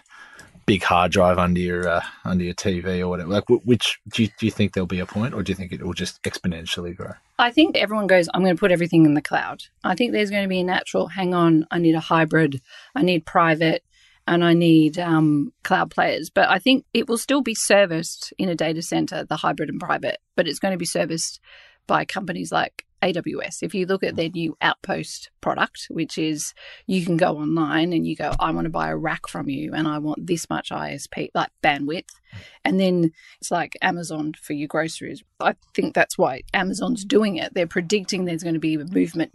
big 0.69 0.83
hard 0.83 1.11
drive 1.11 1.39
under 1.39 1.59
your 1.59 1.89
uh, 1.89 2.01
under 2.23 2.43
your 2.43 2.53
TV 2.53 2.99
or 2.99 3.07
whatever? 3.07 3.29
Like, 3.29 3.49
which 3.49 3.99
do 4.13 4.23
you, 4.23 4.29
do 4.37 4.45
you 4.45 4.51
think 4.51 4.73
there'll 4.73 4.85
be 4.85 4.99
a 4.99 5.05
point, 5.05 5.33
or 5.33 5.41
do 5.41 5.51
you 5.51 5.55
think 5.55 5.71
it 5.71 5.81
will 5.81 5.93
just 5.93 6.21
exponentially 6.21 6.95
grow? 6.95 7.13
I 7.39 7.49
think 7.49 7.75
everyone 7.75 8.05
goes, 8.05 8.29
I'm 8.33 8.43
going 8.43 8.55
to 8.55 8.59
put 8.59 8.71
everything 8.71 9.05
in 9.05 9.15
the 9.15 9.21
cloud. 9.21 9.63
I 9.83 9.95
think 9.95 10.11
there's 10.11 10.29
going 10.29 10.43
to 10.43 10.49
be 10.49 10.59
a 10.59 10.63
natural, 10.63 11.07
hang 11.07 11.33
on, 11.33 11.65
I 11.71 11.79
need 11.79 11.95
a 11.95 11.99
hybrid, 11.99 12.61
I 12.93 13.01
need 13.01 13.25
private, 13.25 13.83
and 14.27 14.45
I 14.45 14.53
need 14.53 14.99
um, 14.99 15.53
cloud 15.63 15.89
players. 15.89 16.29
But 16.29 16.49
I 16.49 16.59
think 16.59 16.85
it 16.93 17.09
will 17.09 17.17
still 17.17 17.41
be 17.41 17.55
serviced 17.55 18.31
in 18.37 18.47
a 18.47 18.55
data 18.55 18.83
center, 18.83 19.23
the 19.23 19.37
hybrid 19.37 19.69
and 19.69 19.79
private, 19.79 20.19
but 20.35 20.47
it's 20.47 20.59
going 20.59 20.73
to 20.73 20.77
be 20.77 20.85
serviced 20.85 21.39
by 21.87 22.05
companies 22.05 22.51
like 22.51 22.85
AWS. 23.01 23.63
If 23.63 23.73
you 23.73 23.85
look 23.85 24.03
at 24.03 24.15
their 24.15 24.29
mm. 24.29 24.33
new 24.33 24.57
Outpost 24.61 25.31
product, 25.41 25.87
which 25.89 26.17
is 26.17 26.53
you 26.87 27.05
can 27.05 27.17
go 27.17 27.37
online 27.37 27.93
and 27.93 28.05
you 28.05 28.15
go, 28.15 28.33
I 28.39 28.51
want 28.51 28.65
to 28.65 28.69
buy 28.69 28.89
a 28.89 28.97
rack 28.97 29.27
from 29.27 29.49
you 29.49 29.73
and 29.73 29.87
I 29.87 29.97
want 29.99 30.27
this 30.27 30.49
much 30.49 30.69
ISP, 30.69 31.29
like 31.33 31.49
bandwidth. 31.63 32.05
Mm. 32.05 32.39
And 32.65 32.79
then 32.79 33.11
it's 33.39 33.51
like 33.51 33.77
Amazon 33.81 34.33
for 34.41 34.53
your 34.53 34.67
groceries. 34.67 35.23
I 35.39 35.55
think 35.73 35.93
that's 35.93 36.17
why 36.17 36.41
Amazon's 36.53 37.05
doing 37.05 37.37
it. 37.37 37.53
They're 37.53 37.67
predicting 37.67 38.25
there's 38.25 38.43
going 38.43 38.53
to 38.55 38.59
be 38.59 38.75
a 38.75 38.85
movement 38.85 39.31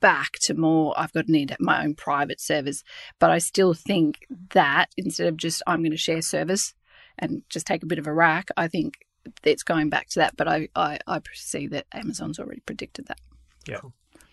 back 0.00 0.32
to 0.42 0.52
more, 0.52 0.92
I've 0.98 1.14
got 1.14 1.24
to 1.24 1.32
need 1.32 1.56
my 1.58 1.82
own 1.82 1.94
private 1.94 2.38
servers. 2.38 2.84
But 3.18 3.30
I 3.30 3.38
still 3.38 3.72
think 3.72 4.26
that 4.50 4.90
instead 4.98 5.28
of 5.28 5.38
just, 5.38 5.62
I'm 5.66 5.80
going 5.80 5.92
to 5.92 5.96
share 5.96 6.20
service 6.20 6.74
and 7.18 7.42
just 7.48 7.66
take 7.66 7.82
a 7.82 7.86
bit 7.86 7.98
of 7.98 8.06
a 8.06 8.12
rack, 8.12 8.48
I 8.54 8.68
think 8.68 9.03
it's 9.42 9.62
going 9.62 9.90
back 9.90 10.08
to 10.10 10.20
that. 10.20 10.36
But 10.36 10.48
I, 10.48 10.68
I, 10.74 10.98
I 11.06 11.20
see 11.32 11.66
that 11.68 11.86
Amazon's 11.92 12.38
already 12.38 12.60
predicted 12.60 13.06
that. 13.06 13.20
Yeah. 13.66 13.80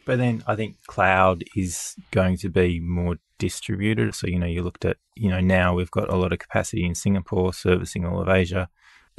But 0.05 0.17
then 0.17 0.43
I 0.47 0.55
think 0.55 0.77
cloud 0.87 1.43
is 1.55 1.95
going 2.11 2.37
to 2.37 2.49
be 2.49 2.79
more 2.79 3.17
distributed. 3.37 4.15
So, 4.15 4.27
you 4.27 4.39
know, 4.39 4.47
you 4.47 4.63
looked 4.63 4.85
at, 4.85 4.97
you 5.15 5.29
know, 5.29 5.39
now 5.39 5.73
we've 5.73 5.91
got 5.91 6.09
a 6.09 6.15
lot 6.15 6.33
of 6.33 6.39
capacity 6.39 6.85
in 6.85 6.95
Singapore 6.95 7.53
servicing 7.53 8.05
all 8.05 8.21
of 8.21 8.29
Asia. 8.29 8.69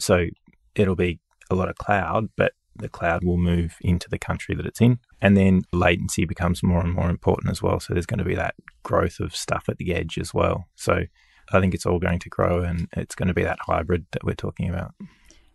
So 0.01 0.27
it'll 0.75 0.97
be 0.97 1.21
a 1.51 1.55
lot 1.55 1.69
of 1.69 1.77
cloud, 1.77 2.31
but 2.37 2.53
the 2.75 2.89
cloud 2.89 3.23
will 3.25 3.37
move 3.37 3.77
into 3.83 4.09
the 4.09 4.19
country 4.19 4.55
that 4.55 4.67
it's 4.67 4.81
in. 4.81 4.99
And 5.21 5.37
then 5.37 5.63
latency 5.73 6.25
becomes 6.25 6.63
more 6.63 6.81
and 6.81 6.93
more 6.93 7.11
important 7.11 7.51
as 7.51 7.63
well. 7.63 7.79
So 7.81 7.93
there's 7.93 8.07
going 8.07 8.19
to 8.19 8.25
be 8.25 8.35
that 8.35 8.55
growth 8.83 9.21
of 9.21 9.37
stuff 9.37 9.69
at 9.69 9.79
the 9.79 9.95
edge 9.95 10.19
as 10.19 10.35
well. 10.35 10.67
So 10.75 11.05
I 11.53 11.61
think 11.61 11.75
it's 11.75 11.87
all 11.87 11.99
going 11.99 12.19
to 12.21 12.29
grow 12.29 12.63
and 12.63 12.89
it's 12.97 13.15
going 13.15 13.29
to 13.29 13.35
be 13.35 13.45
that 13.45 13.59
hybrid 13.61 14.07
that 14.13 14.25
we're 14.25 14.35
talking 14.35 14.69
about. 14.69 14.95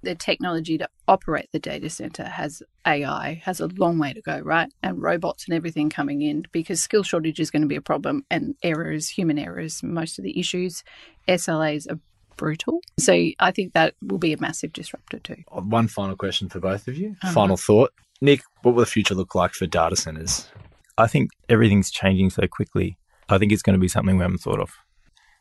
The 0.07 0.15
technology 0.15 0.77
to 0.77 0.87
operate 1.09 1.49
the 1.51 1.59
data 1.59 1.89
center 1.89 2.23
has 2.23 2.63
AI, 2.87 3.41
has 3.43 3.59
a 3.59 3.67
long 3.67 3.99
way 3.99 4.13
to 4.13 4.21
go, 4.21 4.39
right? 4.39 4.71
And 4.81 5.01
robots 5.01 5.45
and 5.45 5.53
everything 5.53 5.89
coming 5.89 6.21
in 6.21 6.45
because 6.53 6.79
skill 6.79 7.03
shortage 7.03 7.41
is 7.41 7.51
going 7.51 7.61
to 7.61 7.67
be 7.67 7.75
a 7.75 7.81
problem 7.81 8.25
and 8.31 8.55
errors, 8.63 9.09
human 9.09 9.37
errors, 9.37 9.83
most 9.83 10.17
of 10.17 10.23
the 10.23 10.39
issues. 10.39 10.85
SLAs 11.27 11.91
are 11.91 11.99
brutal. 12.37 12.79
So 12.97 13.11
I 13.41 13.51
think 13.51 13.73
that 13.73 13.95
will 14.01 14.17
be 14.17 14.31
a 14.31 14.39
massive 14.39 14.71
disruptor 14.71 15.19
too. 15.19 15.43
One 15.51 15.89
final 15.89 16.15
question 16.15 16.47
for 16.47 16.61
both 16.61 16.87
of 16.87 16.97
you. 16.97 17.17
Uh-huh. 17.21 17.33
Final 17.33 17.57
thought. 17.57 17.91
Nick, 18.21 18.43
what 18.61 18.75
will 18.75 18.85
the 18.85 18.85
future 18.85 19.13
look 19.13 19.35
like 19.35 19.51
for 19.51 19.67
data 19.67 19.97
centers? 19.97 20.49
I 20.97 21.07
think 21.07 21.31
everything's 21.49 21.91
changing 21.91 22.29
so 22.29 22.47
quickly. 22.47 22.97
I 23.27 23.37
think 23.37 23.51
it's 23.51 23.61
going 23.61 23.75
to 23.77 23.81
be 23.81 23.89
something 23.89 24.15
we 24.15 24.23
haven't 24.23 24.37
thought 24.37 24.61
of. 24.61 24.71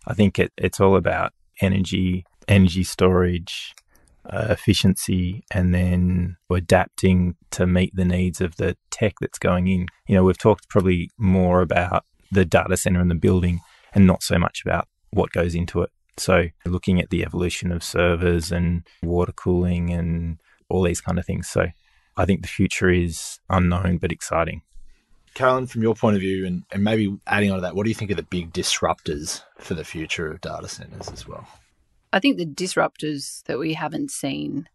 I 0.08 0.14
think 0.14 0.40
it, 0.40 0.52
it's 0.58 0.80
all 0.80 0.96
about 0.96 1.32
energy, 1.60 2.24
energy 2.48 2.82
storage, 2.82 3.72
uh, 4.30 4.46
efficiency, 4.50 5.44
and 5.52 5.74
then 5.74 6.36
adapting 6.50 7.36
to 7.50 7.66
meet 7.66 7.94
the 7.94 8.04
needs 8.04 8.40
of 8.40 8.56
the 8.56 8.76
tech 8.90 9.14
that's 9.20 9.38
going 9.38 9.68
in. 9.68 9.86
You 10.06 10.16
know, 10.16 10.24
we've 10.24 10.38
talked 10.38 10.68
probably 10.68 11.10
more 11.18 11.60
about 11.60 12.04
the 12.30 12.44
data 12.44 12.76
center 12.76 13.00
and 13.00 13.10
the 13.10 13.14
building 13.14 13.60
and 13.94 14.06
not 14.06 14.22
so 14.22 14.38
much 14.38 14.62
about 14.64 14.88
what 15.10 15.32
goes 15.32 15.54
into 15.54 15.82
it. 15.82 15.90
So, 16.16 16.46
looking 16.64 17.00
at 17.00 17.10
the 17.10 17.22
evolution 17.22 17.70
of 17.70 17.82
servers 17.82 18.50
and 18.50 18.86
water 19.02 19.32
cooling 19.32 19.90
and 19.90 20.38
all 20.68 20.82
these 20.82 21.00
kind 21.00 21.18
of 21.18 21.26
things. 21.26 21.48
So, 21.48 21.66
I 22.16 22.24
think 22.24 22.42
the 22.42 22.48
future 22.48 22.90
is 22.90 23.38
unknown 23.50 23.98
but 23.98 24.12
exciting. 24.12 24.62
Carolyn, 25.34 25.66
from 25.66 25.82
your 25.82 25.94
point 25.94 26.16
of 26.16 26.22
view, 26.22 26.46
and, 26.46 26.62
and 26.72 26.82
maybe 26.82 27.14
adding 27.26 27.50
on 27.50 27.58
to 27.58 27.60
that, 27.60 27.76
what 27.76 27.84
do 27.84 27.90
you 27.90 27.94
think 27.94 28.10
are 28.10 28.14
the 28.14 28.22
big 28.22 28.54
disruptors 28.54 29.42
for 29.58 29.74
the 29.74 29.84
future 29.84 30.30
of 30.30 30.40
data 30.40 30.66
centers 30.66 31.10
as 31.10 31.28
well? 31.28 31.46
I 32.16 32.18
think 32.18 32.38
the 32.38 32.46
disruptors 32.46 33.42
that 33.42 33.58
we 33.58 33.74
haven't 33.74 34.10
seen 34.10 34.70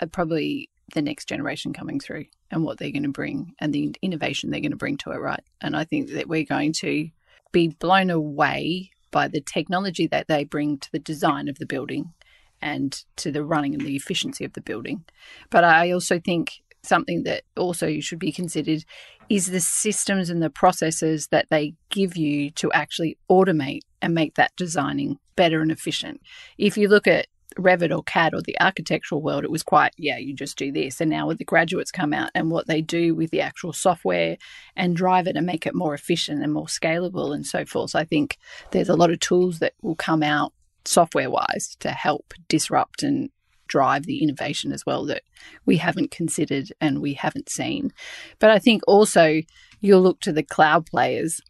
are 0.00 0.08
probably 0.08 0.68
the 0.94 1.00
next 1.00 1.28
generation 1.28 1.72
coming 1.72 2.00
through 2.00 2.24
and 2.50 2.64
what 2.64 2.78
they're 2.78 2.90
going 2.90 3.04
to 3.04 3.08
bring 3.08 3.54
and 3.60 3.72
the 3.72 3.94
innovation 4.02 4.50
they're 4.50 4.58
going 4.58 4.72
to 4.72 4.76
bring 4.76 4.96
to 4.98 5.12
it, 5.12 5.18
right? 5.18 5.44
And 5.60 5.76
I 5.76 5.84
think 5.84 6.10
that 6.10 6.26
we're 6.26 6.42
going 6.42 6.72
to 6.72 7.08
be 7.52 7.68
blown 7.68 8.10
away 8.10 8.90
by 9.12 9.28
the 9.28 9.40
technology 9.40 10.08
that 10.08 10.26
they 10.26 10.42
bring 10.42 10.78
to 10.78 10.90
the 10.90 10.98
design 10.98 11.46
of 11.46 11.60
the 11.60 11.66
building 11.66 12.12
and 12.60 13.00
to 13.14 13.30
the 13.30 13.44
running 13.44 13.72
and 13.72 13.82
the 13.82 13.94
efficiency 13.94 14.44
of 14.44 14.54
the 14.54 14.60
building. 14.60 15.04
But 15.50 15.62
I 15.62 15.92
also 15.92 16.18
think 16.18 16.62
something 16.82 17.22
that 17.22 17.44
also 17.56 18.00
should 18.00 18.18
be 18.18 18.32
considered 18.32 18.84
is 19.28 19.46
the 19.46 19.60
systems 19.60 20.30
and 20.30 20.42
the 20.42 20.50
processes 20.50 21.28
that 21.28 21.46
they 21.48 21.74
give 21.90 22.16
you 22.16 22.50
to 22.50 22.72
actually 22.72 23.18
automate 23.30 23.82
and 24.02 24.14
make 24.14 24.34
that 24.34 24.50
designing 24.56 25.20
better 25.36 25.60
and 25.60 25.70
efficient. 25.70 26.20
If 26.58 26.76
you 26.76 26.88
look 26.88 27.06
at 27.06 27.26
Revit 27.58 27.94
or 27.94 28.02
CAD 28.02 28.34
or 28.34 28.42
the 28.42 28.58
architectural 28.60 29.22
world, 29.22 29.44
it 29.44 29.50
was 29.50 29.62
quite, 29.62 29.92
yeah, 29.96 30.18
you 30.18 30.34
just 30.34 30.58
do 30.58 30.70
this. 30.70 31.00
And 31.00 31.10
now 31.10 31.26
with 31.26 31.38
the 31.38 31.44
graduates 31.44 31.90
come 31.90 32.12
out 32.12 32.30
and 32.34 32.50
what 32.50 32.66
they 32.66 32.82
do 32.82 33.14
with 33.14 33.30
the 33.30 33.40
actual 33.40 33.72
software 33.72 34.36
and 34.74 34.96
drive 34.96 35.26
it 35.26 35.36
and 35.36 35.46
make 35.46 35.66
it 35.66 35.74
more 35.74 35.94
efficient 35.94 36.42
and 36.42 36.52
more 36.52 36.66
scalable 36.66 37.34
and 37.34 37.46
so 37.46 37.64
forth. 37.64 37.90
So 37.90 37.98
I 37.98 38.04
think 38.04 38.36
there's 38.72 38.88
a 38.88 38.96
lot 38.96 39.10
of 39.10 39.20
tools 39.20 39.58
that 39.60 39.74
will 39.82 39.94
come 39.94 40.22
out 40.22 40.52
software 40.84 41.30
wise 41.30 41.76
to 41.80 41.90
help 41.90 42.34
disrupt 42.48 43.02
and 43.02 43.30
drive 43.68 44.04
the 44.04 44.22
innovation 44.22 44.72
as 44.72 44.86
well 44.86 45.04
that 45.06 45.22
we 45.64 45.78
haven't 45.78 46.10
considered 46.10 46.72
and 46.80 47.00
we 47.00 47.14
haven't 47.14 47.48
seen. 47.48 47.92
But 48.38 48.50
I 48.50 48.58
think 48.58 48.82
also 48.86 49.40
you'll 49.80 50.02
look 50.02 50.20
to 50.20 50.32
the 50.32 50.42
cloud 50.42 50.86
players. 50.86 51.40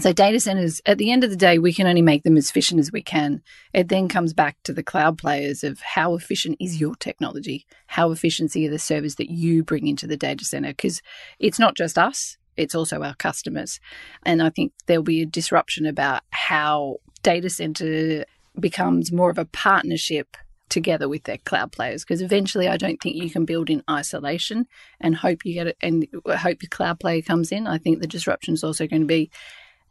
So, 0.00 0.12
data 0.12 0.40
centers, 0.40 0.80
at 0.86 0.98
the 0.98 1.12
end 1.12 1.22
of 1.22 1.30
the 1.30 1.36
day, 1.36 1.58
we 1.58 1.72
can 1.72 1.86
only 1.86 2.02
make 2.02 2.24
them 2.24 2.36
as 2.36 2.50
efficient 2.50 2.80
as 2.80 2.90
we 2.90 3.00
can. 3.00 3.42
It 3.72 3.88
then 3.88 4.08
comes 4.08 4.32
back 4.32 4.56
to 4.64 4.72
the 4.72 4.82
cloud 4.82 5.18
players 5.18 5.62
of 5.62 5.80
how 5.80 6.16
efficient 6.16 6.56
is 6.60 6.80
your 6.80 6.96
technology? 6.96 7.64
How 7.86 8.10
efficiency 8.10 8.66
are 8.66 8.70
the 8.70 8.78
servers 8.78 9.14
that 9.16 9.30
you 9.30 9.62
bring 9.62 9.86
into 9.86 10.08
the 10.08 10.16
data 10.16 10.44
center? 10.44 10.70
Because 10.70 11.00
it's 11.38 11.60
not 11.60 11.76
just 11.76 11.96
us, 11.96 12.36
it's 12.56 12.74
also 12.74 13.02
our 13.02 13.14
customers. 13.14 13.78
And 14.26 14.42
I 14.42 14.50
think 14.50 14.72
there'll 14.86 15.04
be 15.04 15.22
a 15.22 15.26
disruption 15.26 15.86
about 15.86 16.22
how 16.30 16.96
data 17.22 17.48
center 17.48 18.24
becomes 18.58 19.12
more 19.12 19.30
of 19.30 19.38
a 19.38 19.44
partnership 19.44 20.36
together 20.68 21.08
with 21.08 21.24
their 21.24 21.38
cloud 21.38 21.70
players 21.70 22.02
because 22.04 22.20
eventually 22.20 22.66
I 22.66 22.76
don't 22.76 23.00
think 23.00 23.16
you 23.16 23.30
can 23.30 23.44
build 23.44 23.70
in 23.70 23.84
isolation 23.88 24.66
and 25.00 25.14
hope 25.14 25.44
you 25.44 25.54
get 25.54 25.68
it 25.68 25.76
and 25.80 26.06
hope 26.26 26.62
your 26.62 26.70
cloud 26.70 26.98
player 26.98 27.22
comes 27.22 27.52
in. 27.52 27.66
I 27.66 27.78
think 27.78 28.00
the 28.00 28.06
disruption 28.08 28.54
is 28.54 28.64
also 28.64 28.86
going 28.86 29.02
to 29.02 29.06
be 29.06 29.30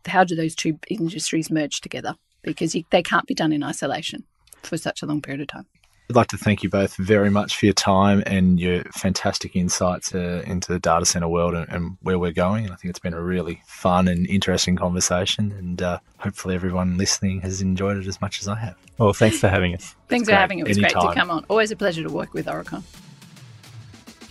how 0.08 0.24
do 0.24 0.36
those 0.36 0.56
two 0.56 0.80
industries 0.90 1.50
merge 1.52 1.82
together 1.82 2.16
because 2.42 2.76
you, 2.76 2.84
they 2.92 3.04
can't 3.04 3.26
be 3.26 3.34
done 3.34 3.54
in 3.54 3.64
isolation 3.64 4.24
for 4.64 4.78
such 4.78 5.02
a 5.02 5.06
long 5.06 5.22
period 5.22 5.42
of 5.42 5.48
time. 5.48 5.66
I'd 6.10 6.18
like 6.18 6.28
to 6.28 6.38
thank 6.38 6.64
you 6.64 6.70
both 6.70 6.98
very 6.98 7.30
much 7.30 7.56
for 7.56 7.66
your 7.66 7.74
time 7.74 8.24
and 8.26 8.60
your 8.60 8.84
fantastic 8.94 9.56
insights 9.56 10.14
uh, 10.14 10.44
into 10.46 10.74
the 10.74 10.80
data 10.80 11.06
center 11.06 11.30
world 11.30 11.54
and, 11.54 11.70
and, 11.70 11.98
where 12.02 12.20
we're 12.20 12.34
going. 12.34 12.66
And 12.66 12.74
I 12.74 12.76
think 12.76 12.90
it's 12.90 13.00
been 13.00 13.14
a 13.14 13.22
really 13.22 13.62
fun 13.66 14.10
and 14.10 14.28
interesting 14.28 14.76
conversation, 14.76 15.54
and 15.54 15.82
uh, 15.82 16.00
hopefully 16.18 16.56
everyone 16.56 16.98
listening 16.98 17.40
has 17.42 17.62
enjoyed 17.62 17.98
it 17.98 18.06
as 18.06 18.20
much 18.20 18.42
as 18.42 18.50
I 18.50 18.60
have. 18.60 18.76
Well, 18.98 19.14
thanks 19.14 19.40
for 19.40 19.48
having 19.48 19.74
us. 19.76 19.96
Thanks 20.10 20.28
for 20.28 20.36
having 20.36 20.60
it. 20.60 20.64
It 20.64 20.68
was 20.68 20.78
Anytime. 20.78 21.02
great 21.02 21.14
to 21.14 21.20
come 21.20 21.32
on. 21.32 21.46
Always 21.50 21.72
a 21.72 21.78
pleasure 21.78 22.04
to 22.04 22.10
work 22.10 22.34
with 22.34 22.48
Aurecon. 22.48 22.84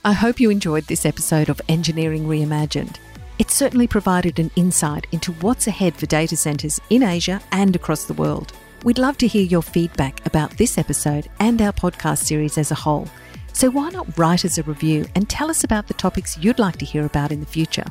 I 0.05 0.13
hope 0.13 0.41
you 0.41 0.51
enjoyed 0.51 0.85
this 0.85 1.07
episode 1.07 1.49
of 1.49 1.61
Engineering 1.69 2.27
Reimagined. 2.27 2.99
It 3.43 3.51
certainly 3.51 3.89
provided 3.89 4.39
an 4.39 4.53
insight 4.55 5.09
into 5.11 5.33
what's 5.33 5.67
ahead 5.67 5.97
for 5.97 6.07
data 6.07 6.37
centres 6.37 6.81
in 6.91 7.03
Asia 7.03 7.43
and 7.51 7.75
across 7.75 8.05
the 8.05 8.15
world. 8.15 8.53
We'd 8.85 8.99
love 8.99 9.19
to 9.19 9.27
hear 9.27 9.43
your 9.43 9.63
feedback 9.63 10.25
about 10.25 10.57
this 10.59 10.79
episode 10.79 11.29
and 11.41 11.61
our 11.61 11.73
podcast 11.73 12.19
series 12.19 12.57
as 12.57 12.71
a 12.71 12.77
whole. 12.77 13.09
So 13.53 13.69
why 13.69 13.91
not 13.91 14.17
write 14.17 14.45
us 14.45 14.59
a 14.59 14.63
review 14.63 15.07
and 15.17 15.29
tell 15.29 15.51
us 15.51 15.65
about 15.65 15.89
the 15.89 15.95
topics 15.95 16.39
you'd 16.39 16.61
like 16.61 16.77
to 16.77 16.85
hear 16.85 17.05
about 17.05 17.33
in 17.33 17.41
the 17.41 17.47
future? 17.47 17.87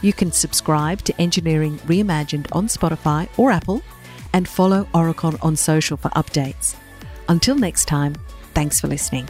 You 0.00 0.14
can 0.14 0.32
subscribe 0.32 1.02
to 1.02 1.20
Engineering 1.20 1.76
Reimagined 1.80 2.46
on 2.52 2.66
Spotify 2.66 3.28
or 3.36 3.50
Apple 3.50 3.82
and 4.32 4.48
follow 4.48 4.88
Aurecon 4.94 5.36
on 5.44 5.56
social 5.56 5.98
for 5.98 6.08
updates. 6.12 6.74
Until 7.28 7.56
next 7.56 7.84
time, 7.84 8.14
thanks 8.54 8.80
for 8.80 8.86
listening. 8.86 9.28